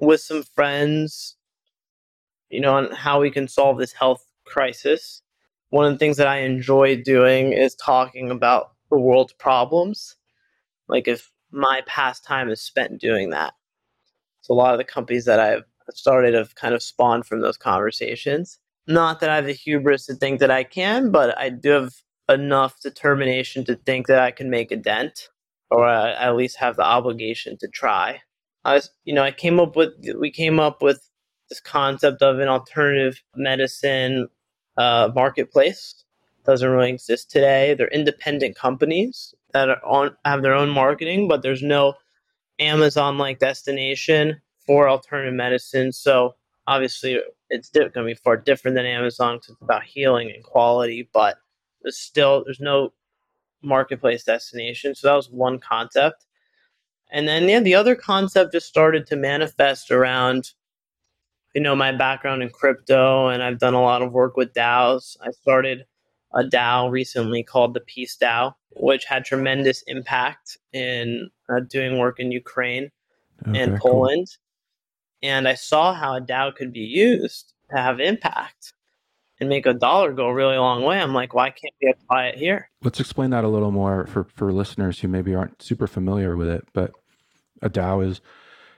with 0.00 0.22
some 0.22 0.42
friends, 0.42 1.36
you 2.50 2.58
know, 2.58 2.74
on 2.74 2.90
how 2.90 3.20
we 3.20 3.30
can 3.30 3.46
solve 3.46 3.78
this 3.78 3.92
health 3.92 4.26
crisis. 4.44 5.22
One 5.70 5.86
of 5.86 5.92
the 5.92 5.98
things 5.98 6.16
that 6.16 6.26
I 6.26 6.38
enjoy 6.38 7.00
doing 7.00 7.52
is 7.52 7.76
talking 7.76 8.32
about 8.32 8.72
the 8.90 8.98
world's 8.98 9.34
problems. 9.34 10.16
Like 10.88 11.06
if 11.06 11.30
my 11.52 11.82
pastime 11.86 12.48
is 12.48 12.60
spent 12.60 13.00
doing 13.00 13.30
that. 13.30 13.54
So 14.40 14.52
a 14.52 14.56
lot 14.56 14.74
of 14.74 14.78
the 14.78 14.84
companies 14.84 15.26
that 15.26 15.38
I've 15.38 15.62
started 15.92 16.34
have 16.34 16.56
kind 16.56 16.74
of 16.74 16.82
spawned 16.82 17.24
from 17.24 17.40
those 17.40 17.56
conversations. 17.56 18.58
Not 18.88 19.20
that 19.20 19.30
I 19.30 19.36
have 19.36 19.46
the 19.46 19.52
hubris 19.52 20.06
to 20.06 20.14
think 20.14 20.40
that 20.40 20.50
I 20.50 20.64
can, 20.64 21.12
but 21.12 21.38
I 21.38 21.50
do 21.50 21.70
have 21.70 21.94
enough 22.28 22.80
determination 22.80 23.64
to 23.66 23.76
think 23.76 24.08
that 24.08 24.18
I 24.18 24.32
can 24.32 24.50
make 24.50 24.72
a 24.72 24.76
dent, 24.76 25.28
or 25.70 25.88
at 25.88 26.36
least 26.36 26.56
have 26.56 26.76
the 26.76 26.84
obligation 26.84 27.56
to 27.58 27.68
try. 27.68 28.20
I 28.64 28.74
was, 28.74 28.90
you 29.04 29.14
know, 29.14 29.22
I 29.22 29.30
came 29.30 29.60
up 29.60 29.76
with, 29.76 29.90
we 30.18 30.30
came 30.30 30.58
up 30.60 30.82
with 30.82 31.08
this 31.48 31.60
concept 31.60 32.22
of 32.22 32.38
an 32.38 32.48
alternative 32.48 33.22
medicine 33.34 34.28
uh, 34.76 35.10
marketplace. 35.14 36.04
Doesn't 36.44 36.68
really 36.68 36.90
exist 36.90 37.30
today. 37.30 37.74
They're 37.74 37.88
independent 37.88 38.56
companies 38.56 39.34
that 39.52 39.68
are 39.68 39.84
on 39.84 40.16
have 40.24 40.42
their 40.42 40.54
own 40.54 40.68
marketing, 40.68 41.26
but 41.26 41.42
there's 41.42 41.62
no 41.62 41.94
Amazon-like 42.60 43.38
destination 43.38 44.40
for 44.64 44.88
alternative 44.88 45.34
medicine. 45.34 45.92
So 45.92 46.34
obviously, 46.66 47.20
it's 47.50 47.70
going 47.70 47.90
to 47.92 48.04
be 48.04 48.14
far 48.14 48.36
different 48.36 48.76
than 48.76 48.86
Amazon 48.86 49.36
because 49.36 49.50
it's 49.50 49.62
about 49.62 49.84
healing 49.84 50.30
and 50.32 50.44
quality. 50.44 51.08
But 51.12 51.38
there's 51.82 51.98
still 51.98 52.44
there's 52.44 52.60
no 52.60 52.92
marketplace 53.62 54.24
destination. 54.24 54.94
So 54.94 55.08
that 55.08 55.14
was 55.14 55.30
one 55.30 55.58
concept. 55.58 56.26
And 57.10 57.26
then 57.28 57.48
yeah, 57.48 57.60
the 57.60 57.74
other 57.74 57.94
concept 57.94 58.52
just 58.52 58.66
started 58.66 59.06
to 59.08 59.16
manifest 59.16 59.90
around 59.90 60.52
you 61.54 61.62
know 61.62 61.74
my 61.74 61.90
background 61.90 62.42
in 62.42 62.50
crypto 62.50 63.28
and 63.28 63.42
I've 63.42 63.58
done 63.58 63.72
a 63.72 63.80
lot 63.80 64.02
of 64.02 64.12
work 64.12 64.36
with 64.36 64.52
DAOs. 64.52 65.16
I 65.22 65.30
started 65.30 65.86
a 66.34 66.42
DAO 66.42 66.90
recently 66.90 67.42
called 67.42 67.72
the 67.72 67.80
Peace 67.80 68.16
DAO, 68.20 68.52
which 68.76 69.06
had 69.06 69.24
tremendous 69.24 69.82
impact 69.86 70.58
in 70.74 71.30
uh, 71.48 71.60
doing 71.60 71.98
work 71.98 72.20
in 72.20 72.30
Ukraine 72.30 72.90
okay, 73.48 73.58
and 73.58 73.78
Poland. 73.78 74.26
Cool. 74.26 75.30
And 75.30 75.48
I 75.48 75.54
saw 75.54 75.94
how 75.94 76.14
a 76.16 76.20
DAO 76.20 76.54
could 76.54 76.74
be 76.74 76.80
used 76.80 77.54
to 77.70 77.80
have 77.80 78.00
impact 78.00 78.74
and 79.40 79.48
make 79.48 79.66
a 79.66 79.74
dollar 79.74 80.12
go 80.12 80.26
a 80.26 80.34
really 80.34 80.56
long 80.56 80.82
way. 80.82 80.98
I'm 80.98 81.14
like, 81.14 81.34
why 81.34 81.50
can't 81.50 81.74
we 81.82 81.90
apply 81.90 82.26
it 82.26 82.36
here? 82.36 82.70
Let's 82.82 83.00
explain 83.00 83.30
that 83.30 83.44
a 83.44 83.48
little 83.48 83.70
more 83.70 84.06
for, 84.06 84.24
for 84.24 84.52
listeners 84.52 85.00
who 85.00 85.08
maybe 85.08 85.34
aren't 85.34 85.62
super 85.62 85.86
familiar 85.86 86.36
with 86.36 86.48
it. 86.48 86.66
But 86.72 86.92
a 87.62 87.70
DAO 87.70 88.06
is 88.06 88.20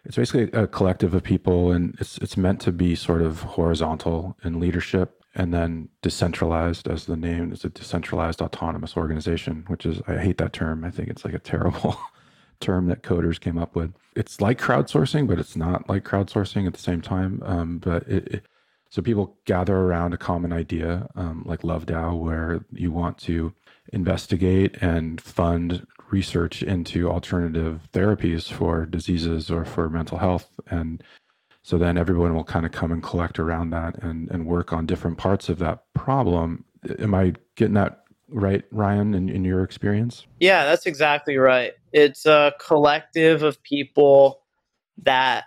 it's 0.05 0.17
basically 0.17 0.51
a 0.59 0.67
collective 0.67 1.15
of 1.15 1.23
people 1.23 1.71
and 1.71 1.97
it's 2.01 2.19
it's 2.19 2.37
meant 2.37 2.61
to 2.63 2.73
be 2.73 2.95
sort 2.95 3.23
of 3.23 3.43
horizontal 3.43 4.37
in 4.43 4.61
leadership 4.61 5.23
and 5.35 5.53
then 5.53 5.89
decentralized 6.03 6.89
as 6.89 7.05
the 7.07 7.17
name 7.17 7.53
is 7.53 7.65
a 7.65 7.69
decentralized 7.69 8.41
autonomous 8.41 8.97
organization, 8.97 9.65
which 9.69 9.87
is 9.87 10.01
I 10.09 10.17
hate 10.17 10.39
that 10.39 10.53
term. 10.53 10.85
I 10.85 10.91
think 10.91 11.09
it's 11.09 11.25
like 11.25 11.35
a 11.35 11.39
terrible 11.39 11.99
term 12.61 12.87
that 12.87 13.03
coders 13.03 13.39
came 13.39 13.59
up 13.59 13.77
with. 13.77 13.93
It's 14.17 14.41
like 14.41 14.59
crowdsourcing, 14.59 15.29
but 15.29 15.39
it's 15.39 15.57
not 15.57 15.89
like 15.89 16.05
crowdsourcing 16.05 16.67
at 16.67 16.73
the 16.73 16.81
same 16.81 17.01
time. 17.01 17.43
Um, 17.45 17.79
but 17.79 18.09
it, 18.09 18.27
it 18.29 18.47
so 18.91 19.03
people 19.03 19.36
gather 19.45 19.76
around 19.76 20.14
a 20.14 20.18
common 20.18 20.53
idea, 20.53 21.09
um, 21.14 21.43
like 21.47 21.62
LoveDAO, 21.62 22.18
where 22.18 22.64
you 22.72 22.91
want 22.91 23.18
to 23.18 23.53
investigate 23.93 24.76
and 24.80 25.20
fund 25.20 25.86
research 26.11 26.62
into 26.62 27.11
alternative 27.11 27.89
therapies 27.93 28.51
for 28.51 28.86
diseases 28.86 29.51
or 29.51 29.64
for 29.64 29.91
mental 29.91 30.18
health. 30.18 30.59
And 30.70 31.03
so 31.62 31.76
then 31.76 31.99
everyone 31.99 32.34
will 32.34 32.45
kind 32.45 32.64
of 32.64 32.72
come 32.72 32.93
and 32.93 33.03
collect 33.03 33.39
around 33.39 33.70
that 33.70 34.03
and, 34.03 34.30
and 34.30 34.47
work 34.47 34.72
on 34.72 34.86
different 34.86 35.18
parts 35.18 35.51
of 35.51 35.59
that 35.59 35.84
problem. 35.95 36.64
Am 36.99 37.14
I 37.14 37.34
getting 37.57 37.74
that 37.74 38.05
right, 38.30 38.64
Ryan, 38.70 39.12
in, 39.12 39.28
in 39.28 39.45
your 39.45 39.62
experience? 39.62 40.26
Yeah, 40.41 40.64
that's 40.64 40.86
exactly 40.86 41.36
right. 41.36 41.72
It's 41.93 42.24
a 42.24 42.55
collective 42.59 43.43
of 43.43 43.62
people 43.62 44.41
that 45.03 45.45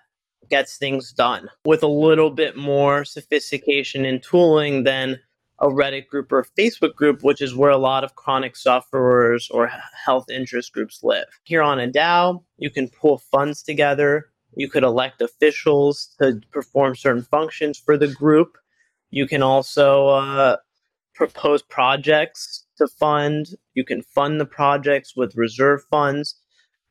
gets 0.52 0.78
things 0.78 1.12
done 1.14 1.50
with 1.66 1.82
a 1.82 1.88
little 1.88 2.30
bit 2.30 2.56
more 2.56 3.04
sophistication 3.06 4.06
and 4.06 4.22
tooling 4.22 4.84
than 4.84 5.18
a 5.60 5.68
Reddit 5.68 6.08
group 6.08 6.32
or 6.32 6.40
a 6.40 6.62
Facebook 6.62 6.94
group, 6.96 7.24
which 7.24 7.42
is 7.42 7.56
where 7.56 7.72
a 7.72 7.78
lot 7.78 8.04
of 8.04 8.16
chronic 8.16 8.56
sufferers 8.56 9.50
or 9.50 9.72
health 10.06 10.30
interest 10.30 10.74
groups 10.74 11.00
live. 11.04 11.26
Here 11.44 11.62
on 11.62 11.80
a 11.80 11.88
DAO, 11.88 12.44
you 12.58 12.70
can 12.70 12.90
pull 12.90 13.20
funds 13.20 13.64
together. 13.64 14.30
You 14.56 14.70
could 14.70 14.84
elect 14.84 15.22
officials 15.22 16.14
to 16.20 16.42
perform 16.52 16.96
certain 16.96 17.24
functions 17.24 17.80
for 17.80 17.98
the 17.98 18.10
group. 18.10 18.58
You 19.10 19.28
can 19.28 19.42
also 19.42 20.08
uh, 20.08 20.58
propose 21.16 21.62
projects 21.62 22.66
to 22.78 22.88
fund. 22.88 23.46
You 23.74 23.86
can 23.86 24.02
fund 24.02 24.42
the 24.42 24.46
projects 24.46 25.16
with 25.16 25.38
reserve 25.38 25.82
funds 25.90 26.36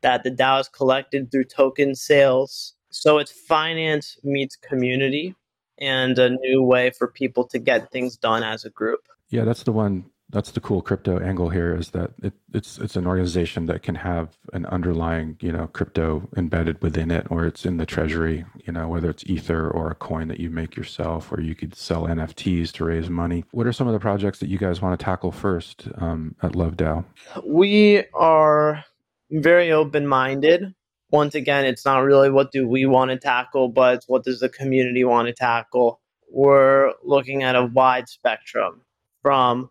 that 0.01 0.25
the 0.25 0.31
DAO 0.31 0.59
has 0.59 0.69
collected 0.69 1.31
through 1.31 1.45
token 1.45 1.95
sales. 1.95 2.75
So 2.91 3.18
it's 3.18 3.32
finance 3.32 4.18
meets 4.22 4.57
community 4.57 5.34
and 5.80 6.18
a 6.18 6.30
new 6.30 6.62
way 6.62 6.91
for 6.91 7.09
people 7.09 7.45
to 7.45 7.59
get 7.59 7.91
things 7.91 8.16
done 8.16 8.43
as 8.43 8.64
a 8.64 8.70
group. 8.70 9.01
Yeah, 9.30 9.45
that's 9.45 9.62
the 9.62 9.72
one. 9.72 10.07
That's 10.32 10.53
the 10.53 10.61
cool 10.61 10.80
crypto 10.80 11.18
angle 11.18 11.49
here 11.49 11.74
is 11.74 11.91
that 11.91 12.12
it, 12.22 12.32
it's 12.55 12.78
it's 12.78 12.95
an 12.95 13.05
organization 13.05 13.66
that 13.66 13.82
can 13.82 13.97
have 13.97 14.36
an 14.53 14.64
underlying 14.66 15.36
you 15.41 15.51
know 15.51 15.66
crypto 15.68 16.28
embedded 16.36 16.80
within 16.82 17.11
it, 17.11 17.26
or 17.30 17.47
it's 17.47 17.64
in 17.64 17.78
the 17.78 17.86
treasury. 17.86 18.45
You 18.64 18.72
know 18.72 18.88
whether 18.88 19.11
it's 19.11 19.24
ether 19.26 19.68
or 19.68 19.91
a 19.91 19.97
coin 19.97 20.28
that 20.28 20.38
you 20.38 20.51
make 20.51 20.76
yourself, 20.76 21.32
or 21.32 21.41
you 21.41 21.57
could 21.57 21.74
sell 21.74 22.05
NFTs 22.05 22.70
to 22.72 22.84
raise 22.84 23.09
money. 23.09 23.45
What 23.51 23.66
are 23.66 23.72
some 23.72 23.88
of 23.88 23.93
the 23.93 23.99
projects 23.99 24.38
that 24.41 24.49
you 24.49 24.59
guys 24.59 24.80
want 24.80 24.99
to 24.99 25.05
tackle 25.05 25.32
first 25.32 25.88
um, 25.99 26.36
at 26.43 26.53
LoveDAO? 26.53 27.05
We 27.45 28.05
are 28.14 28.84
very 29.30 29.72
open 29.72 30.07
minded 30.07 30.74
once 31.11 31.35
again, 31.35 31.65
it's 31.65 31.85
not 31.85 31.99
really 31.99 32.31
what 32.31 32.53
do 32.53 32.67
we 32.67 32.87
want 32.87 33.11
to 33.11 33.17
tackle, 33.17 33.69
but 33.69 33.97
it's 33.97 34.09
what 34.09 34.25
does 34.25 34.41
the 34.41 34.49
community 34.49 35.05
want 35.05 35.27
to 35.29 35.35
tackle. 35.35 36.01
We're 36.31 36.93
looking 37.03 37.43
at 37.43 37.57
a 37.57 37.67
wide 37.67 38.09
spectrum 38.09 38.83
from 39.23 39.71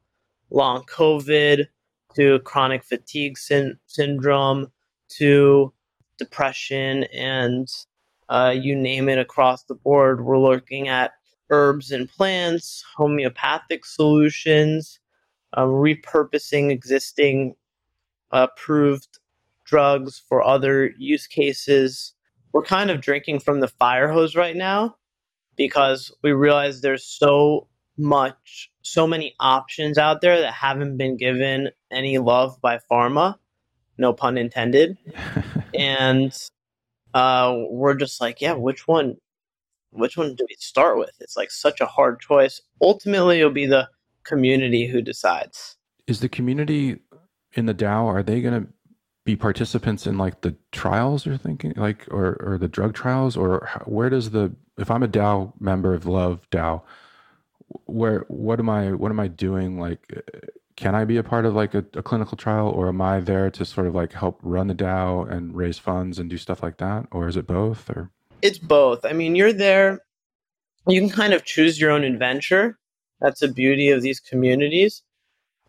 long 0.50 0.84
COVID 0.84 1.68
to 2.16 2.40
chronic 2.40 2.84
fatigue 2.84 3.38
syn- 3.38 3.80
syndrome 3.88 4.72
to 5.10 5.74
depression 6.18 7.06
and 7.14 7.68
uh, 8.28 8.54
you 8.56 8.76
name 8.76 9.10
it 9.10 9.18
across 9.18 9.64
the 9.64 9.76
board. 9.76 10.24
We're 10.24 10.38
looking 10.38 10.88
at 10.88 11.14
herbs 11.50 11.92
and 11.92 12.10
plants, 12.10 12.84
homeopathic 12.96 13.86
solutions, 13.86 15.00
um, 15.54 15.70
repurposing 15.70 16.70
existing 16.70 17.56
approved 18.32 19.19
drugs 19.70 20.22
for 20.28 20.44
other 20.44 20.92
use 20.98 21.28
cases. 21.28 22.14
We're 22.52 22.64
kind 22.64 22.90
of 22.90 23.02
drinking 23.02 23.42
from 23.42 23.60
the 23.60 23.68
fire 23.68 24.12
hose 24.12 24.36
right 24.36 24.56
now 24.56 24.96
because 25.56 26.12
we 26.24 26.32
realize 26.32 26.82
there's 26.82 27.06
so 27.06 27.68
much, 27.98 28.72
so 28.82 29.06
many 29.06 29.36
options 29.40 29.98
out 29.98 30.22
there 30.22 30.40
that 30.42 30.54
haven't 30.54 30.98
been 30.98 31.18
given 31.18 31.70
any 31.92 32.18
love 32.18 32.60
by 32.62 32.80
pharma, 32.92 33.36
no 33.98 34.14
pun 34.14 34.38
intended. 34.38 34.98
and 35.78 36.36
uh, 37.14 37.56
we're 37.70 37.96
just 37.96 38.20
like, 38.20 38.42
yeah, 38.42 38.54
which 38.54 38.88
one? 38.88 39.18
Which 39.92 40.18
one 40.18 40.36
do 40.36 40.46
we 40.48 40.56
start 40.60 40.98
with? 40.98 41.12
It's 41.20 41.36
like 41.36 41.52
such 41.52 41.82
a 41.82 41.86
hard 41.86 42.20
choice. 42.20 42.62
Ultimately, 42.82 43.40
it'll 43.40 43.52
be 43.52 43.66
the 43.66 43.90
community 44.24 44.88
who 44.88 45.02
decides. 45.02 45.78
Is 46.06 46.20
the 46.20 46.30
community 46.30 47.00
in 47.54 47.66
the 47.66 47.74
DAO? 47.74 48.06
Are 48.06 48.24
they 48.24 48.42
going 48.42 48.66
to 48.66 48.72
be 49.26 49.36
participants 49.36 50.08
in 50.08 50.18
like 50.18 50.42
the 50.42 50.56
trials 50.72 51.26
you're 51.26 51.38
thinking 51.38 51.74
like 51.76 52.08
or 52.10 52.38
or 52.42 52.58
the 52.58 52.68
drug 52.68 52.94
trials? 52.94 53.38
Or 53.38 53.70
where 53.86 54.10
does 54.10 54.32
the 54.32 54.54
if 54.78 54.90
i'm 54.90 55.04
a 55.04 55.08
dao 55.08 55.54
member 55.60 55.94
of 55.94 56.06
love 56.06 56.50
dao 56.52 56.82
where 57.86 58.22
what 58.30 58.60
am 58.60 58.70
i 58.70 58.92
what 58.92 59.12
am 59.12 59.20
i 59.20 59.28
doing? 59.28 59.80
Like 59.80 60.24
can 60.76 60.96
i 60.96 61.06
be 61.06 61.18
a 61.18 61.24
part 61.24 61.46
of 61.46 61.54
like 61.54 61.74
a, 61.74 61.86
a 61.94 62.04
clinical 62.04 62.38
trial? 62.38 62.70
Or 62.70 62.88
am 62.88 63.02
i 63.02 63.20
there 63.20 63.50
to 63.52 63.66
sort 63.66 63.88
of 63.88 63.96
like 63.96 64.14
help 64.14 64.40
run 64.42 64.68
the 64.68 64.76
dao 64.76 65.30
and 65.30 65.56
raise 65.56 65.78
funds 65.78 66.20
and 66.20 66.30
do 66.30 66.38
stuff 66.38 66.64
like 66.64 66.78
that? 66.78 67.08
Or 67.12 67.28
is 67.28 67.38
it 67.38 67.48
both 67.48 67.90
or? 67.90 68.12
It's 68.42 68.58
both. 68.58 69.06
I 69.06 69.14
mean 69.14 69.36
you're 69.36 69.54
there 69.54 70.00
you 70.88 71.00
can 71.00 71.10
kind 71.10 71.34
of 71.34 71.46
choose 71.46 71.80
your 71.80 71.92
own 71.92 72.04
adventure. 72.04 72.78
That's 73.22 73.42
the 73.42 73.48
beauty 73.48 73.90
of 73.90 74.02
these 74.02 74.20
communities. 74.20 75.04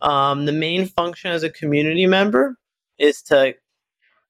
Um, 0.02 0.46
the 0.46 0.52
main 0.52 0.86
function 0.86 1.30
as 1.30 1.42
a 1.42 1.50
community 1.50 2.06
member 2.06 2.56
is 3.00 3.22
to 3.22 3.54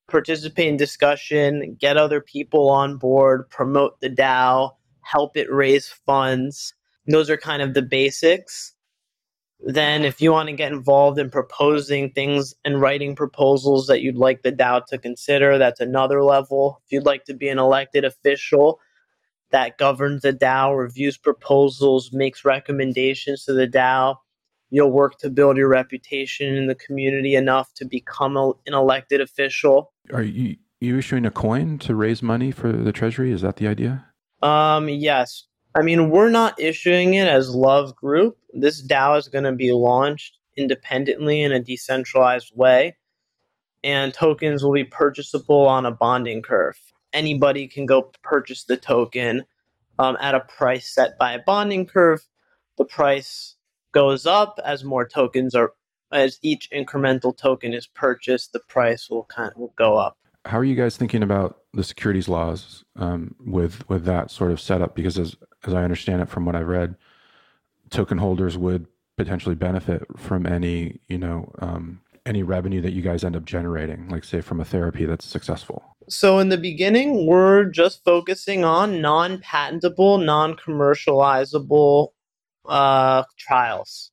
participate 0.08 0.68
in 0.68 0.76
discussion, 0.76 1.76
get 1.78 1.96
other 1.96 2.20
people 2.20 2.70
on 2.70 2.96
board, 2.96 3.48
promote 3.50 4.00
the 4.00 4.10
DAO, 4.10 4.72
help 5.02 5.36
it 5.36 5.52
raise 5.52 5.88
funds. 5.88 6.74
Those 7.06 7.30
are 7.30 7.36
kind 7.36 7.62
of 7.62 7.74
the 7.74 7.82
basics. 7.82 8.74
Then, 9.62 10.04
if 10.04 10.22
you 10.22 10.32
want 10.32 10.48
to 10.48 10.54
get 10.54 10.72
involved 10.72 11.18
in 11.18 11.28
proposing 11.28 12.10
things 12.10 12.54
and 12.64 12.80
writing 12.80 13.14
proposals 13.14 13.88
that 13.88 14.00
you'd 14.00 14.16
like 14.16 14.42
the 14.42 14.52
DAO 14.52 14.86
to 14.86 14.96
consider, 14.96 15.58
that's 15.58 15.80
another 15.80 16.24
level. 16.24 16.80
If 16.86 16.92
you'd 16.92 17.06
like 17.06 17.24
to 17.26 17.34
be 17.34 17.48
an 17.48 17.58
elected 17.58 18.04
official 18.04 18.80
that 19.50 19.78
governs 19.78 20.22
the 20.22 20.32
DAO, 20.32 20.78
reviews 20.78 21.18
proposals, 21.18 22.12
makes 22.12 22.44
recommendations 22.44 23.44
to 23.44 23.52
the 23.52 23.66
DAO, 23.66 24.16
you'll 24.70 24.90
work 24.90 25.18
to 25.18 25.30
build 25.30 25.56
your 25.56 25.68
reputation 25.68 26.54
in 26.54 26.66
the 26.66 26.74
community 26.74 27.34
enough 27.34 27.74
to 27.74 27.84
become 27.84 28.36
a, 28.36 28.52
an 28.66 28.74
elected 28.74 29.20
official. 29.20 29.92
Are 30.12 30.22
you, 30.22 30.56
you 30.80 30.98
issuing 30.98 31.26
a 31.26 31.30
coin 31.30 31.78
to 31.80 31.94
raise 31.94 32.22
money 32.22 32.50
for 32.50 32.72
the 32.72 32.92
treasury? 32.92 33.32
Is 33.32 33.42
that 33.42 33.56
the 33.56 33.66
idea? 33.66 34.06
Um, 34.42 34.88
yes. 34.88 35.44
I 35.76 35.82
mean, 35.82 36.10
we're 36.10 36.30
not 36.30 36.58
issuing 36.58 37.14
it 37.14 37.28
as 37.28 37.54
Love 37.54 37.94
Group. 37.94 38.38
This 38.52 38.84
DAO 38.84 39.18
is 39.18 39.28
going 39.28 39.44
to 39.44 39.52
be 39.52 39.72
launched 39.72 40.38
independently 40.56 41.42
in 41.42 41.52
a 41.52 41.60
decentralized 41.60 42.52
way, 42.54 42.96
and 43.84 44.12
tokens 44.12 44.64
will 44.64 44.72
be 44.72 44.84
purchasable 44.84 45.66
on 45.66 45.86
a 45.86 45.92
bonding 45.92 46.42
curve. 46.42 46.78
Anybody 47.12 47.68
can 47.68 47.86
go 47.86 48.10
purchase 48.22 48.64
the 48.64 48.76
token 48.76 49.44
um, 49.98 50.16
at 50.20 50.34
a 50.34 50.40
price 50.40 50.92
set 50.92 51.18
by 51.18 51.32
a 51.32 51.42
bonding 51.42 51.86
curve. 51.86 52.20
The 52.78 52.84
price 52.84 53.56
goes 53.92 54.26
up 54.26 54.58
as 54.64 54.84
more 54.84 55.06
tokens 55.06 55.54
are 55.54 55.72
as 56.12 56.38
each 56.42 56.68
incremental 56.70 57.36
token 57.36 57.72
is 57.72 57.86
purchased, 57.86 58.52
the 58.52 58.60
price 58.60 59.08
will 59.08 59.24
kind 59.24 59.52
of 59.52 59.56
will 59.56 59.74
go 59.76 59.96
up. 59.96 60.16
How 60.44 60.58
are 60.58 60.64
you 60.64 60.74
guys 60.74 60.96
thinking 60.96 61.22
about 61.22 61.60
the 61.72 61.84
securities 61.84 62.28
laws 62.28 62.84
um, 62.96 63.34
with 63.38 63.88
with 63.88 64.04
that 64.06 64.30
sort 64.30 64.50
of 64.50 64.60
setup? 64.60 64.94
Because 64.94 65.18
as 65.18 65.36
as 65.64 65.74
I 65.74 65.84
understand 65.84 66.22
it 66.22 66.28
from 66.28 66.46
what 66.46 66.56
I've 66.56 66.68
read, 66.68 66.96
token 67.90 68.18
holders 68.18 68.56
would 68.56 68.86
potentially 69.16 69.54
benefit 69.54 70.02
from 70.16 70.46
any 70.46 71.00
you 71.08 71.18
know 71.18 71.52
um, 71.58 72.00
any 72.24 72.42
revenue 72.42 72.80
that 72.80 72.92
you 72.92 73.02
guys 73.02 73.22
end 73.22 73.36
up 73.36 73.44
generating, 73.44 74.08
like 74.08 74.24
say 74.24 74.40
from 74.40 74.60
a 74.60 74.64
therapy 74.64 75.04
that's 75.04 75.26
successful. 75.26 75.96
So 76.08 76.38
in 76.38 76.48
the 76.48 76.58
beginning, 76.58 77.26
we're 77.26 77.64
just 77.64 78.02
focusing 78.04 78.64
on 78.64 79.00
non-patentable, 79.00 80.18
non-commercializable 80.18 82.08
uh, 82.70 83.24
trials. 83.36 84.12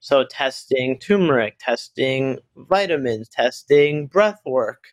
So 0.00 0.24
testing 0.24 0.98
turmeric, 0.98 1.58
testing 1.60 2.38
vitamins, 2.56 3.28
testing 3.28 4.06
breath 4.06 4.40
work. 4.46 4.84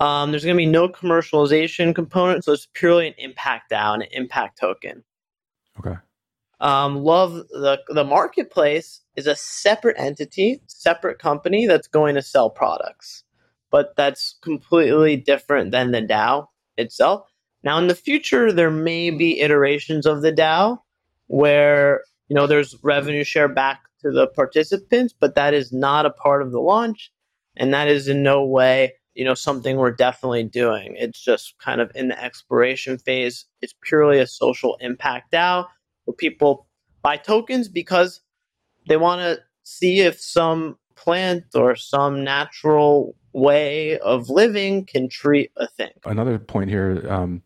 Um, 0.00 0.32
there's 0.32 0.44
going 0.44 0.56
to 0.56 0.60
be 0.60 0.66
no 0.66 0.88
commercialization 0.88 1.94
component, 1.94 2.44
so 2.44 2.52
it's 2.52 2.66
purely 2.72 3.06
an 3.08 3.14
impact 3.18 3.70
DAO, 3.70 3.94
an 3.94 4.02
impact 4.10 4.58
token. 4.58 5.04
Okay. 5.78 5.96
Um, 6.60 6.96
Love 7.04 7.34
the 7.50 7.80
the 7.88 8.04
marketplace 8.04 9.02
is 9.16 9.26
a 9.26 9.36
separate 9.36 9.96
entity, 9.98 10.60
separate 10.66 11.18
company 11.18 11.66
that's 11.66 11.88
going 11.88 12.14
to 12.14 12.22
sell 12.22 12.48
products, 12.48 13.24
but 13.70 13.94
that's 13.96 14.38
completely 14.42 15.16
different 15.16 15.70
than 15.70 15.90
the 15.90 16.00
DAO 16.02 16.46
itself. 16.76 17.28
Now, 17.62 17.78
in 17.78 17.86
the 17.86 17.94
future, 17.94 18.50
there 18.52 18.70
may 18.70 19.10
be 19.10 19.40
iterations 19.40 20.06
of 20.06 20.22
the 20.22 20.32
DAO 20.32 20.78
where 21.26 22.02
you 22.32 22.34
know 22.34 22.46
there's 22.46 22.74
revenue 22.82 23.24
share 23.24 23.46
back 23.46 23.82
to 24.00 24.10
the 24.10 24.26
participants, 24.26 25.12
but 25.12 25.34
that 25.34 25.52
is 25.52 25.70
not 25.70 26.06
a 26.06 26.10
part 26.10 26.40
of 26.40 26.50
the 26.50 26.60
launch, 26.60 27.12
and 27.58 27.74
that 27.74 27.88
is 27.88 28.08
in 28.08 28.22
no 28.22 28.42
way 28.42 28.94
you 29.12 29.22
know 29.22 29.34
something 29.34 29.76
we're 29.76 29.92
definitely 29.92 30.42
doing. 30.42 30.94
It's 30.96 31.22
just 31.22 31.52
kind 31.58 31.82
of 31.82 31.92
in 31.94 32.08
the 32.08 32.18
exploration 32.18 32.96
phase. 32.96 33.44
It's 33.60 33.74
purely 33.82 34.18
a 34.18 34.26
social 34.26 34.78
impact 34.80 35.30
DAO 35.32 35.66
where 36.06 36.14
people 36.14 36.66
buy 37.02 37.18
tokens 37.18 37.68
because 37.68 38.22
they 38.88 38.96
want 38.96 39.20
to 39.20 39.38
see 39.64 40.00
if 40.00 40.18
some 40.18 40.78
plant 40.96 41.44
or 41.54 41.76
some 41.76 42.24
natural 42.24 43.14
way 43.34 43.98
of 43.98 44.30
living 44.30 44.86
can 44.86 45.10
treat 45.10 45.50
a 45.58 45.68
thing. 45.68 45.92
Another 46.06 46.38
point 46.38 46.70
here 46.70 47.04
um, 47.10 47.42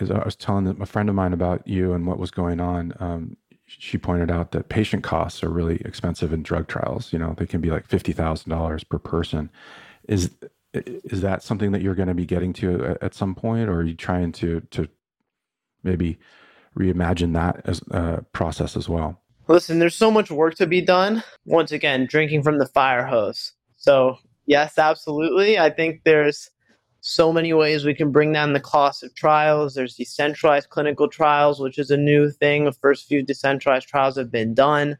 is 0.00 0.10
I 0.10 0.24
was 0.24 0.34
telling 0.34 0.66
a 0.66 0.86
friend 0.86 1.08
of 1.08 1.14
mine 1.14 1.32
about 1.32 1.64
you 1.64 1.92
and 1.92 2.08
what 2.08 2.18
was 2.18 2.32
going 2.32 2.58
on. 2.58 2.92
Um, 2.98 3.36
she 3.68 3.98
pointed 3.98 4.30
out 4.30 4.52
that 4.52 4.68
patient 4.68 5.04
costs 5.04 5.42
are 5.42 5.50
really 5.50 5.76
expensive 5.84 6.32
in 6.32 6.42
drug 6.42 6.68
trials. 6.68 7.12
You 7.12 7.18
know, 7.18 7.34
they 7.36 7.46
can 7.46 7.60
be 7.60 7.70
like 7.70 7.86
fifty 7.86 8.12
thousand 8.12 8.50
dollars 8.50 8.82
per 8.82 8.98
person. 8.98 9.50
Is 10.08 10.30
is 10.72 11.20
that 11.20 11.42
something 11.42 11.72
that 11.72 11.82
you're 11.82 11.94
going 11.94 12.08
to 12.08 12.14
be 12.14 12.26
getting 12.26 12.52
to 12.54 12.84
at, 12.84 13.02
at 13.02 13.14
some 13.14 13.34
point, 13.34 13.68
or 13.68 13.76
are 13.76 13.84
you 13.84 13.94
trying 13.94 14.32
to 14.32 14.60
to 14.70 14.88
maybe 15.82 16.18
reimagine 16.76 17.34
that 17.34 17.60
as 17.64 17.82
a 17.90 18.24
process 18.32 18.76
as 18.76 18.88
well? 18.88 19.20
Listen, 19.48 19.78
there's 19.78 19.94
so 19.94 20.10
much 20.10 20.30
work 20.30 20.54
to 20.56 20.66
be 20.66 20.80
done. 20.80 21.22
Once 21.46 21.72
again, 21.72 22.06
drinking 22.06 22.42
from 22.42 22.58
the 22.58 22.66
fire 22.66 23.06
hose. 23.06 23.52
So, 23.76 24.18
yes, 24.46 24.78
absolutely. 24.78 25.58
I 25.58 25.70
think 25.70 26.02
there's 26.04 26.50
so 27.00 27.32
many 27.32 27.52
ways 27.52 27.84
we 27.84 27.94
can 27.94 28.10
bring 28.10 28.32
down 28.32 28.52
the 28.52 28.60
cost 28.60 29.02
of 29.02 29.14
trials. 29.14 29.74
There's 29.74 29.96
decentralized 29.96 30.70
clinical 30.70 31.08
trials, 31.08 31.60
which 31.60 31.78
is 31.78 31.90
a 31.90 31.96
new 31.96 32.30
thing. 32.30 32.64
The 32.64 32.72
first 32.72 33.06
few 33.06 33.22
decentralized 33.22 33.88
trials 33.88 34.16
have 34.16 34.30
been 34.30 34.54
done 34.54 34.98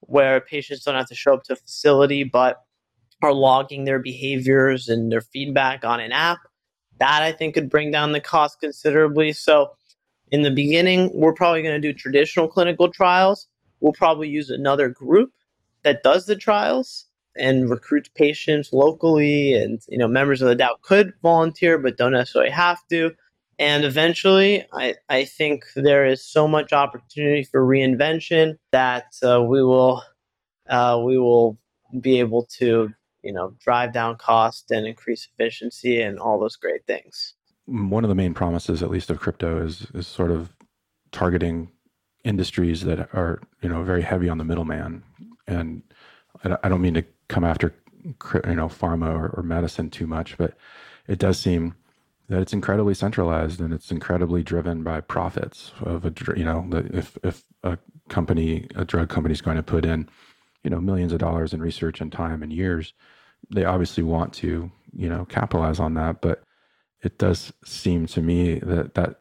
where 0.00 0.40
patients 0.40 0.84
don't 0.84 0.96
have 0.96 1.08
to 1.08 1.14
show 1.14 1.34
up 1.34 1.44
to 1.44 1.54
a 1.54 1.56
facility 1.56 2.24
but 2.24 2.62
are 3.22 3.32
logging 3.32 3.84
their 3.84 3.98
behaviors 3.98 4.88
and 4.88 5.10
their 5.10 5.22
feedback 5.22 5.84
on 5.84 6.00
an 6.00 6.12
app. 6.12 6.40
That 6.98 7.22
I 7.22 7.32
think 7.32 7.54
could 7.54 7.70
bring 7.70 7.90
down 7.90 8.12
the 8.12 8.20
cost 8.20 8.60
considerably. 8.60 9.32
So, 9.32 9.72
in 10.30 10.42
the 10.42 10.50
beginning, 10.50 11.10
we're 11.14 11.32
probably 11.32 11.62
going 11.62 11.80
to 11.80 11.92
do 11.92 11.96
traditional 11.96 12.48
clinical 12.48 12.90
trials. 12.90 13.48
We'll 13.80 13.92
probably 13.92 14.28
use 14.28 14.50
another 14.50 14.88
group 14.88 15.32
that 15.82 16.02
does 16.02 16.26
the 16.26 16.36
trials 16.36 17.06
and 17.36 17.70
recruits 17.70 18.08
patients 18.14 18.72
locally. 18.72 19.54
And, 19.54 19.80
you 19.88 19.98
know, 19.98 20.08
members 20.08 20.42
of 20.42 20.48
the 20.48 20.56
DAO 20.56 20.80
could 20.82 21.12
volunteer, 21.22 21.78
but 21.78 21.96
don't 21.96 22.12
necessarily 22.12 22.50
have 22.50 22.80
to. 22.90 23.12
And 23.58 23.84
eventually, 23.84 24.64
I, 24.72 24.94
I 25.08 25.24
think 25.24 25.64
there 25.76 26.06
is 26.06 26.24
so 26.24 26.48
much 26.48 26.72
opportunity 26.72 27.44
for 27.44 27.64
reinvention 27.64 28.56
that 28.72 29.14
uh, 29.22 29.42
we 29.42 29.62
will 29.62 30.02
uh, 30.68 31.00
we 31.04 31.18
will 31.18 31.58
be 32.00 32.18
able 32.18 32.46
to 32.58 32.92
you 33.22 33.32
know 33.32 33.54
drive 33.60 33.92
down 33.92 34.16
cost 34.16 34.72
and 34.72 34.86
increase 34.86 35.28
efficiency 35.32 36.00
and 36.00 36.18
all 36.18 36.40
those 36.40 36.56
great 36.56 36.84
things 36.86 37.34
one 37.66 38.04
of 38.04 38.08
the 38.08 38.14
main 38.14 38.34
promises, 38.34 38.82
at 38.82 38.90
least 38.90 39.10
of 39.10 39.20
crypto, 39.20 39.64
is 39.64 39.86
is 39.94 40.06
sort 40.06 40.30
of 40.30 40.54
targeting 41.12 41.70
industries 42.24 42.82
that 42.84 43.00
are 43.14 43.40
you 43.62 43.68
know 43.68 43.82
very 43.82 44.02
heavy 44.02 44.28
on 44.28 44.38
the 44.38 44.44
middleman. 44.44 45.02
And 45.46 45.82
I 46.44 46.68
don't 46.68 46.82
mean 46.82 46.94
to 46.94 47.04
come 47.28 47.44
after 47.44 47.74
you 48.04 48.54
know 48.54 48.68
pharma 48.68 49.12
or, 49.12 49.28
or 49.28 49.42
medicine 49.42 49.90
too 49.90 50.06
much, 50.06 50.36
but 50.36 50.56
it 51.06 51.18
does 51.18 51.38
seem 51.38 51.74
that 52.28 52.40
it's 52.40 52.52
incredibly 52.52 52.94
centralized 52.94 53.60
and 53.60 53.72
it's 53.72 53.90
incredibly 53.90 54.42
driven 54.42 54.82
by 54.82 55.00
profits 55.00 55.72
of 55.80 56.04
a 56.04 56.12
you 56.36 56.44
know 56.44 56.68
if 56.92 57.18
if 57.22 57.42
a 57.62 57.78
company 58.08 58.66
a 58.74 58.84
drug 58.84 59.08
company 59.08 59.32
is 59.32 59.42
going 59.42 59.56
to 59.56 59.62
put 59.62 59.84
in 59.84 60.08
you 60.62 60.70
know 60.70 60.80
millions 60.80 61.12
of 61.12 61.18
dollars 61.18 61.52
in 61.52 61.60
research 61.60 62.00
and 62.00 62.12
time 62.12 62.42
and 62.42 62.52
years 62.52 62.94
they 63.50 63.64
obviously 63.64 64.02
want 64.02 64.32
to 64.32 64.70
you 64.94 65.08
know 65.08 65.24
capitalize 65.26 65.78
on 65.78 65.94
that 65.94 66.20
but 66.22 66.44
it 67.04 67.18
does 67.18 67.52
seem 67.64 68.06
to 68.06 68.22
me 68.22 68.58
that 68.60 68.94
that 68.94 69.18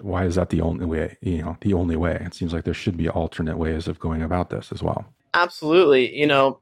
why 0.00 0.24
is 0.24 0.36
that 0.36 0.50
the 0.50 0.60
only 0.60 0.86
way 0.86 1.18
you 1.20 1.42
know 1.42 1.56
the 1.60 1.74
only 1.74 1.96
way? 1.96 2.22
It 2.24 2.34
seems 2.34 2.52
like 2.52 2.64
there 2.64 2.74
should 2.74 2.96
be 2.96 3.08
alternate 3.08 3.58
ways 3.58 3.88
of 3.88 3.98
going 3.98 4.22
about 4.22 4.50
this 4.50 4.70
as 4.72 4.82
well. 4.82 5.04
Absolutely. 5.34 6.16
You 6.16 6.26
know 6.26 6.60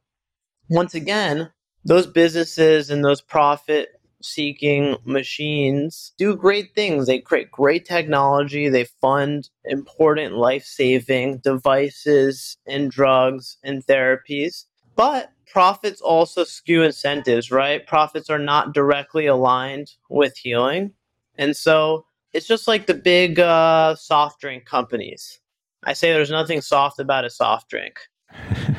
once 0.69 0.95
again 0.95 1.51
those 1.85 2.07
businesses 2.07 2.91
and 2.91 3.05
those 3.05 3.21
profit 3.21 4.01
seeking 4.23 4.97
machines 5.05 6.13
do 6.17 6.35
great 6.35 6.75
things 6.75 7.07
they 7.07 7.19
create 7.19 7.51
great 7.51 7.85
technology 7.85 8.69
they 8.69 8.85
fund 9.01 9.51
important 9.67 10.35
life-saving 10.35 11.39
devices 11.39 12.57
and 12.67 12.91
drugs 12.91 13.59
and 13.63 13.85
therapies 13.87 14.65
but 14.97 15.31
profits 15.55 16.01
also 16.01 16.45
skew 16.45 16.83
incentives, 16.83 17.51
right? 17.51 17.87
Profits 17.87 18.29
are 18.29 18.39
not 18.41 18.75
directly 18.75 19.27
aligned 19.27 19.93
with 20.11 20.37
healing. 20.37 20.93
And 21.37 21.57
so 21.57 22.07
it's 22.33 22.47
just 22.47 22.67
like 22.67 22.87
the 22.87 22.95
big 22.95 23.39
uh, 23.39 23.95
soft 23.95 24.41
drink 24.41 24.65
companies. 24.65 25.41
I 25.85 25.93
say 25.93 26.13
there's 26.13 26.31
nothing 26.31 26.61
soft 26.61 26.99
about 26.99 27.25
a 27.25 27.31
soft 27.31 27.71
drink. 27.71 28.01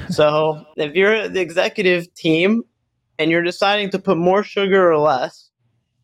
So 0.09 0.65
if 0.77 0.95
you're 0.95 1.27
the 1.27 1.41
executive 1.41 2.13
team 2.13 2.63
and 3.19 3.31
you're 3.31 3.43
deciding 3.43 3.89
to 3.91 3.99
put 3.99 4.17
more 4.17 4.43
sugar 4.43 4.91
or 4.91 4.97
less, 4.97 5.49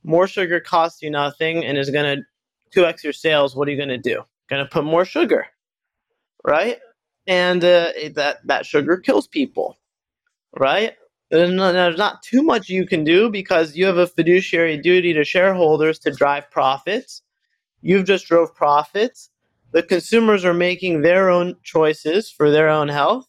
more 0.03 0.27
sugar 0.27 0.59
costs 0.59 1.01
you 1.01 1.09
nothing 1.09 1.65
and 1.65 1.77
is 1.77 1.89
going 1.89 2.23
to 2.73 2.79
2x 2.79 3.03
your 3.03 3.13
sales, 3.13 3.55
what 3.55 3.67
are 3.67 3.71
you 3.71 3.77
going 3.77 3.89
to 3.89 3.97
do? 3.97 4.23
Going 4.49 4.63
to 4.63 4.69
put 4.69 4.83
more 4.83 5.05
sugar, 5.05 5.47
right? 6.45 6.79
And 7.27 7.63
uh, 7.63 7.91
that, 8.15 8.39
that 8.45 8.65
sugar 8.65 8.97
kills 8.97 9.27
people 9.27 9.77
right? 10.57 10.93
And 11.31 11.59
There's 11.59 11.97
not 11.97 12.23
too 12.23 12.43
much 12.43 12.69
you 12.69 12.85
can 12.85 13.03
do 13.03 13.29
because 13.29 13.75
you 13.75 13.85
have 13.85 13.97
a 13.97 14.07
fiduciary 14.07 14.77
duty 14.77 15.13
to 15.13 15.23
shareholders 15.23 15.99
to 15.99 16.11
drive 16.11 16.51
profits. 16.51 17.21
You've 17.81 18.05
just 18.05 18.27
drove 18.27 18.53
profits. 18.53 19.29
The 19.71 19.83
consumers 19.83 20.43
are 20.43 20.53
making 20.53 21.01
their 21.01 21.29
own 21.29 21.55
choices 21.63 22.29
for 22.29 22.51
their 22.51 22.67
own 22.67 22.89
health. 22.89 23.27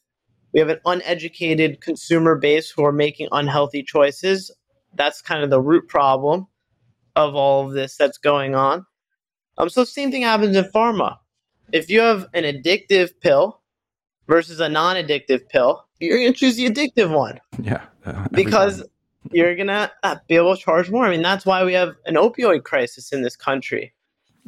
We 0.53 0.61
have 0.61 0.69
an 0.69 0.81
uneducated 0.85 1.81
consumer 1.81 2.37
base 2.37 2.71
who 2.71 2.85
are 2.85 2.93
making 2.93 3.29
unhealthy 3.33 3.83
choices. 3.83 4.51
That's 4.95 5.23
kind 5.23 5.43
of 5.43 5.51
the 5.51 5.61
root 5.61 5.89
problem 5.89 6.47
of 7.17 7.35
all 7.35 7.67
of 7.67 7.73
this 7.73 7.97
that's 7.97 8.19
going 8.19 8.55
on. 8.55 8.87
Um, 9.59 9.69
so 9.69 9.85
same 9.85 10.11
thing 10.11 10.23
happens 10.23 10.57
in 10.57 10.65
pharma. 10.65 11.19
If 11.73 11.89
you 11.89 12.01
have 12.01 12.27
an 12.35 12.45
addictive 12.45 13.13
pill 13.21 13.61
versus 14.27 14.61
a 14.61 14.69
non-addictive 14.69 15.49
pill, 15.49 15.87
you're 16.01 16.19
going 16.19 16.33
to 16.33 16.39
choose 16.39 16.57
the 16.57 16.69
addictive 16.69 17.17
one. 17.17 17.41
Yeah. 17.63 17.85
Uh, 18.05 18.27
because 18.33 18.83
you're 19.31 19.55
going 19.55 19.69
to 19.69 19.91
uh, 20.03 20.17
be 20.29 20.37
able 20.37 20.57
to 20.57 20.63
charge 20.63 20.91
more. 20.91 21.07
I 21.07 21.11
mean, 21.11 21.23
that's 21.23 21.47
why 21.47 21.65
we 21.65 21.73
have 21.75 21.95
an 22.07 22.17
opioid 22.17 22.65
crisis 22.65 23.13
in 23.13 23.23
this 23.23 23.37
country. 23.37 23.95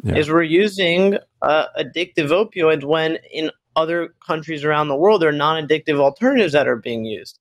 Yeah. 0.02 0.16
Is 0.16 0.28
we're 0.28 0.42
using 0.42 1.18
uh, 1.40 1.66
addictive 1.78 2.28
opioids 2.30 2.84
when 2.84 3.18
in 3.32 3.50
other 3.76 4.14
countries 4.26 4.64
around 4.64 4.88
the 4.88 4.96
world 4.96 5.22
there 5.22 5.28
are 5.28 5.32
non-addictive 5.32 5.98
alternatives 5.98 6.52
that 6.52 6.68
are 6.68 6.76
being 6.76 7.04
used. 7.04 7.38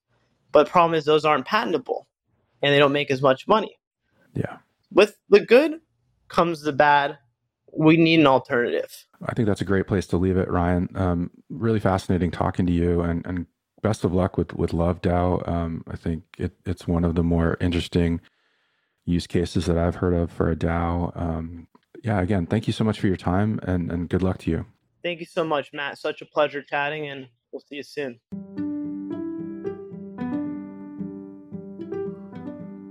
But 0.52 0.66
the 0.66 0.72
problem 0.72 0.98
is 0.98 1.06
those 1.06 1.26
aren't 1.26 1.46
patentable 1.46 2.08
and 2.62 2.74
they 2.74 2.80
don't 2.80 2.92
make 2.92 3.12
as 3.12 3.22
much 3.22 3.48
money. 3.48 3.78
Yeah. 4.34 4.58
With 4.92 5.18
the 5.30 5.40
good 5.40 5.80
comes 6.28 6.62
the 6.62 6.74
bad 6.74 7.18
we 7.76 7.98
need 7.98 8.20
an 8.20 8.28
alternative. 8.28 9.06
I 9.26 9.34
think 9.34 9.48
that's 9.48 9.62
a 9.62 9.66
great 9.66 9.88
place 9.88 10.06
to 10.08 10.18
leave 10.18 10.38
it, 10.38 10.50
Ryan. 10.50 10.90
Um, 10.96 11.32
really 11.50 11.80
fascinating 11.80 12.32
talking 12.32 12.66
to 12.66 12.72
you, 12.72 13.02
and, 13.02 13.26
and 13.26 13.48
best 13.82 14.04
of 14.04 14.14
luck 14.14 14.38
with 14.38 14.54
with 14.54 14.74
Love 14.74 15.02
DAO. 15.02 15.48
Um, 15.48 15.84
I 15.88 15.96
think 15.96 16.24
it, 16.38 16.54
it's 16.66 16.88
one 16.88 17.04
of 17.04 17.16
the 17.16 17.24
more 17.24 17.58
interesting 17.60 18.22
use 19.06 19.28
cases 19.28 19.66
that 19.66 19.78
I've 19.78 19.96
heard 19.96 20.14
of 20.14 20.32
for 20.32 20.52
a 20.52 20.56
DAO. 20.56 21.16
Um, 21.20 21.68
yeah, 22.04 22.22
again, 22.22 22.46
thank 22.46 22.68
you 22.68 22.74
so 22.74 22.84
much 22.84 23.00
for 23.00 23.08
your 23.08 23.18
time, 23.18 23.60
and 23.64 23.92
and 23.92 24.10
good 24.10 24.24
luck 24.24 24.38
to 24.40 24.52
you. 24.52 24.66
Thank 25.04 25.20
you 25.20 25.26
so 25.26 25.44
much, 25.44 25.72
Matt. 25.74 25.98
Such 25.98 26.22
a 26.22 26.26
pleasure 26.26 26.64
chatting, 26.64 27.08
and 27.08 27.28
we'll 27.52 27.60
see 27.60 27.76
you 27.76 27.84
soon. 27.84 28.20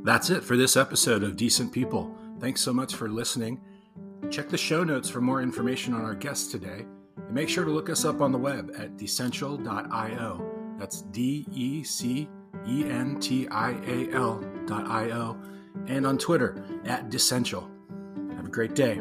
That's 0.04 0.30
it 0.30 0.42
for 0.44 0.56
this 0.56 0.76
episode 0.76 1.22
of 1.22 1.36
Decent 1.36 1.72
People. 1.72 2.14
Thanks 2.38 2.60
so 2.60 2.72
much 2.72 2.94
for 2.94 3.08
listening. 3.08 3.60
Check 4.30 4.48
the 4.48 4.58
show 4.58 4.84
notes 4.84 5.08
for 5.08 5.20
more 5.20 5.40
information 5.40 5.94
on 5.94 6.04
our 6.04 6.14
guests 6.14 6.50
today, 6.50 6.84
and 7.16 7.32
make 7.32 7.48
sure 7.48 7.64
to 7.64 7.70
look 7.70 7.88
us 7.88 8.04
up 8.04 8.20
on 8.20 8.32
the 8.32 8.38
web 8.38 8.74
at 8.76 8.96
decential.io. 8.98 10.74
That's 10.78 11.02
D 11.02 11.46
E 11.52 11.82
C 11.84 12.28
E 12.66 12.84
N 12.84 13.20
T 13.20 13.48
I 13.48 13.70
A 13.86 14.12
L.io, 14.12 15.40
and 15.86 16.06
on 16.06 16.18
Twitter 16.18 16.62
at 16.84 17.08
Decential. 17.08 17.70
Have 18.36 18.46
a 18.46 18.50
great 18.50 18.74
day. 18.74 19.00